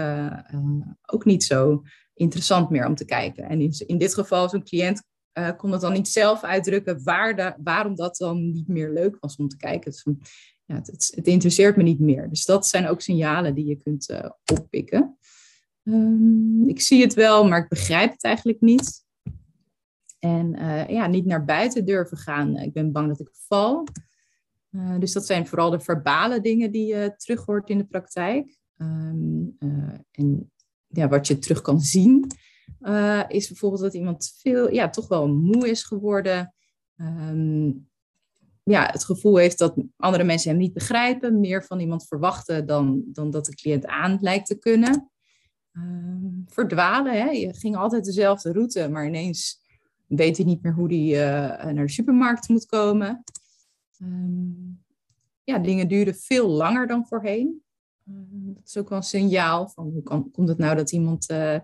ook 1.06 1.24
niet 1.24 1.44
zo 1.44 1.82
interessant 2.14 2.70
meer 2.70 2.86
om 2.86 2.94
te 2.94 3.04
kijken. 3.04 3.48
En 3.48 3.60
in, 3.60 3.72
in 3.86 3.98
dit 3.98 4.14
geval, 4.14 4.48
zo'n 4.48 4.64
cliënt 4.64 5.02
kon 5.56 5.72
het 5.72 5.80
dan 5.80 5.92
niet 5.92 6.08
zelf 6.08 6.42
uitdrukken 6.42 7.02
waar 7.02 7.36
de, 7.36 7.54
waarom 7.62 7.94
dat 7.94 8.16
dan 8.16 8.52
niet 8.52 8.68
meer 8.68 8.90
leuk 8.90 9.16
was 9.20 9.36
om 9.36 9.48
te 9.48 9.56
kijken. 9.56 9.92
Ja, 10.64 10.74
het, 10.74 11.12
het, 11.14 11.26
interesseert 11.26 11.76
me 11.76 11.82
niet 11.82 12.00
meer. 12.00 12.28
Dus 12.28 12.44
dat 12.44 12.66
zijn 12.66 12.86
ook 12.86 13.00
signalen 13.00 13.54
die 13.54 13.66
je 13.66 13.76
kunt 13.76 14.20
oppikken. 14.52 15.18
Um, 15.82 16.68
ik 16.68 16.80
zie 16.80 17.02
het 17.02 17.14
wel, 17.14 17.48
maar 17.48 17.62
ik 17.62 17.68
begrijp 17.68 18.12
het 18.12 18.24
eigenlijk 18.24 18.60
niet. 18.60 19.04
En 20.18 20.56
uh, 20.56 20.88
ja, 20.88 21.06
niet 21.06 21.26
naar 21.26 21.44
buiten 21.44 21.84
durven 21.84 22.16
gaan. 22.16 22.56
Ik 22.56 22.72
ben 22.72 22.92
bang 22.92 23.08
dat 23.08 23.20
ik 23.20 23.30
val. 23.32 23.86
Uh, 24.70 24.98
dus 24.98 25.12
dat 25.12 25.26
zijn 25.26 25.46
vooral 25.46 25.70
de 25.70 25.80
verbale 25.80 26.40
dingen 26.40 26.72
die 26.72 26.86
je 26.86 27.14
terug 27.16 27.44
hoort 27.44 27.68
in 27.68 27.78
de 27.78 27.84
praktijk. 27.84 28.58
Uh, 28.76 28.86
en 30.10 30.52
ja, 30.86 31.08
wat 31.08 31.26
je 31.26 31.38
terug 31.38 31.60
kan 31.60 31.80
zien, 31.80 32.26
is 33.28 33.48
bijvoorbeeld 33.48 33.82
dat 33.82 33.94
iemand 33.94 34.36
veel, 34.38 34.72
ja, 34.72 34.90
toch 34.90 35.08
wel 35.08 35.28
moe 35.28 35.68
is 35.68 35.82
geworden. 35.82 36.54
Um, 36.96 37.88
ja, 38.62 38.88
het 38.92 39.04
gevoel 39.04 39.36
heeft 39.36 39.58
dat 39.58 39.74
andere 39.96 40.24
mensen 40.24 40.50
hem 40.50 40.58
niet 40.58 40.72
begrijpen, 40.72 41.40
meer 41.40 41.64
van 41.64 41.80
iemand 41.80 42.06
verwachten 42.06 42.66
dan, 42.66 43.02
dan 43.06 43.30
dat 43.30 43.44
de 43.44 43.54
cliënt 43.54 43.86
aan 43.86 44.18
lijkt 44.20 44.46
te 44.46 44.58
kunnen. 44.58 45.10
Um, 45.72 46.44
verdwalen, 46.46 47.12
hè? 47.12 47.30
je 47.30 47.54
ging 47.54 47.76
altijd 47.76 48.04
dezelfde 48.04 48.52
route, 48.52 48.88
maar 48.88 49.06
ineens 49.06 49.60
weet 50.06 50.36
hij 50.36 50.46
niet 50.46 50.62
meer 50.62 50.72
hoe 50.72 50.88
hij 50.88 51.06
uh, 51.06 51.72
naar 51.72 51.86
de 51.86 51.92
supermarkt 51.92 52.48
moet 52.48 52.66
komen. 52.66 53.24
Um, 54.02 54.82
ja, 55.44 55.58
dingen 55.58 55.88
duren 55.88 56.14
veel 56.14 56.48
langer 56.48 56.86
dan 56.86 57.06
voorheen. 57.06 57.62
Dat 58.54 58.66
is 58.66 58.76
ook 58.76 58.88
wel 58.88 58.98
een 58.98 59.04
signaal 59.04 59.68
van 59.68 59.88
hoe 59.88 60.02
kan, 60.02 60.30
komt 60.30 60.48
het 60.48 60.58
nou 60.58 60.76
dat 60.76 60.92
iemand 60.92 61.30
uh, 61.30 61.58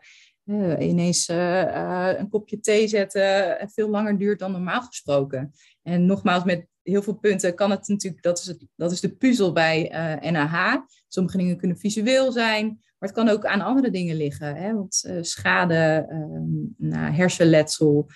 uh, 0.46 0.88
ineens 0.88 1.28
een 1.28 2.28
kopje 2.28 2.60
thee 2.60 2.88
zet 2.88 3.14
en 3.14 3.70
veel 3.70 3.88
langer 3.88 4.18
duurt 4.18 4.38
dan 4.38 4.52
normaal 4.52 4.82
gesproken. 4.82 5.52
En 5.82 6.06
nogmaals, 6.06 6.44
met 6.44 6.66
heel 6.82 7.02
veel 7.02 7.14
punten 7.14 7.54
kan 7.54 7.70
het 7.70 7.88
natuurlijk, 7.88 8.22
dat 8.22 8.38
is, 8.38 8.46
het, 8.46 8.66
dat 8.76 8.92
is 8.92 9.00
de 9.00 9.16
puzzel 9.16 9.52
bij 9.52 9.88
NAH. 10.30 10.76
Sommige 11.08 11.36
dingen 11.36 11.56
kunnen 11.56 11.78
visueel 11.78 12.32
zijn, 12.32 12.66
maar 12.66 13.08
het 13.08 13.12
kan 13.12 13.28
ook 13.28 13.44
aan 13.44 13.60
andere 13.60 13.90
dingen 13.90 14.16
liggen. 14.16 14.56
Hè? 14.56 14.74
Want 14.74 15.08
schade, 15.20 16.06
um, 16.10 16.74
hersenletsel, 17.14 18.08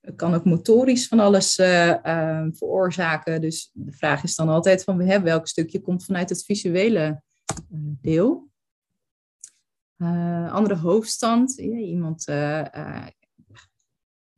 het 0.00 0.16
kan 0.16 0.34
ook 0.34 0.44
motorisch 0.44 1.08
van 1.08 1.20
alles 1.20 1.58
uh, 1.58 2.46
veroorzaken. 2.50 3.40
Dus 3.40 3.70
de 3.72 3.92
vraag 3.92 4.22
is 4.22 4.34
dan 4.34 4.48
altijd 4.48 4.84
van 4.84 5.00
hè, 5.00 5.20
welk 5.20 5.46
stukje 5.46 5.80
komt 5.80 6.04
vanuit 6.04 6.28
het 6.28 6.44
visuele 6.44 7.22
deel. 8.00 8.47
Andere 10.50 10.76
hoofdstand. 10.76 11.58
Iemand 11.58 12.24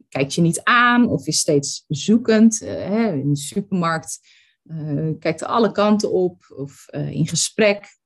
kijkt 0.08 0.34
je 0.34 0.40
niet 0.40 0.60
aan 0.62 1.08
of 1.08 1.26
is 1.26 1.38
steeds 1.38 1.84
zoekend. 1.88 2.60
In 2.60 3.32
de 3.32 3.40
supermarkt 3.40 4.18
kijkt 5.18 5.44
alle 5.44 5.72
kanten 5.72 6.12
op 6.12 6.54
of 6.56 6.86
in 6.90 7.26
gesprek. 7.26 7.98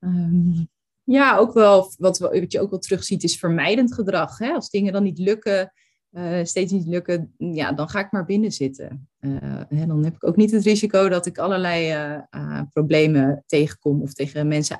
Um, 0.00 0.68
ja, 1.06 1.36
ook 1.36 1.52
wel, 1.52 1.92
wat, 1.98 2.18
wat 2.18 2.52
je 2.52 2.60
ook 2.60 2.70
wel 2.70 2.78
terugziet, 2.78 3.22
is 3.22 3.38
vermijdend 3.38 3.94
gedrag. 3.94 4.38
Hè? 4.38 4.50
Als 4.52 4.70
dingen 4.70 4.92
dan 4.92 5.02
niet 5.02 5.18
lukken, 5.18 5.72
uh, 6.10 6.44
steeds 6.44 6.72
niet 6.72 6.86
lukken, 6.86 7.34
ja, 7.38 7.72
dan 7.72 7.88
ga 7.88 8.00
ik 8.00 8.12
maar 8.12 8.24
binnen 8.24 8.52
zitten. 8.52 9.08
Uh, 9.20 9.60
dan 9.68 10.04
heb 10.04 10.14
ik 10.14 10.26
ook 10.26 10.36
niet 10.36 10.50
het 10.50 10.64
risico 10.64 11.08
dat 11.08 11.26
ik 11.26 11.38
allerlei 11.38 11.94
uh, 12.30 12.62
problemen 12.72 13.42
tegenkom 13.46 14.02
of 14.02 14.12
tegen 14.12 14.48
mensen 14.48 14.78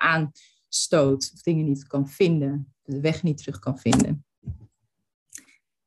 aanstoot 0.76 1.30
of 1.34 1.42
dingen 1.42 1.64
niet 1.64 1.86
kan 1.86 2.08
vinden, 2.08 2.74
de 2.82 3.00
weg 3.00 3.22
niet 3.22 3.38
terug 3.38 3.58
kan 3.58 3.78
vinden. 3.78 4.24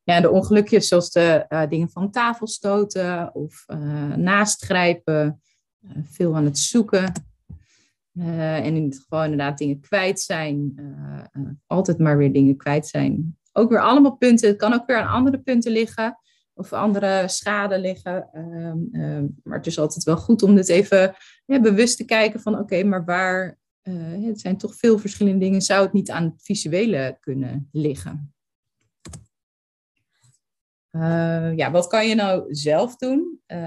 Ja, 0.03 0.21
de 0.21 0.29
ongelukjes 0.29 0.87
zoals 0.87 1.11
de 1.11 1.65
dingen 1.69 1.89
van 1.89 2.11
tafel 2.11 2.47
stoten 2.47 3.35
of 3.35 3.65
naastgrijpen, 4.15 5.41
veel 6.03 6.35
aan 6.35 6.45
het 6.45 6.57
zoeken. 6.57 7.13
Uh, 8.13 8.57
en 8.57 8.75
in 8.75 8.89
dit 8.89 8.99
geval 8.99 9.23
inderdaad 9.23 9.57
dingen 9.57 9.79
kwijt 9.79 10.19
zijn. 10.19 10.73
Uh, 10.75 11.43
uh, 11.43 11.49
altijd 11.67 11.97
maar 11.97 12.17
weer 12.17 12.33
dingen 12.33 12.57
kwijt 12.57 12.87
zijn. 12.87 13.37
Ook 13.51 13.69
weer 13.69 13.81
allemaal 13.81 14.15
punten. 14.15 14.49
Het 14.49 14.57
kan 14.57 14.73
ook 14.73 14.85
weer 14.85 14.97
aan 14.97 15.13
andere 15.13 15.39
punten 15.39 15.71
liggen. 15.71 16.19
Of 16.53 16.73
andere 16.73 17.27
schade 17.27 17.79
liggen. 17.79 18.29
Ehm, 18.31 19.27
maar 19.43 19.57
het 19.57 19.67
is 19.67 19.79
altijd 19.79 20.03
wel 20.03 20.17
goed 20.17 20.43
om 20.43 20.55
dit 20.55 20.69
even 20.69 21.15
bewust 21.45 21.97
te 21.97 22.05
kijken 22.05 22.39
van 22.39 22.59
oké, 22.59 22.83
maar 22.83 23.05
waar... 23.05 23.57
het 24.27 24.39
zijn 24.39 24.57
toch 24.57 24.75
veel 24.75 24.99
verschillende 24.99 25.39
dingen. 25.39 25.61
Zou 25.61 25.83
het 25.83 25.93
niet 25.93 26.11
aan 26.11 26.23
het 26.23 26.41
visuele 26.43 27.17
kunnen 27.19 27.69
liggen? 27.71 28.33
Uh, 30.91 31.55
ja, 31.55 31.71
wat 31.71 31.87
kan 31.87 32.07
je 32.07 32.15
nou 32.15 32.53
zelf 32.55 32.95
doen? 32.95 33.39
Uh, 33.47 33.57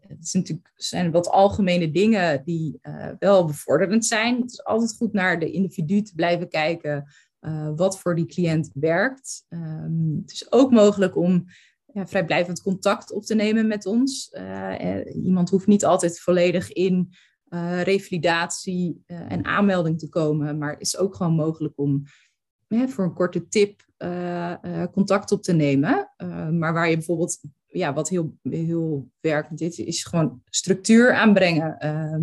het 0.00 0.22
is 0.22 0.32
natuurlijk, 0.32 0.72
zijn 0.74 1.10
wat 1.10 1.28
algemene 1.28 1.90
dingen 1.90 2.44
die 2.44 2.80
wel 3.18 3.44
bevorderend 3.44 4.06
zijn. 4.06 4.40
Het 4.40 4.50
is 4.50 4.64
altijd 4.64 4.96
goed 4.96 5.12
naar 5.12 5.38
de 5.38 5.50
individu 5.50 6.02
te 6.02 6.14
blijven 6.14 6.48
kijken 6.48 7.06
wat 7.76 7.98
voor 7.98 8.14
die 8.14 8.26
cliënt 8.26 8.70
werkt. 8.74 9.44
Um, 9.48 10.18
het 10.22 10.32
is 10.32 10.52
ook 10.52 10.70
mogelijk 10.70 11.16
om 11.16 11.44
ja, 11.92 12.06
vrijblijvend 12.06 12.62
contact 12.62 13.12
op 13.12 13.24
te 13.24 13.34
nemen 13.34 13.66
met 13.66 13.86
ons. 13.86 14.30
iemand 15.22 15.50
hoeft 15.50 15.66
niet 15.66 15.84
altijd 15.84 16.20
volledig 16.20 16.72
in 16.72 17.14
revalidatie 17.82 19.02
en 19.06 19.44
aanmelding 19.44 19.98
te 19.98 20.08
komen, 20.08 20.58
maar 20.58 20.72
het 20.72 20.80
is 20.80 20.96
ook 20.96 21.14
gewoon 21.14 21.34
mogelijk 21.34 21.78
om 21.78 22.02
voor 22.68 23.04
een 23.04 23.14
korte 23.14 23.48
tip 23.48 23.84
uh, 23.98 24.84
contact 24.92 25.32
op 25.32 25.42
te 25.42 25.52
nemen. 25.52 26.12
Maar 26.50 26.72
waar 26.72 26.88
je 26.88 26.96
bijvoorbeeld, 26.96 27.40
ja, 27.66 27.92
wat 27.92 28.08
heel, 28.08 28.38
heel 28.42 29.10
werkt, 29.20 29.58
dit 29.58 29.78
is 29.78 30.04
gewoon 30.04 30.42
structuur 30.44 31.14
aanbrengen. 31.14 31.78
Ehm, 31.78 32.22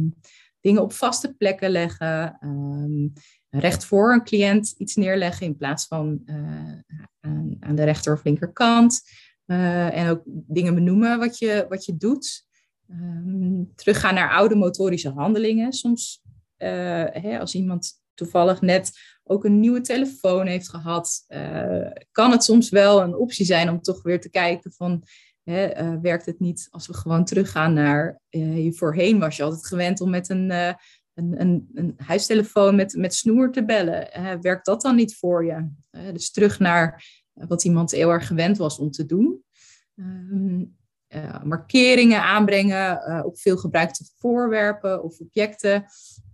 dingen 0.59 0.81
op 0.81 0.93
vaste 0.93 1.33
plekken 1.33 1.69
leggen. 1.69 2.37
Ehm, 2.39 3.07
recht 3.49 3.85
voor 3.85 4.13
een 4.13 4.23
cliënt 4.23 4.73
iets 4.77 4.95
neerleggen 4.95 5.45
in 5.45 5.57
plaats 5.57 5.87
van 5.87 6.21
aan, 7.19 7.57
aan, 7.59 7.75
de 7.75 7.83
rechter 7.83 8.13
of 8.13 8.23
linkerkant. 8.23 9.01
en 9.45 10.09
ook 10.09 10.21
dingen 10.25 10.75
benoemen 10.75 11.19
wat 11.19 11.37
je, 11.37 11.65
wat 11.69 11.85
je 11.85 11.97
doet. 11.97 12.49
Um, 12.91 13.71
teruggaan 13.75 14.13
naar 14.13 14.31
oude 14.31 14.55
motorische 14.55 15.09
handelingen. 15.09 15.73
Soms 15.73 16.21
hè, 16.57 17.39
als 17.39 17.55
iemand 17.55 18.01
toevallig 18.13 18.61
net 18.61 18.91
ook 19.23 19.45
een 19.45 19.59
nieuwe 19.59 19.81
telefoon 19.81 20.47
heeft 20.47 20.69
gehad, 20.69 21.25
uh, 21.27 21.91
kan 22.11 22.31
het 22.31 22.43
soms 22.43 22.69
wel 22.69 23.01
een 23.01 23.15
optie 23.15 23.45
zijn 23.45 23.69
om 23.69 23.81
toch 23.81 24.03
weer 24.03 24.21
te 24.21 24.29
kijken 24.29 24.71
van, 24.71 25.03
hè, 25.43 25.81
uh, 25.81 26.01
werkt 26.01 26.25
het 26.25 26.39
niet 26.39 26.67
als 26.69 26.87
we 26.87 26.93
gewoon 26.93 27.25
teruggaan 27.25 27.73
naar, 27.73 28.21
uh, 28.29 28.73
voorheen 28.73 29.19
was 29.19 29.37
je 29.37 29.43
altijd 29.43 29.67
gewend 29.67 30.01
om 30.01 30.09
met 30.09 30.29
een, 30.29 30.49
een, 30.49 31.41
een, 31.41 31.69
een, 31.73 31.93
huistelefoon 31.97 32.75
met, 32.75 32.95
met 32.95 33.13
snoer 33.13 33.51
te 33.51 33.65
bellen. 33.65 34.09
werkt 34.41 34.65
dat 34.65 34.81
dan 34.81 34.95
niet 34.95 35.15
voor 35.15 35.45
je? 35.45 35.69
dus 36.13 36.31
terug 36.31 36.59
naar 36.59 37.05
wat 37.33 37.63
iemand 37.63 37.91
heel 37.91 38.09
erg 38.09 38.27
gewend 38.27 38.57
was 38.57 38.79
om 38.79 38.91
te 38.91 39.05
doen. 39.05 39.43
Ehm, 41.11 41.47
markeringen 41.47 42.21
aanbrengen 42.21 43.25
op 43.25 43.39
veel 43.39 43.57
gebruikte 43.57 44.05
voorwerpen 44.17 45.03
of 45.03 45.19
objecten. 45.19 45.85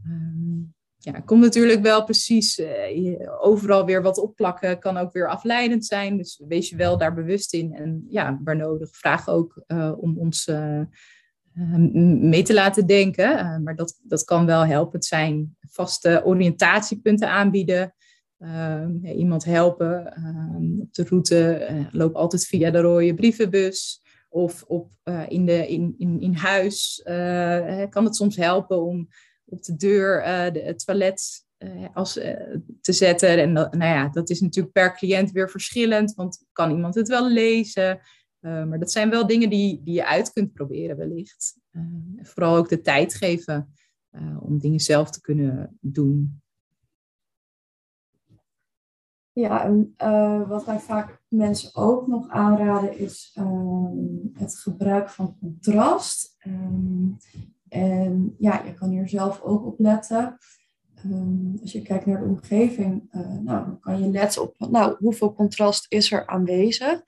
Um, 0.05 0.75
ja, 0.97 1.19
komt 1.19 1.41
natuurlijk 1.41 1.81
wel 1.81 2.03
precies 2.03 2.59
uh, 2.59 3.31
overal 3.39 3.85
weer 3.85 4.01
wat 4.01 4.17
opplakken, 4.17 4.79
kan 4.79 4.97
ook 4.97 5.11
weer 5.11 5.29
afleidend 5.29 5.85
zijn. 5.85 6.17
Dus 6.17 6.41
wees 6.47 6.69
je 6.69 6.75
wel 6.75 6.97
daar 6.97 7.13
bewust 7.13 7.53
in. 7.53 7.73
En 7.73 8.05
ja, 8.09 8.39
waar 8.43 8.55
nodig, 8.55 8.89
vraag 8.97 9.29
ook 9.29 9.63
uh, 9.67 9.93
om 9.97 10.17
ons 10.17 10.47
uh, 10.47 10.81
mee 12.19 12.43
te 12.43 12.53
laten 12.53 12.85
denken. 12.87 13.63
maar 13.63 13.75
dat, 13.75 13.99
dat 14.03 14.23
kan 14.23 14.45
wel 14.45 14.65
helpend 14.65 15.05
zijn. 15.05 15.57
Vaste 15.59 16.21
oriëntatiepunten 16.25 17.29
aanbieden. 17.29 17.93
iemand 19.03 19.45
helpen 19.45 20.13
op 20.81 20.93
de 20.93 21.03
route. 21.03 21.67
loop 21.91 22.15
altijd 22.15 22.45
via 22.45 22.71
de 22.71 22.79
rode 22.79 23.13
brievenbus. 23.13 24.01
Of 24.29 24.63
op, 24.63 24.91
in, 25.27 25.45
de, 25.45 25.67
in, 25.67 25.95
in, 25.97 26.21
in 26.21 26.33
huis 26.33 27.01
kan 27.89 28.03
het 28.03 28.15
soms 28.15 28.35
helpen 28.35 28.81
om 28.81 29.07
op 29.45 29.63
de 29.63 29.75
deur 29.75 30.23
de, 30.53 30.59
het 30.59 30.85
toilet 30.85 31.45
als, 31.93 32.13
te 32.81 32.93
zetten. 32.93 33.39
En 33.39 33.53
dat, 33.53 33.73
nou 33.73 33.91
ja, 33.91 34.09
dat 34.09 34.29
is 34.29 34.41
natuurlijk 34.41 34.73
per 34.73 34.95
cliënt 34.95 35.31
weer 35.31 35.49
verschillend, 35.49 36.13
want 36.13 36.45
kan 36.51 36.71
iemand 36.71 36.95
het 36.95 37.07
wel 37.07 37.29
lezen? 37.29 37.99
maar 38.39 38.79
dat 38.79 38.91
zijn 38.91 39.09
wel 39.09 39.27
dingen 39.27 39.49
die, 39.49 39.83
die 39.83 39.93
je 39.93 40.05
uit 40.05 40.33
kunt 40.33 40.53
proberen 40.53 40.97
wellicht. 40.97 41.55
vooral 42.21 42.55
ook 42.55 42.69
de 42.69 42.81
tijd 42.81 43.13
geven 43.13 43.73
om 44.39 44.59
dingen 44.59 44.79
zelf 44.79 45.09
te 45.11 45.21
kunnen 45.21 45.77
doen. 45.81 46.41
Ja, 49.37 49.63
en 49.63 49.93
wat 50.47 50.65
wij 50.65 50.79
vaak 50.79 51.21
mensen 51.27 51.75
ook 51.75 52.07
nog 52.07 52.29
aanraden 52.29 52.97
is 52.97 53.31
ehm, 53.33 53.95
het 54.33 54.57
gebruik 54.57 55.09
van 55.09 55.37
contrast. 55.39 56.35
Um, 56.47 57.17
en 57.69 58.35
ja, 58.39 58.63
je 58.63 58.73
kan 58.73 58.89
hier 58.89 59.09
zelf 59.09 59.41
ook 59.41 59.65
op 59.65 59.79
letten. 59.79 60.37
Um, 61.05 61.57
als 61.61 61.71
je 61.71 61.81
kijkt 61.81 62.05
naar 62.05 62.19
de 62.19 62.25
omgeving, 62.25 63.09
uh, 63.11 63.21
nou, 63.21 63.65
dan 63.65 63.79
kan 63.79 64.01
je 64.01 64.09
letten 64.09 64.41
op 64.41 64.55
nou, 64.57 64.95
hoeveel 64.99 65.33
contrast 65.33 65.85
is 65.89 66.11
er 66.11 66.27
aanwezig. 66.27 67.03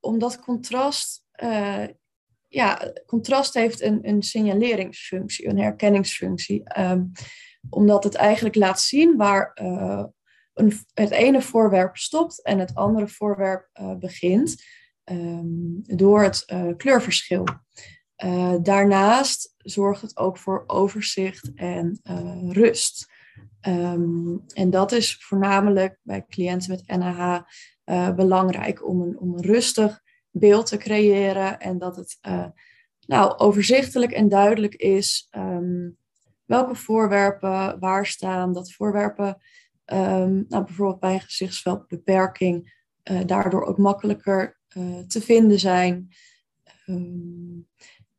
Omdat 0.00 0.40
contrast, 0.40 1.26
uh, 1.42 1.86
ja, 2.48 2.92
contrast 3.06 3.54
heeft 3.54 3.80
een, 3.80 4.08
een 4.08 4.22
signaleringsfunctie, 4.22 5.48
een 5.48 5.58
herkenningsfunctie. 5.58 6.62
Omdat 7.70 8.04
het 8.04 8.14
eigenlijk 8.14 8.54
laat 8.54 8.80
zien 8.80 9.16
waar 9.16 9.52
het 10.94 11.10
ene 11.10 11.42
voorwerp 11.42 11.96
stopt 11.96 12.42
en 12.42 12.58
het 12.58 12.74
andere 12.74 13.08
voorwerp 13.08 13.68
begint. 13.98 14.64
door 15.82 16.22
het 16.22 16.44
kleurverschil. 16.76 17.44
Uh, 18.24 18.54
daarnaast 18.62 19.54
zorgt 19.58 20.02
het 20.02 20.16
ook 20.16 20.36
voor 20.36 20.64
overzicht 20.66 21.50
en 21.54 22.00
rust. 22.48 23.10
Um, 23.68 24.42
en 24.54 24.70
dat 24.70 24.92
is 24.92 25.16
voornamelijk 25.20 25.98
bij 26.02 26.24
cliënten 26.28 26.70
met 26.70 26.98
NAH 26.98 27.40
eh, 27.84 28.14
belangrijk 28.14 28.86
om 28.86 29.00
een, 29.00 29.18
om 29.18 29.34
een 29.34 29.42
rustig 29.42 30.02
beeld 30.30 30.66
te 30.66 30.76
creëren 30.76 31.58
en 31.60 31.78
dat 31.78 31.96
het 31.96 32.18
nou, 33.06 33.38
overzichtelijk 33.38 34.12
en 34.12 34.28
duidelijk 34.28 34.74
is 34.74 35.28
um, 35.30 35.96
welke 36.44 36.74
voorwerpen 36.74 37.78
waar 37.80 38.06
staan, 38.06 38.52
dat 38.52 38.72
voorwerpen 38.72 39.42
um, 39.86 40.44
nou, 40.48 40.64
bijvoorbeeld 40.64 41.00
bij 41.00 41.14
een 41.14 41.20
gezichtsveldbeperking 41.20 42.80
daardoor 43.26 43.64
ook 43.64 43.78
makkelijker 43.78 44.60
te 45.06 45.20
vinden 45.20 45.58
zijn. 45.58 46.08
Um, 46.86 47.68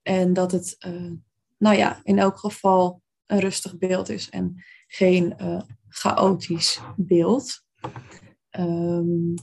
en 0.02 0.34
dat 0.34 0.52
het, 0.52 0.76
uh, 0.88 1.12
nou 1.58 1.76
ja, 1.76 2.00
in 2.04 2.20
elk 2.20 2.38
geval 2.38 3.02
een 3.26 3.40
rustig 3.40 3.78
beeld 3.78 4.10
is 4.10 4.30
en 4.30 4.64
geen 4.88 5.36
uh, 5.42 5.62
chaotisch 5.88 6.82
beeld. 6.96 7.64
Uh, 8.52 9.36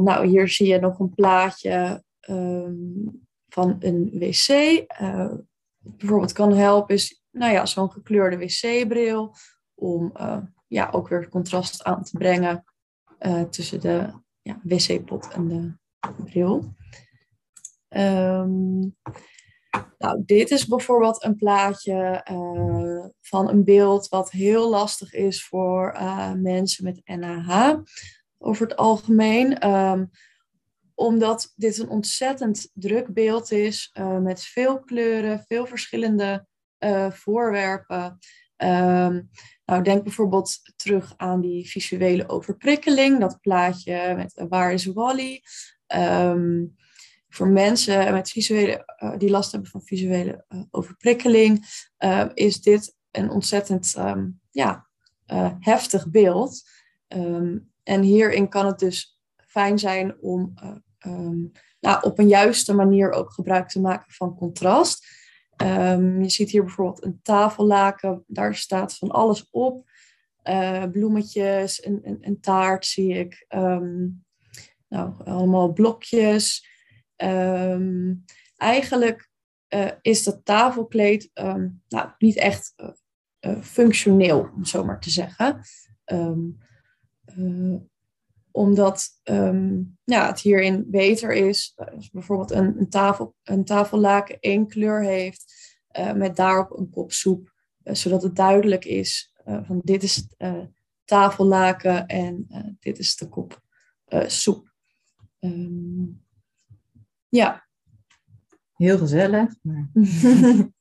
nou, 0.00 0.26
hier 0.26 0.48
zie 0.48 0.66
je 0.66 0.78
nog 0.78 0.98
een 0.98 1.14
plaatje 1.14 2.04
van 3.48 3.76
een 3.78 4.10
wc. 4.18 4.46
bijvoorbeeld 5.78 6.32
kan 6.32 6.52
helpen 6.52 6.94
is, 6.94 7.24
nou 7.36 7.52
ja, 7.52 7.66
zo'n 7.66 7.90
gekleurde 7.90 8.38
wc-bril 8.38 9.34
om 9.74 10.12
ja, 10.66 10.90
ook 10.90 11.08
weer 11.08 11.28
contrast 11.28 11.84
aan 11.84 12.02
te 12.02 12.18
brengen 12.18 12.64
tussen 13.50 13.80
de 13.80 14.12
ja, 14.42 14.60
wc-pot 14.62 15.28
en 15.28 15.48
de 15.48 15.72
bril. 16.24 16.74
Um, 17.88 18.96
nou, 19.98 20.22
dit 20.24 20.50
is 20.50 20.66
bijvoorbeeld 20.66 21.24
een 21.24 21.36
plaatje 21.36 22.26
uh, 22.30 23.04
van 23.20 23.48
een 23.48 23.64
beeld 23.64 24.08
wat 24.08 24.30
heel 24.30 24.70
lastig 24.70 25.12
is 25.12 25.44
voor 25.44 25.96
mensen 26.36 26.84
met 26.84 27.00
NAH 27.04 27.74
over 28.38 28.66
het 28.66 28.76
algemeen. 28.76 29.68
Um, 29.68 30.10
omdat 30.94 31.52
dit 31.56 31.78
een 31.78 31.88
ontzettend 31.88 32.70
druk 32.74 33.14
beeld 33.14 33.50
is 33.50 33.94
met 34.20 34.42
veel 34.42 34.80
kleuren, 34.80 35.44
veel 35.46 35.66
verschillende 35.66 36.46
voorwerpen. 37.10 38.18
Um, 38.56 39.30
nou, 39.64 39.82
denk 39.82 40.02
bijvoorbeeld 40.02 40.72
terug 40.76 41.14
aan 41.16 41.40
die 41.40 41.68
visuele 41.68 42.28
overprikkeling, 42.28 43.20
dat 43.20 43.40
plaatje 43.40 44.14
met 44.16 44.44
waar 44.48 44.72
is 44.72 44.84
Wally? 44.84 45.42
Um, 45.96 46.74
voor 47.28 47.48
mensen 47.48 48.12
met 48.12 48.30
visuele, 48.30 48.98
uh, 49.02 49.18
die 49.18 49.30
last 49.30 49.52
hebben 49.52 49.70
van 49.70 49.82
visuele 49.82 50.44
overprikkeling, 50.70 51.64
is 52.34 52.60
dit 52.60 52.94
een 53.10 53.30
ontzettend 53.30 53.94
um, 53.98 54.40
ja, 54.50 54.86
heftig 55.58 56.10
beeld. 56.10 56.62
En 57.82 58.02
hierin 58.02 58.48
kan 58.48 58.66
het 58.66 58.78
dus 58.78 59.20
fijn 59.36 59.78
zijn 59.78 60.20
om 60.20 60.54
nou, 61.80 62.02
op 62.02 62.18
een 62.18 62.28
juiste 62.28 62.74
manier 62.74 63.10
ook 63.10 63.32
gebruik 63.32 63.68
te 63.68 63.80
maken 63.80 64.12
van 64.12 64.36
contrast. 64.36 65.06
Je 65.56 66.28
ziet 66.28 66.50
hier 66.50 66.62
bijvoorbeeld 66.62 67.04
een 67.04 67.20
tafellaken, 67.22 68.24
daar 68.26 68.54
staat 68.54 68.96
van 68.96 69.10
alles 69.10 69.50
op. 69.50 69.90
bloemetjes, 70.92 71.84
een, 71.84 72.00
een, 72.02 72.18
een, 72.20 72.40
taart 72.40 72.86
zie 72.86 73.14
ik. 73.14 73.44
Um, 73.48 74.24
nou, 74.88 75.24
allemaal 75.24 75.72
blokjes. 75.72 76.68
Ehm, 77.16 78.14
eigenlijk 78.56 79.30
uh, 79.74 79.90
is 80.00 80.24
dat 80.24 80.44
tafelkleed 80.44 81.30
nou, 81.88 82.10
niet 82.18 82.36
echt 82.36 82.74
uh, 83.40 83.62
functioneel, 83.62 84.50
om 84.54 84.64
zo 84.64 84.84
maar 84.84 85.00
te 85.00 85.10
zeggen. 85.10 85.60
Um, 88.56 88.62
omdat 88.62 89.08
ja, 90.04 90.26
het 90.26 90.40
hierin 90.40 90.84
beter 90.90 91.32
is, 91.32 91.72
als 91.94 92.10
bijvoorbeeld 92.10 92.50
een, 92.50 92.78
een, 92.78 92.88
tafel, 92.88 93.34
een 93.42 93.64
tafellaken 93.64 94.40
één 94.40 94.68
kleur 94.68 95.02
heeft, 95.02 95.54
met 96.14 96.36
daarop 96.36 96.78
een 96.78 96.90
kop 96.90 97.12
soep, 97.12 97.52
zodat 97.82 98.22
het 98.22 98.36
duidelijk 98.36 98.84
is 98.84 99.32
van 99.44 99.80
dit 99.84 100.02
is 100.02 100.26
tafellaken 101.04 102.06
en 102.06 102.46
dit 102.80 102.98
is 102.98 103.16
de 103.16 103.28
kop 103.28 103.60
soep. 104.26 104.72
Um, 105.40 106.24
ja. 107.28 107.66
Heel 108.72 108.98
gezellig. 108.98 109.54
Maar... 109.62 109.90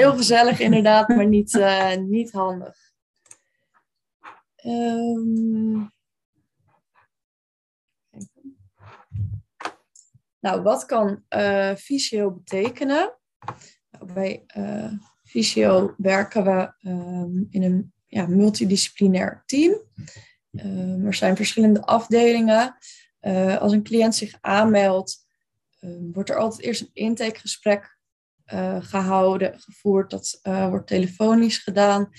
Heel 0.00 0.16
gezellig 0.16 0.60
inderdaad, 0.60 1.08
maar 1.08 1.28
niet, 1.28 1.60
niet 2.06 2.32
handig. 2.32 2.76
Um, 4.64 5.92
Nou, 10.44 10.62
wat 10.62 10.86
kan 10.86 11.24
uh, 11.36 11.72
betekenen? 12.10 13.18
Nou, 13.90 14.12
bij 14.12 14.44
uh, 14.56 14.92
visio 15.22 15.94
werken 15.96 16.44
we 16.44 16.88
um, 16.88 17.46
in 17.50 17.62
een 17.62 17.92
ja, 18.06 18.26
multidisciplinair 18.26 19.42
team. 19.46 19.80
Um, 20.50 21.06
er 21.06 21.14
zijn 21.14 21.36
verschillende 21.36 21.82
afdelingen. 21.82 22.76
Uh, 23.20 23.56
als 23.56 23.72
een 23.72 23.82
cliënt 23.82 24.14
zich 24.14 24.38
aanmeldt, 24.40 25.26
um, 25.80 26.12
wordt 26.12 26.30
er 26.30 26.36
altijd 26.36 26.62
eerst 26.62 26.80
een 26.80 26.90
intakegesprek 26.92 27.98
gehouden, 28.80 29.60
gevoerd. 29.60 30.10
Dat 30.10 30.40
wordt 30.42 30.86
telefonisch 30.86 31.58
gedaan. 31.58 32.10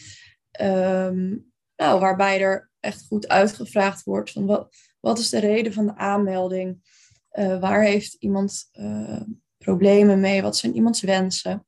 nou, 1.76 2.00
waarbij 2.00 2.42
er 2.42 2.70
echt 2.80 3.06
goed 3.08 3.28
uitgevraagd 3.28 4.04
wordt 4.04 4.32
van 4.32 4.46
wat, 4.46 4.76
wat 5.00 5.20
is 5.20 5.30
de 5.30 5.40
reden 5.40 5.74
van 5.74 5.86
de 5.86 5.96
aanmelding? 5.96 6.84
Uh, 7.40 7.60
waar 7.60 7.84
heeft 7.84 8.14
iemand 8.14 8.70
uh, 8.74 9.22
problemen 9.58 10.20
mee? 10.20 10.42
Wat 10.42 10.58
zijn 10.58 10.76
iemands 10.76 11.02
wensen? 11.02 11.66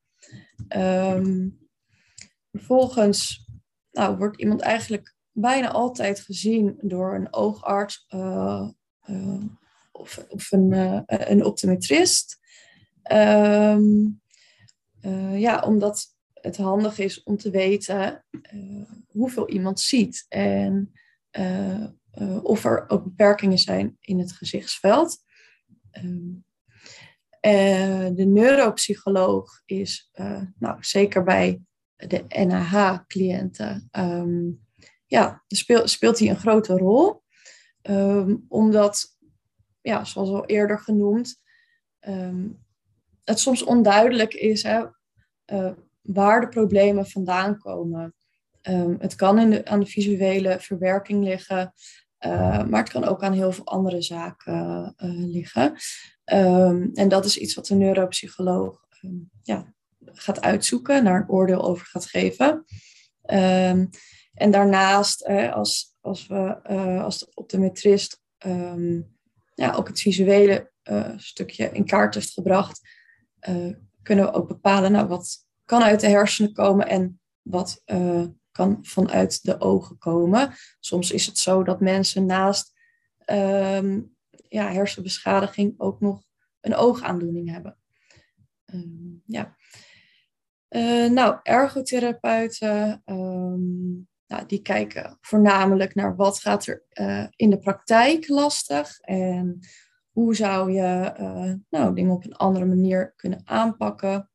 Um, 0.76 1.59
vervolgens 2.51 3.47
nou, 3.91 4.18
wordt 4.18 4.39
iemand 4.39 4.61
eigenlijk 4.61 5.15
bijna 5.32 5.72
altijd 5.72 6.20
gezien 6.20 6.78
door 6.82 7.15
een 7.15 7.34
oogarts 7.34 8.05
uh, 8.09 8.70
of, 9.91 10.26
of, 10.30 10.51
een, 10.51 10.72
een 11.05 11.45
optometrist. 11.45 12.39
Um, 13.11 14.22
ja, 15.32 15.59
omdat 15.59 16.15
het 16.34 16.57
handig 16.57 16.99
is 16.99 17.24
om 17.24 17.38
te 17.38 17.49
weten 17.49 18.26
hoeveel 19.07 19.49
iemand 19.49 19.80
ziet 19.80 20.26
en 20.30 20.91
of 22.41 22.65
er 22.65 22.89
ook 22.89 23.03
beperkingen 23.03 23.57
zijn 23.57 23.97
in 23.99 24.20
het 24.20 24.32
gezichtsveld. 24.32 25.26
Um, 26.03 26.45
de 28.15 28.25
neuropsycholoog 28.25 29.61
is 29.65 30.09
uh, 30.13 30.41
nou, 30.59 30.77
zeker 30.79 31.23
bij 31.23 31.61
de 31.95 32.23
NAH-cliënten, 32.45 33.89
um, 33.91 34.65
ja, 35.05 35.43
speelt, 35.47 36.19
hij 36.19 36.29
een 36.29 36.39
grote 36.39 36.77
rol. 36.77 37.23
Um, 37.81 38.45
omdat, 38.47 39.17
ja, 39.81 40.03
zoals 40.05 40.29
al 40.29 40.45
eerder 40.45 40.79
genoemd, 40.79 41.41
het 43.23 43.39
soms 43.39 43.63
onduidelijk 43.63 44.33
is 44.33 44.63
hè, 44.63 44.85
uh, 45.53 45.71
waar 46.01 46.41
de 46.41 46.49
problemen 46.49 47.07
vandaan 47.07 47.57
komen. 47.57 48.15
het 48.97 49.15
kan 49.15 49.39
in 49.39 49.49
de, 49.49 49.65
aan 49.65 49.79
de 49.79 49.85
visuele 49.85 50.59
verwerking 50.59 51.23
liggen. 51.23 51.73
Uh, 52.26 52.63
maar 52.63 52.80
het 52.80 52.89
kan 52.89 53.03
ook 53.03 53.24
aan 53.24 53.34
heel 53.34 53.51
veel 53.51 53.65
andere 53.65 54.01
zaken 54.01 54.93
uh, 54.97 55.26
liggen. 55.26 55.76
Um, 56.26 56.89
en 56.93 57.09
dat 57.09 57.26
is 57.26 57.38
iets 57.38 57.53
wat 57.53 57.65
de 57.65 57.76
neuropsycholoog 57.76 58.86
um, 59.03 59.30
ja, 59.41 59.74
gaat 60.05 60.41
uitzoeken, 60.41 61.03
naar 61.03 61.22
een 61.22 61.30
oordeel 61.30 61.61
over 61.61 61.86
gaat 61.86 62.05
geven. 62.05 62.65
Um, 63.32 63.89
en 64.34 64.51
daarnaast, 64.51 65.26
als, 65.51 65.95
als, 66.01 66.28
we, 66.28 66.63
als 67.03 67.20
de 67.20 67.32
optometrist 67.34 68.22
ja, 69.55 69.74
ook 69.74 69.88
het 69.88 69.99
visuele 69.99 70.72
stukje 71.15 71.72
in 71.72 71.86
kaart 71.86 72.13
heeft 72.13 72.34
gebracht, 72.34 72.82
kunnen 74.03 74.26
we 74.26 74.34
ook 74.34 74.47
bepalen 74.47 74.91
nou, 74.91 75.07
wat 75.07 75.38
kan 75.65 75.84
uit 75.84 75.99
de 75.99 76.07
hersenen 76.07 76.53
komen 76.53 76.88
en 76.88 77.20
wat 77.41 77.82
kan 78.58 78.78
vanuit 78.82 79.43
de 79.43 79.60
ogen 79.60 79.97
komen. 79.97 80.53
Soms 80.80 81.12
is 81.12 81.26
het 81.26 81.38
zo 81.38 81.64
dat 81.64 81.80
mensen 81.80 82.26
naast 82.26 82.74
um, 83.26 84.16
ja, 84.47 84.72
hersenbeschadiging 84.72 85.74
ook 85.78 85.99
nog 85.99 86.22
een 86.62 86.76
oogaandoening 86.76 87.51
hebben. 87.51 87.78
Um, 88.74 89.22
ja. 89.26 89.55
Uh, 90.70 91.10
nou, 91.10 91.39
ergotherapeuten, 91.43 93.01
um, 93.05 94.08
nou, 94.28 94.45
die 94.47 94.62
kijken 94.62 95.18
voornamelijk 95.22 95.95
naar 95.95 96.16
wat 96.16 96.39
gaat 96.39 96.66
er 96.66 96.84
uh, 96.93 97.28
in 97.36 97.49
de 97.49 97.60
praktijk 97.60 98.28
lastig 98.28 98.99
en 98.99 99.60
hoe 100.12 100.36
zou 100.36 100.72
je 100.72 101.14
uh, 101.20 101.53
nou, 101.70 101.95
dingen 101.95 102.12
op 102.12 102.26
een 102.26 102.36
andere 102.36 102.66
manier 102.66 103.14
kunnen 103.16 103.41
aanpakken. 103.43 104.30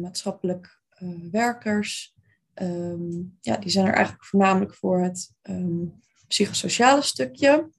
maatschappelijk 0.00 0.82
werkers, 1.30 2.13
um, 2.54 3.36
ja, 3.40 3.56
die 3.56 3.70
zijn 3.70 3.86
er 3.86 3.94
eigenlijk 3.94 4.24
voornamelijk 4.24 4.74
voor 4.74 5.02
het 5.02 5.32
um, 5.42 5.94
psychosociale 6.28 7.02
stukje. 7.02 7.70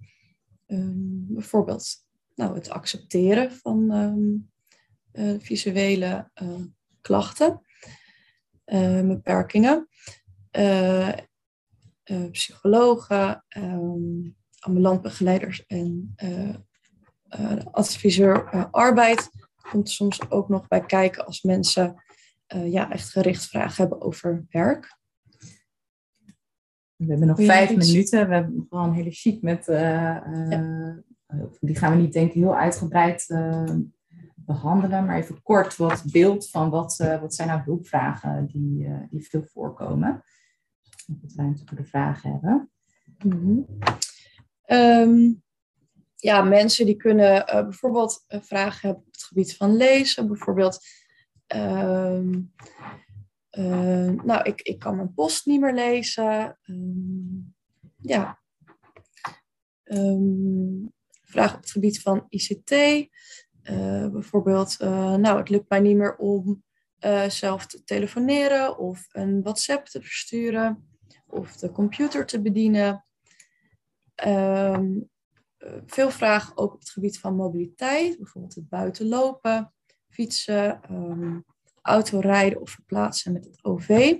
Um, 0.67 1.25
bijvoorbeeld 1.29 2.05
nou, 2.35 2.55
het 2.55 2.69
accepteren 2.69 3.51
van 3.51 3.91
uh, 5.13 5.35
visuele 5.39 6.31
uh, 6.41 6.65
klachten, 7.01 7.61
uh, 8.65 9.01
beperkingen. 9.01 9.87
Eh, 10.51 11.13
psychologen, 12.31 13.45
ambulant 14.59 15.01
begeleiders 15.01 15.65
en 15.65 16.15
adviseur 17.71 18.67
arbeid 18.71 19.29
komt 19.69 19.89
soms 19.89 20.29
ook 20.29 20.49
nog 20.49 20.67
bij 20.67 20.85
kijken 20.85 21.25
als 21.25 21.41
mensen 21.41 22.03
uh, 22.53 22.71
ja, 22.71 22.91
echt 22.91 23.09
gericht 23.09 23.45
vragen 23.45 23.75
hebben 23.75 24.01
over 24.01 24.45
werk. 24.49 24.97
We 26.95 27.05
hebben 27.05 27.27
nog 27.27 27.41
vijf 27.41 27.69
minuten. 27.69 28.27
We 28.27 28.33
hebben 28.33 28.65
gewoon 28.69 28.89
een 28.89 28.95
hele 28.95 29.11
sheet 29.11 29.41
met. 29.41 29.67
Uh, 29.67 30.17
uh, 30.49 30.95
Die 31.59 31.75
gaan 31.75 31.91
we 31.91 32.01
niet 32.01 32.13
denk 32.13 32.27
ik 32.27 32.33
heel 32.33 32.55
uitgebreid 32.55 33.25
behandelen, 34.35 35.05
maar 35.05 35.17
even 35.17 35.41
kort 35.41 35.75
wat 35.75 36.03
beeld 36.11 36.49
van 36.49 36.69
wat, 36.69 36.97
wat 37.21 37.35
zijn 37.35 37.47
nou 37.47 37.61
hulpvragen 37.61 38.45
die, 38.45 38.87
die 39.09 39.27
veel 39.27 39.43
voorkomen. 39.43 40.23
Wat 41.21 41.33
ruimte 41.35 41.63
voor 41.65 41.77
de 41.77 41.85
vragen 41.85 42.31
hebben. 42.31 42.69
Mm 43.23 43.31
-hmm. 43.31 43.65
um, 44.77 45.43
ja, 46.15 46.41
mensen 46.41 46.85
die 46.85 46.95
kunnen 46.95 47.45
bijvoorbeeld 47.45 48.25
vragen 48.27 48.87
hebben 48.87 49.05
op 49.05 49.13
het 49.13 49.23
gebied 49.23 49.55
van 49.55 49.75
lezen, 49.75 50.27
bijvoorbeeld 50.27 50.79
Um, 51.47 52.53
uh, 53.57 54.09
nou, 54.23 54.43
ik, 54.43 54.61
ik 54.61 54.79
kan 54.79 54.95
mijn 54.95 55.13
post 55.13 55.45
niet 55.45 55.59
meer 55.59 55.73
lezen. 55.73 56.59
Um, 56.65 57.55
ja. 58.01 58.39
Um, 59.83 60.93
vraag 61.21 61.55
op 61.55 61.61
het 61.61 61.71
gebied 61.71 62.01
van 62.01 62.25
ICT. 62.29 62.71
Eh, 62.71 64.07
bijvoorbeeld, 64.09 64.77
uh, 64.81 65.15
nou, 65.15 65.37
het 65.37 65.49
lukt 65.49 65.69
mij 65.69 65.79
niet 65.79 65.95
meer 65.97 66.15
om 66.15 66.63
zelf 67.27 67.65
te 67.65 67.83
telefoneren 67.83 68.77
of 68.77 69.07
een 69.11 69.41
WhatsApp 69.41 69.85
te 69.85 70.01
versturen 70.01 70.89
of 71.27 71.55
de 71.55 71.71
computer 71.71 72.25
te 72.25 72.41
bedienen. 72.41 73.05
veel 75.85 76.11
vragen 76.11 76.57
ook 76.57 76.73
op 76.73 76.79
het 76.79 76.89
gebied 76.89 77.19
van 77.19 77.35
mobiliteit, 77.35 78.17
bijvoorbeeld 78.17 78.55
het 78.55 78.69
buiten 78.69 79.07
lopen 79.07 79.73
fietsen, 80.15 80.81
um, 80.91 81.45
autorijden 81.81 82.61
of 82.61 82.69
verplaatsen 82.69 83.33
met 83.33 83.45
het 83.45 83.63
OV. 83.63 84.15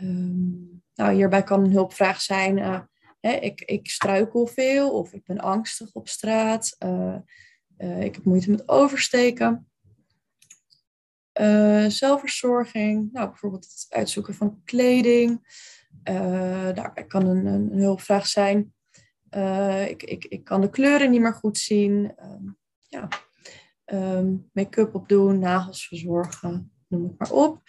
Um, 0.00 0.82
nou, 0.94 1.14
hierbij 1.14 1.42
kan 1.42 1.64
een 1.64 1.72
hulpvraag 1.72 2.20
zijn, 2.20 2.58
uh, 2.58 2.80
hè, 3.20 3.30
ik, 3.30 3.60
ik 3.60 3.90
struikel 3.90 4.46
veel 4.46 4.90
of 4.90 5.12
ik 5.12 5.24
ben 5.24 5.38
angstig 5.38 5.92
op 5.92 6.08
straat, 6.08 6.76
uh, 6.84 7.16
uh, 7.78 8.02
ik 8.02 8.14
heb 8.14 8.24
moeite 8.24 8.50
met 8.50 8.68
oversteken. 8.68 9.68
zelfverzorging, 11.88 13.12
nou, 13.12 13.28
bijvoorbeeld 13.28 13.64
het 13.64 13.86
uitzoeken 13.88 14.34
van 14.34 14.60
kleding. 14.64 15.62
daarbij 16.74 17.04
kan 17.06 17.26
een, 17.26 17.46
een, 17.46 17.72
een 17.72 17.78
hulpvraag 17.78 18.26
zijn, 18.26 18.74
ik, 19.88 20.02
ik, 20.02 20.24
ik 20.24 20.44
kan 20.44 20.60
de 20.60 20.70
kleuren 20.70 21.10
niet 21.10 21.20
meer 21.20 21.34
goed 21.34 21.58
zien. 21.58 22.12
Ehm, 22.16 22.48
ja, 22.88 23.08
um, 23.92 24.50
make-up 24.52 24.94
opdoen, 24.94 25.38
nagels 25.38 25.86
verzorgen, 25.86 26.72
noem 26.88 27.02
het 27.02 27.18
maar 27.18 27.30
op. 27.30 27.60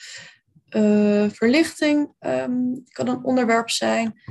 Uh, 0.69 1.29
verlichting 1.29 2.13
um, 2.19 2.83
kan 2.87 3.07
een 3.07 3.23
onderwerp 3.23 3.69
zijn, 3.69 4.21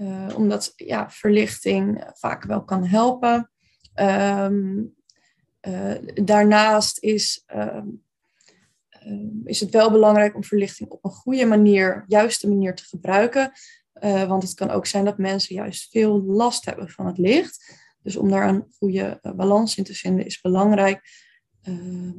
uh, 0.00 0.28
omdat 0.36 0.72
ja, 0.76 1.10
verlichting 1.10 2.10
vaak 2.14 2.44
wel 2.44 2.64
kan 2.64 2.84
helpen. 2.84 3.50
Um, 3.94 4.94
uh, 5.60 5.94
daarnaast 6.14 6.98
is, 6.98 7.44
is 9.44 9.60
het 9.60 9.70
wel 9.70 9.90
belangrijk 9.90 10.34
om 10.34 10.44
verlichting 10.44 10.88
op 10.88 11.04
een 11.04 11.10
goede 11.10 11.44
manier, 11.44 12.04
juiste 12.06 12.48
manier 12.48 12.74
te 12.74 12.84
gebruiken. 12.84 13.52
want 14.00 14.42
het 14.42 14.54
kan 14.54 14.70
ook 14.70 14.86
zijn 14.86 15.04
dat 15.04 15.18
mensen 15.18 15.54
juist 15.54 15.90
veel 15.90 16.22
last 16.22 16.64
hebben 16.64 16.88
van 16.88 17.06
het 17.06 17.18
licht. 17.18 17.86
Dus 18.08 18.16
om 18.16 18.30
daar 18.30 18.48
een 18.48 18.66
goede 18.78 19.18
uh, 19.22 19.32
balans 19.32 19.76
in 19.76 19.84
te 19.84 19.94
vinden 19.94 20.26
is 20.26 20.40
belangrijk. 20.40 21.02
Uh, 21.62 22.12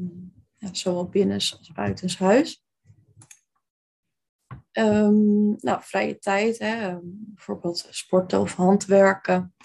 ja, 0.58 0.74
zowel 0.74 1.10
binnen 1.10 1.36
als 1.36 1.72
buitenshuis. 1.74 2.64
Um, 4.72 5.56
nou, 5.60 5.82
vrije 5.82 6.20
tijd, 6.20 6.60
hè, 6.60 6.90
um, 6.90 7.02
bijvoorbeeld 7.16 7.88
sporten 7.90 8.40
of 8.40 8.54
handwerken. 8.54 9.56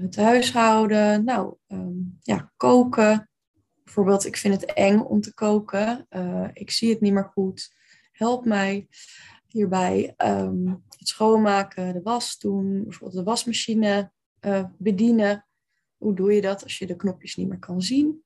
het 0.00 0.16
huishouden, 0.16 1.24
nou 1.24 1.56
ehm, 1.66 1.98
ja, 2.22 2.52
koken. 2.56 3.30
Bijvoorbeeld, 3.84 4.26
ik 4.26 4.36
vind 4.36 4.60
het 4.60 4.72
eng 4.72 4.98
om 4.98 5.20
te 5.20 5.34
koken. 5.34 6.06
ik 6.52 6.70
zie 6.70 6.90
het 6.90 7.00
niet 7.00 7.12
meer 7.12 7.30
goed. 7.32 7.74
Help 8.12 8.44
mij 8.44 8.88
hierbij. 9.46 10.14
Ehm, 10.16 10.66
het 10.98 11.08
schoonmaken, 11.08 11.92
de 11.92 12.02
was 12.02 12.38
doen, 12.38 12.82
bijvoorbeeld 12.82 13.24
de 13.24 13.30
wasmachine 13.30 14.12
bedienen. 14.78 15.46
Hoe 15.96 16.14
doe 16.14 16.32
je 16.32 16.40
dat 16.40 16.62
als 16.62 16.78
je 16.78 16.86
de 16.86 16.96
knopjes 16.96 17.36
niet 17.36 17.48
meer 17.48 17.58
kan 17.58 17.82
zien? 17.82 18.24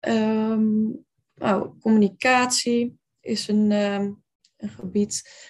Um, 0.00 1.04
nou, 1.34 1.78
communicatie 1.78 2.98
is 3.20 3.48
een, 3.48 3.72
um, 3.72 4.22
een 4.56 4.68
gebied. 4.68 5.44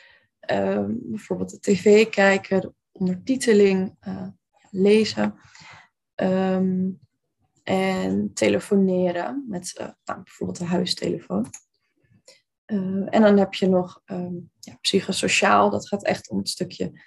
Um, 0.51 0.99
bijvoorbeeld 1.03 1.51
de 1.51 1.61
tv 1.61 2.09
kijken, 2.09 2.61
de 2.61 2.75
ondertiteling 2.93 3.97
uh, 4.09 4.29
lezen. 4.71 5.35
en 7.63 8.31
telefoneren 8.35 9.45
met 9.49 9.79
uh, 9.81 9.89
nou, 10.05 10.23
bijvoorbeeld 10.23 10.59
de 10.59 10.65
huistelefoon. 10.65 11.51
En 12.67 13.21
dan 13.23 13.39
heb 13.39 13.55
je 13.55 13.69
nog 13.69 14.03
ja, 14.59 14.77
psychosociaal, 14.81 15.71
dat 15.71 15.89
gaat 15.89 16.05
echt 16.05 16.29
om 16.29 16.39
het 16.39 16.49
stukje 16.49 17.01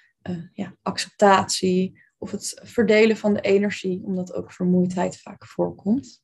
ja, 0.53 0.75
acceptatie, 0.81 2.01
of 2.19 2.31
het 2.31 2.61
verdelen 2.63 3.17
van 3.17 3.33
de 3.33 3.41
energie, 3.41 4.03
omdat 4.03 4.33
ook 4.33 4.51
vermoeidheid 4.51 5.21
vaak 5.21 5.45
voorkomt. 5.45 6.23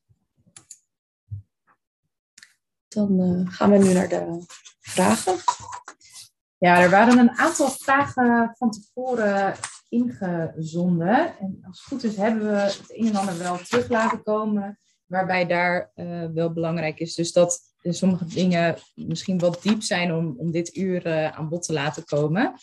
Dan 2.88 3.22
uh, 3.22 3.50
gaan 3.52 3.72
we 3.72 3.78
nu 3.78 3.94
naar 3.94 4.10
de 4.10 4.46
vragen. 4.80 5.36
Ja, 6.58 6.82
er 6.82 6.90
waren 6.90 7.18
een 7.18 7.38
aantal 7.38 7.70
vragen 7.70 8.54
van 8.58 8.72
tevoren 8.72 9.56
ingezonden. 9.90 11.38
En 11.40 11.60
als 11.62 11.80
het 11.80 11.88
goed 11.88 12.04
is, 12.04 12.16
hebben 12.16 12.50
we 12.50 12.58
het 12.58 12.84
een 12.88 13.08
en 13.08 13.16
ander 13.16 13.38
wel 13.38 13.58
terug 13.58 13.90
laten 13.90 14.24
komen. 14.24 14.80
Waarbij 15.06 15.46
daar 15.46 15.92
uh, 15.96 16.26
wel 16.34 16.54
belangrijk 16.54 17.00
is. 17.00 17.16
Dus 17.16 17.32
dat 17.32 17.74
sommige 17.82 18.26
dingen 18.26 18.78
misschien 18.94 19.40
wat 19.40 19.62
diep 19.62 19.82
zijn 19.82 20.14
om, 20.14 20.36
om 20.38 20.52
dit 20.52 20.76
uur 20.76 21.08
uh, 21.08 21.32
aan 21.32 21.50
bod 21.50 21.64
te 21.64 21.74
laten 21.74 22.04
komen. 22.04 22.54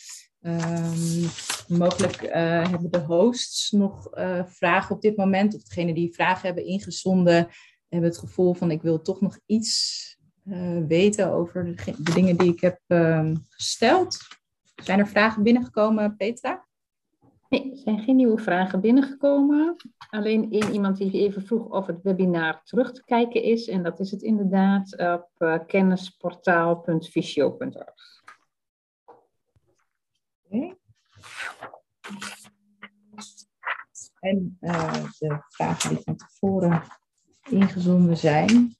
Um, 0.45 1.29
mogelijk 1.67 2.21
uh, 2.21 2.31
hebben 2.69 2.91
de 2.91 2.99
hosts 2.99 3.71
nog 3.71 4.17
uh, 4.17 4.45
vragen 4.45 4.95
op 4.95 5.01
dit 5.01 5.17
moment, 5.17 5.55
of 5.55 5.63
degene 5.63 5.93
die 5.93 6.13
vragen 6.13 6.45
hebben 6.45 6.65
ingezonden, 6.65 7.47
hebben 7.89 8.09
het 8.09 8.19
gevoel 8.19 8.53
van 8.53 8.71
ik 8.71 8.81
wil 8.81 9.01
toch 9.01 9.21
nog 9.21 9.39
iets 9.45 10.01
uh, 10.45 10.77
weten 10.87 11.31
over 11.31 11.65
de, 11.65 11.75
de, 12.03 12.13
dingen 12.13 12.37
die 12.37 12.51
ik 12.51 12.61
heb 12.61 12.79
ehm, 12.87 13.35
gesteld. 13.49 14.17
Zijn 14.75 14.99
er 14.99 15.07
vragen 15.07 15.43
binnengekomen, 15.43 16.15
Petra? 16.15 16.65
Nee, 17.49 17.71
er 17.71 17.77
zijn 17.77 17.99
geen 17.99 18.15
nieuwe 18.15 18.41
vragen 18.41 18.81
binnengekomen. 18.81 19.75
Alleen 20.09 20.51
één 20.51 20.71
iemand 20.71 20.97
die 20.97 21.11
even 21.11 21.45
vroeg 21.45 21.69
of 21.69 21.85
het 21.85 22.01
webinar 22.01 22.61
terug 22.63 22.93
te 22.93 23.03
kijken 23.05 23.43
is. 23.43 23.67
En 23.67 23.83
dat 23.83 23.99
is 23.99 24.11
het 24.11 24.21
inderdaad 24.21 24.97
op 24.97 25.29
kennisportaal.visio.org. 25.67 28.22
En 34.19 34.57
uh, 34.61 34.93
de 35.19 35.43
vragen 35.49 35.89
die 35.89 36.03
van 36.03 36.15
tevoren 36.15 36.83
ingezonden 37.49 38.17
zijn. 38.17 38.75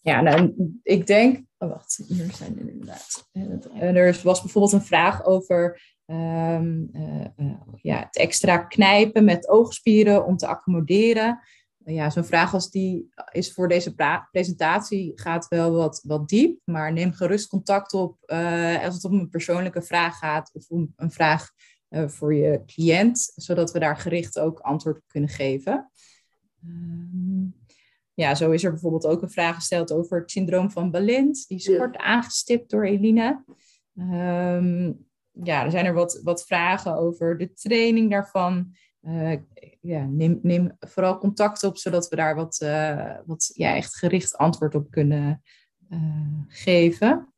Ja, 0.00 0.20
nou, 0.20 0.54
ik 0.82 1.06
denk. 1.06 1.44
Oh, 1.58 1.68
wacht, 1.68 2.00
zijn 2.32 2.58
er. 3.32 3.96
Er 3.96 4.20
was 4.22 4.40
bijvoorbeeld 4.42 4.72
een 4.72 4.82
vraag 4.82 5.24
over 5.24 5.80
uh, 6.06 6.60
uh, 6.60 7.26
ja, 7.82 7.98
het 7.98 8.16
extra 8.16 8.58
knijpen 8.58 9.24
met 9.24 9.48
oogspieren 9.48 10.26
om 10.26 10.36
te 10.36 10.46
accommoderen 10.46 11.40
ja, 11.94 12.10
zo'n 12.10 12.24
vraag 12.24 12.54
als 12.54 12.70
die 12.70 13.08
is 13.32 13.52
voor 13.52 13.68
deze 13.68 13.94
presentatie 14.30 15.12
gaat 15.14 15.48
wel 15.48 15.72
wat, 15.72 16.02
wat 16.04 16.28
diep, 16.28 16.60
maar 16.64 16.92
neem 16.92 17.12
gerust 17.12 17.48
contact 17.48 17.92
op 17.92 18.18
uh, 18.26 18.84
als 18.84 18.94
het 18.94 19.04
om 19.04 19.12
een 19.12 19.28
persoonlijke 19.28 19.82
vraag 19.82 20.18
gaat 20.18 20.50
of 20.52 20.68
om 20.68 20.92
een 20.96 21.10
vraag 21.10 21.50
uh, 21.90 22.08
voor 22.08 22.34
je 22.34 22.62
cliënt, 22.66 23.32
zodat 23.34 23.72
we 23.72 23.78
daar 23.78 23.96
gericht 23.96 24.38
ook 24.38 24.58
antwoord 24.58 24.96
op 24.96 25.04
kunnen 25.06 25.30
geven. 25.30 25.90
Um, 26.66 27.54
ja, 28.14 28.34
zo 28.34 28.50
is 28.50 28.64
er 28.64 28.70
bijvoorbeeld 28.70 29.06
ook 29.06 29.22
een 29.22 29.30
vraag 29.30 29.54
gesteld 29.54 29.92
over 29.92 30.20
het 30.20 30.30
syndroom 30.30 30.70
van 30.70 30.90
Balint. 30.90 31.44
Die 31.48 31.58
is 31.58 31.76
kort 31.76 31.96
aangestipt 31.96 32.70
door 32.70 32.84
Eline. 32.84 33.44
Um, 33.94 35.06
ja, 35.30 35.64
er 35.64 35.70
zijn 35.70 35.86
er 35.86 35.94
wat, 35.94 36.20
wat 36.22 36.46
vragen 36.46 36.96
over 36.96 37.38
de 37.38 37.52
training 37.52 38.10
daarvan. 38.10 38.74
Uh, 39.08 39.36
ja, 39.80 40.04
neem, 40.04 40.38
neem 40.42 40.76
vooral 40.78 41.18
contact 41.18 41.64
op, 41.64 41.78
zodat 41.78 42.08
we 42.08 42.16
daar 42.16 42.34
wat, 42.34 42.60
uh, 42.62 43.16
wat 43.26 43.50
ja, 43.54 43.74
echt 43.74 43.96
gericht 43.96 44.36
antwoord 44.36 44.74
op 44.74 44.90
kunnen 44.90 45.42
uh, 45.90 45.98
geven. 46.48 47.32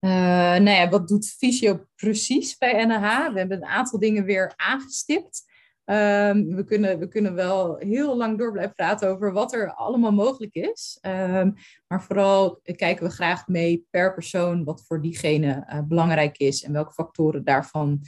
nou 0.00 0.70
ja, 0.70 0.88
wat 0.88 1.08
doet 1.08 1.26
Fysio 1.26 1.86
precies 1.94 2.58
bij 2.58 2.84
NH? 2.84 3.32
We 3.32 3.38
hebben 3.38 3.56
een 3.56 3.64
aantal 3.64 3.98
dingen 3.98 4.24
weer 4.24 4.52
aangestipt. 4.56 5.52
Um, 5.84 6.54
we, 6.54 6.64
kunnen, 6.64 6.98
we 6.98 7.08
kunnen 7.08 7.34
wel 7.34 7.76
heel 7.76 8.16
lang 8.16 8.38
door 8.38 8.52
blijven 8.52 8.74
praten 8.74 9.08
over 9.08 9.32
wat 9.32 9.54
er 9.54 9.74
allemaal 9.74 10.12
mogelijk 10.12 10.54
is. 10.54 10.98
Um, 11.02 11.54
maar 11.86 12.02
vooral 12.02 12.60
kijken 12.62 13.06
we 13.06 13.12
graag 13.12 13.48
mee 13.48 13.86
per 13.90 14.14
persoon 14.14 14.64
wat 14.64 14.84
voor 14.86 15.00
diegene 15.00 15.82
belangrijk 15.88 16.38
is 16.38 16.62
en 16.62 16.72
welke 16.72 16.92
factoren 16.92 17.44
daarvan 17.44 18.00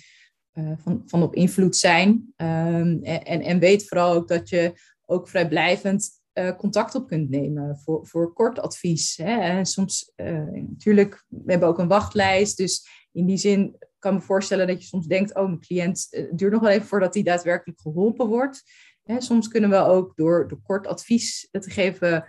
van, 0.76 1.02
van 1.06 1.22
op 1.22 1.34
invloed 1.34 1.76
zijn. 1.76 2.32
Um, 2.36 3.02
en, 3.02 3.40
en 3.40 3.58
weet 3.58 3.88
vooral 3.88 4.12
ook 4.12 4.28
dat 4.28 4.48
je 4.48 4.72
ook 5.04 5.28
vrijblijvend 5.28 6.20
uh, 6.34 6.56
contact 6.56 6.94
op 6.94 7.08
kunt 7.08 7.30
nemen 7.30 7.78
voor, 7.78 8.06
voor 8.06 8.32
kort 8.32 8.58
advies. 8.58 9.16
Hè. 9.16 9.64
Soms, 9.64 10.12
uh, 10.16 10.48
natuurlijk, 10.52 11.24
we 11.28 11.50
hebben 11.50 11.68
ook 11.68 11.78
een 11.78 11.88
wachtlijst. 11.88 12.56
Dus 12.56 12.88
in 13.12 13.26
die 13.26 13.36
zin 13.36 13.76
kan 13.98 14.14
ik 14.14 14.20
me 14.20 14.24
voorstellen 14.24 14.66
dat 14.66 14.80
je 14.80 14.86
soms 14.86 15.06
denkt, 15.06 15.34
oh, 15.34 15.44
mijn 15.44 15.60
cliënt, 15.60 16.26
duurt 16.30 16.52
nog 16.52 16.60
wel 16.60 16.70
even 16.70 16.86
voordat 16.86 17.14
hij 17.14 17.22
daadwerkelijk 17.22 17.80
geholpen 17.80 18.26
wordt. 18.26 18.62
Hè, 19.02 19.20
soms 19.20 19.48
kunnen 19.48 19.70
we 19.70 19.76
ook 19.76 20.16
door, 20.16 20.48
door 20.48 20.60
kort 20.62 20.86
advies 20.86 21.48
te 21.50 21.70
geven 21.70 22.24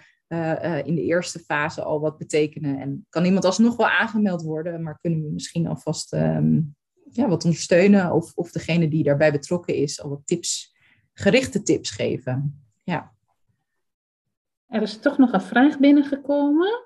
in 0.85 0.95
de 0.95 1.03
eerste 1.03 1.39
fase 1.39 1.83
al 1.83 1.99
wat 1.99 2.17
betekenen. 2.17 2.79
En 2.79 3.05
kan 3.09 3.25
iemand 3.25 3.45
alsnog 3.45 3.75
wel 3.75 3.87
aangemeld 3.87 4.41
worden, 4.41 4.83
maar 4.83 4.99
kunnen 4.99 5.23
we 5.23 5.31
misschien 5.31 5.67
alvast 5.67 6.13
um, 6.13 6.75
ja, 7.11 7.27
wat 7.27 7.43
ondersteunen 7.43 8.11
of, 8.11 8.33
of 8.35 8.51
degene 8.51 8.87
die 8.87 9.03
daarbij 9.03 9.31
betrokken 9.31 9.75
is 9.75 10.01
al 10.01 10.09
wat 10.09 10.21
tips, 10.25 10.75
gerichte 11.13 11.63
tips 11.63 11.91
geven. 11.91 12.65
Ja. 12.83 13.15
Er 14.67 14.81
is 14.81 14.97
toch 14.97 15.17
nog 15.17 15.33
een 15.33 15.41
vraag 15.41 15.79
binnengekomen. 15.79 16.85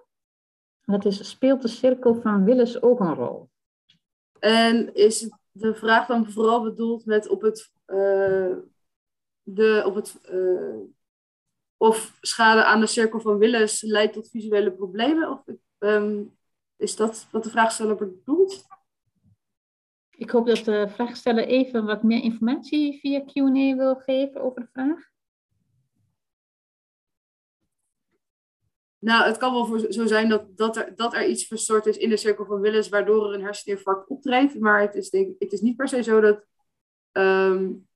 Dat 0.82 1.06
is, 1.06 1.30
speelt 1.30 1.62
de 1.62 1.68
cirkel 1.68 2.16
van 2.16 2.44
Willis 2.44 2.82
ook 2.82 3.00
een 3.00 3.16
rol? 3.16 3.50
En 4.40 4.96
is 4.96 5.30
de 5.52 5.76
vraag 5.76 6.08
dan 6.08 6.32
vooral 6.32 6.64
bedoeld 6.64 7.06
met 7.06 7.28
op 7.28 7.42
het, 7.42 7.72
uh, 7.88 8.56
de, 9.44 9.84
op 9.86 9.96
het 9.96 10.20
uh, 10.32 10.80
of 11.78 12.18
schade 12.22 12.64
aan 12.64 12.80
de 12.80 12.86
cirkel 12.86 13.20
van 13.20 13.38
Willis 13.38 13.82
leidt 13.82 14.14
tot 14.14 14.30
visuele 14.30 14.72
problemen? 14.72 15.30
Of 15.30 15.44
um, 15.80 16.38
is 16.78 16.96
dat 16.96 17.28
wat 17.32 17.44
de 17.44 17.50
vraagsteller 17.50 17.96
bedoelt? 17.96 18.66
Ik 20.22 20.30
hoop 20.30 20.46
dat 20.46 20.66
de 20.66 20.90
vraagsteller 20.90 21.48
even 21.48 21.86
wat 21.86 22.04
meer 22.04 22.24
informatie 22.24 23.00
via 23.00 23.20
Q&A 23.20 23.76
wil 23.76 23.96
geven 23.96 24.42
over 24.42 24.62
de 24.62 24.68
vraag. 24.72 25.10
Nou, 29.00 29.26
het 29.26 29.38
kan 29.38 29.54
wel 29.54 29.66
voor 29.66 29.80
zo 29.80 30.06
zijn 30.06 30.30
dat, 30.30 30.58
dat, 30.58 30.78
er, 30.78 30.96
dat 30.96 31.14
er 31.14 31.28
iets 31.28 31.46
verstoord 31.46 31.86
is 31.86 31.98
in 31.98 32.10
de 32.10 32.18
cirkel 32.18 32.46
van 32.46 32.60
Willis, 32.60 32.90
waardoor 32.90 33.28
er 33.28 33.34
een 33.34 33.44
herseninfarct 33.44 34.10
optreedt. 34.10 34.60
Maar 34.60 34.82
het 34.82 34.96
is, 34.96 35.10
denk, 35.10 35.36
het 35.40 35.54
is 35.54 35.62
niet 35.62 35.76
per 35.76 35.88
se 35.88 36.04
zo 36.04 36.22
dat 36.22 36.46
um, 37.12 37.88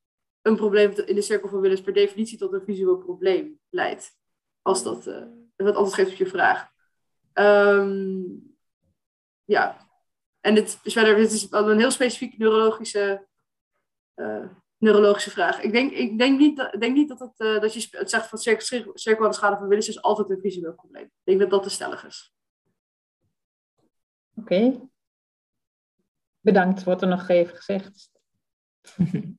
een 0.41 0.55
probleem 0.55 0.91
in 0.91 1.15
de 1.15 1.21
cirkel 1.21 1.49
van 1.49 1.59
Willis 1.59 1.81
per 1.81 1.93
definitie 1.93 2.37
tot 2.37 2.53
een 2.53 2.65
visueel 2.65 2.97
probleem 2.97 3.59
leidt. 3.69 4.17
Als 4.61 4.83
dat 4.83 5.07
uh, 5.07 5.23
wat 5.55 5.93
geeft 5.93 6.11
op 6.11 6.17
je 6.17 6.27
vraag. 6.27 6.69
Um, 7.33 8.55
ja, 9.43 9.84
en 10.45 10.55
dit 10.55 10.79
is 10.83 10.93
verder, 10.93 11.15
dit 11.15 11.31
is 11.31 11.49
wel 11.49 11.71
een 11.71 11.79
heel 11.79 11.91
specifiek 11.91 12.37
neurologische, 12.37 13.27
uh, 14.15 14.47
neurologische 14.77 15.29
vraag. 15.29 15.61
Ik 15.61 15.71
denk, 15.71 15.91
ik 15.91 16.17
denk 16.17 16.39
niet, 16.39 16.57
dat, 16.57 16.71
denk 16.79 16.95
niet 16.95 17.09
dat, 17.09 17.19
het, 17.19 17.39
uh, 17.39 17.61
dat 17.61 17.73
je 17.73 17.87
het 17.91 18.09
zegt 18.09 18.27
van 18.27 18.37
cirkel 18.93 19.33
schade 19.33 19.57
van 19.57 19.67
Willis 19.67 19.87
is 19.87 20.01
altijd 20.01 20.29
een 20.29 20.39
visueel 20.41 20.73
probleem. 20.73 21.03
Ik 21.03 21.11
denk 21.23 21.39
dat 21.39 21.49
dat 21.49 21.63
te 21.63 21.69
stellig 21.69 22.05
is. 22.05 22.33
Oké. 24.35 24.53
Okay. 24.53 24.89
Bedankt, 26.39 26.83
wordt 26.83 27.01
er 27.01 27.07
nog 27.07 27.27
even 27.27 27.55
gezegd. 27.55 28.11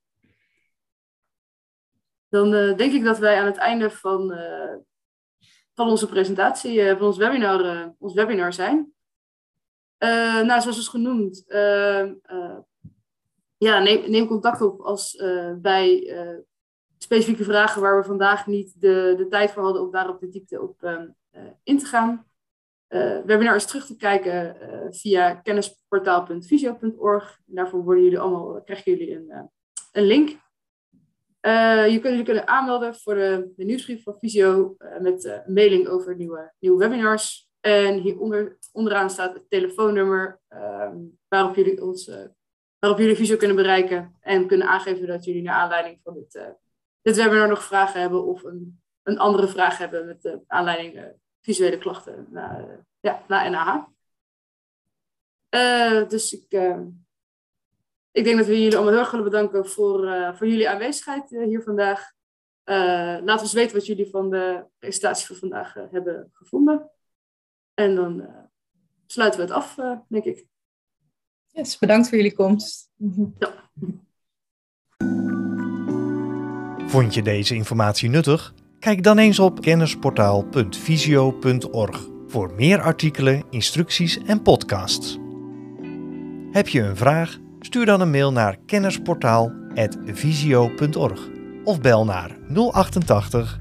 Dan 2.28 2.54
uh, 2.54 2.76
denk 2.76 2.92
ik 2.92 3.04
dat 3.04 3.18
wij 3.18 3.40
aan 3.40 3.46
het 3.46 3.56
einde 3.56 3.90
van, 3.90 4.38
van 5.74 5.88
onze 5.88 6.08
presentatie, 6.08 6.88
van 6.88 7.06
ons 7.06 7.16
webinar, 7.16 7.94
ons 7.98 8.14
webinar 8.14 8.52
zijn. 8.52 8.95
Uh, 9.98 10.42
nou, 10.42 10.60
zoals 10.60 10.78
is 10.78 10.88
genoemd, 10.88 11.44
uh, 11.48 12.10
ja, 13.56 13.78
neem, 13.78 14.10
neem, 14.10 14.26
contact 14.26 14.60
op 14.60 14.80
als 14.80 15.22
bij 15.60 16.14
specifieke 16.98 17.44
vragen 17.44 17.82
waar 17.82 18.00
we 18.00 18.06
vandaag 18.06 18.46
niet 18.46 18.80
de, 18.80 19.14
de 19.16 19.28
tijd 19.28 19.50
voor 19.50 19.62
hadden 19.62 19.82
om 19.82 19.90
daar 19.90 20.08
op 20.08 20.20
de 20.20 20.28
diepte 20.28 20.62
op 20.62 20.82
um, 20.82 21.14
in 21.62 21.78
te 21.78 21.86
gaan. 21.86 22.26
webinar 23.24 23.54
is 23.54 23.66
terug 23.66 23.86
te 23.86 23.96
kijken 23.96 24.56
via 24.90 25.34
kennisportaal.visio.org. 25.34 27.40
Daarvoor 27.44 27.84
worden 27.84 28.04
jullie 28.04 28.18
allemaal, 28.18 28.62
krijgen 28.62 28.92
jullie 28.92 29.14
een, 29.14 29.50
een 29.92 30.04
link. 30.04 30.28
je 31.90 31.98
kunt 32.02 32.16
je 32.16 32.22
kunnen 32.22 32.48
aanmelden 32.48 32.94
voor 32.94 33.14
de, 33.14 33.52
de 33.56 33.64
nieuwsbrief 33.64 34.02
van 34.02 34.18
Visio 34.18 34.76
met 35.00 35.24
een 35.24 35.54
mailing 35.54 35.88
over 35.88 36.16
nieuwe, 36.16 36.52
nieuwe 36.58 36.78
webinars. 36.78 37.45
En 37.66 37.98
hieronder 37.98 38.58
onderaan 38.72 39.10
staat 39.10 39.34
het 39.34 39.50
telefoonnummer 39.50 40.40
ehm, 40.48 40.96
waarop, 41.28 41.54
jullie 41.54 41.82
ons, 41.82 42.08
uh, 42.08 42.24
waarop 42.78 43.00
jullie 43.00 43.16
Visio 43.16 43.36
kunnen 43.36 43.56
bereiken. 43.56 44.16
En 44.20 44.46
kunnen 44.46 44.66
aangeven 44.66 45.06
dat 45.06 45.24
jullie 45.24 45.42
naar 45.42 45.54
aanleiding 45.54 46.00
van 46.02 46.14
dit, 46.14 46.34
uh, 46.34 46.48
dit 47.02 47.16
webinar 47.16 47.48
nog 47.48 47.62
vragen 47.62 48.00
hebben 48.00 48.24
of 48.24 48.42
een, 48.42 48.80
een 49.02 49.18
andere 49.18 49.48
vraag 49.48 49.78
hebben 49.78 50.06
met 50.06 50.22
de 50.22 50.40
aanleiding 50.46 50.94
uh, 50.94 51.04
visuele 51.40 51.78
klachten 51.78 52.26
naar, 52.30 52.86
ja, 53.00 53.24
naar 53.28 53.50
NAH. 53.50 53.84
dus 56.08 56.32
ik, 56.32 56.46
ehm, 56.48 56.88
ik 58.10 58.24
denk 58.24 58.36
dat 58.36 58.46
we 58.46 58.52
jullie 58.52 58.74
allemaal 58.74 58.92
heel 58.92 59.02
erg 59.02 59.10
willen 59.10 59.30
bedanken 59.30 59.66
voor, 59.66 60.34
voor 60.36 60.46
jullie 60.46 60.68
aanwezigheid 60.68 61.30
hier 61.30 61.62
vandaag. 61.62 62.12
laat 63.24 63.40
ons 63.40 63.52
weten 63.52 63.76
wat 63.76 63.86
jullie 63.86 64.10
van 64.10 64.30
de 64.30 64.64
presentatie 64.78 65.26
van 65.26 65.36
vandaag 65.36 65.74
hebben 65.74 66.30
gevonden. 66.32 66.90
En 67.76 67.94
dan 67.94 68.20
uh, 68.20 68.26
sluiten 69.06 69.40
we 69.40 69.46
het 69.46 69.54
af, 69.54 69.78
uh, 69.78 69.98
denk 70.08 70.24
ik. 70.24 70.46
Yes, 71.46 71.78
bedankt 71.78 72.08
voor 72.08 72.16
jullie 72.16 72.34
komst. 72.34 72.90
Ja. 73.38 73.70
Vond 76.86 77.14
je 77.14 77.22
deze 77.22 77.54
informatie 77.54 78.08
nuttig? 78.08 78.54
Kijk 78.78 79.02
dan 79.02 79.18
eens 79.18 79.38
op 79.38 79.60
kennisportaal.visio.org 79.60 82.08
voor 82.26 82.54
meer 82.54 82.80
artikelen, 82.80 83.44
instructies 83.50 84.24
en 84.24 84.42
podcasts. 84.42 85.18
Heb 86.50 86.68
je 86.68 86.80
een 86.80 86.96
vraag? 86.96 87.38
Stuur 87.60 87.86
dan 87.86 88.00
een 88.00 88.10
mail 88.10 88.32
naar 88.32 88.56
kennisportaal.visio.org 88.66 91.28
of 91.64 91.80
bel 91.80 92.04
naar 92.04 92.36
088 92.72 93.58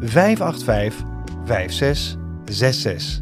585 0.00 1.04
5666. 1.44 3.21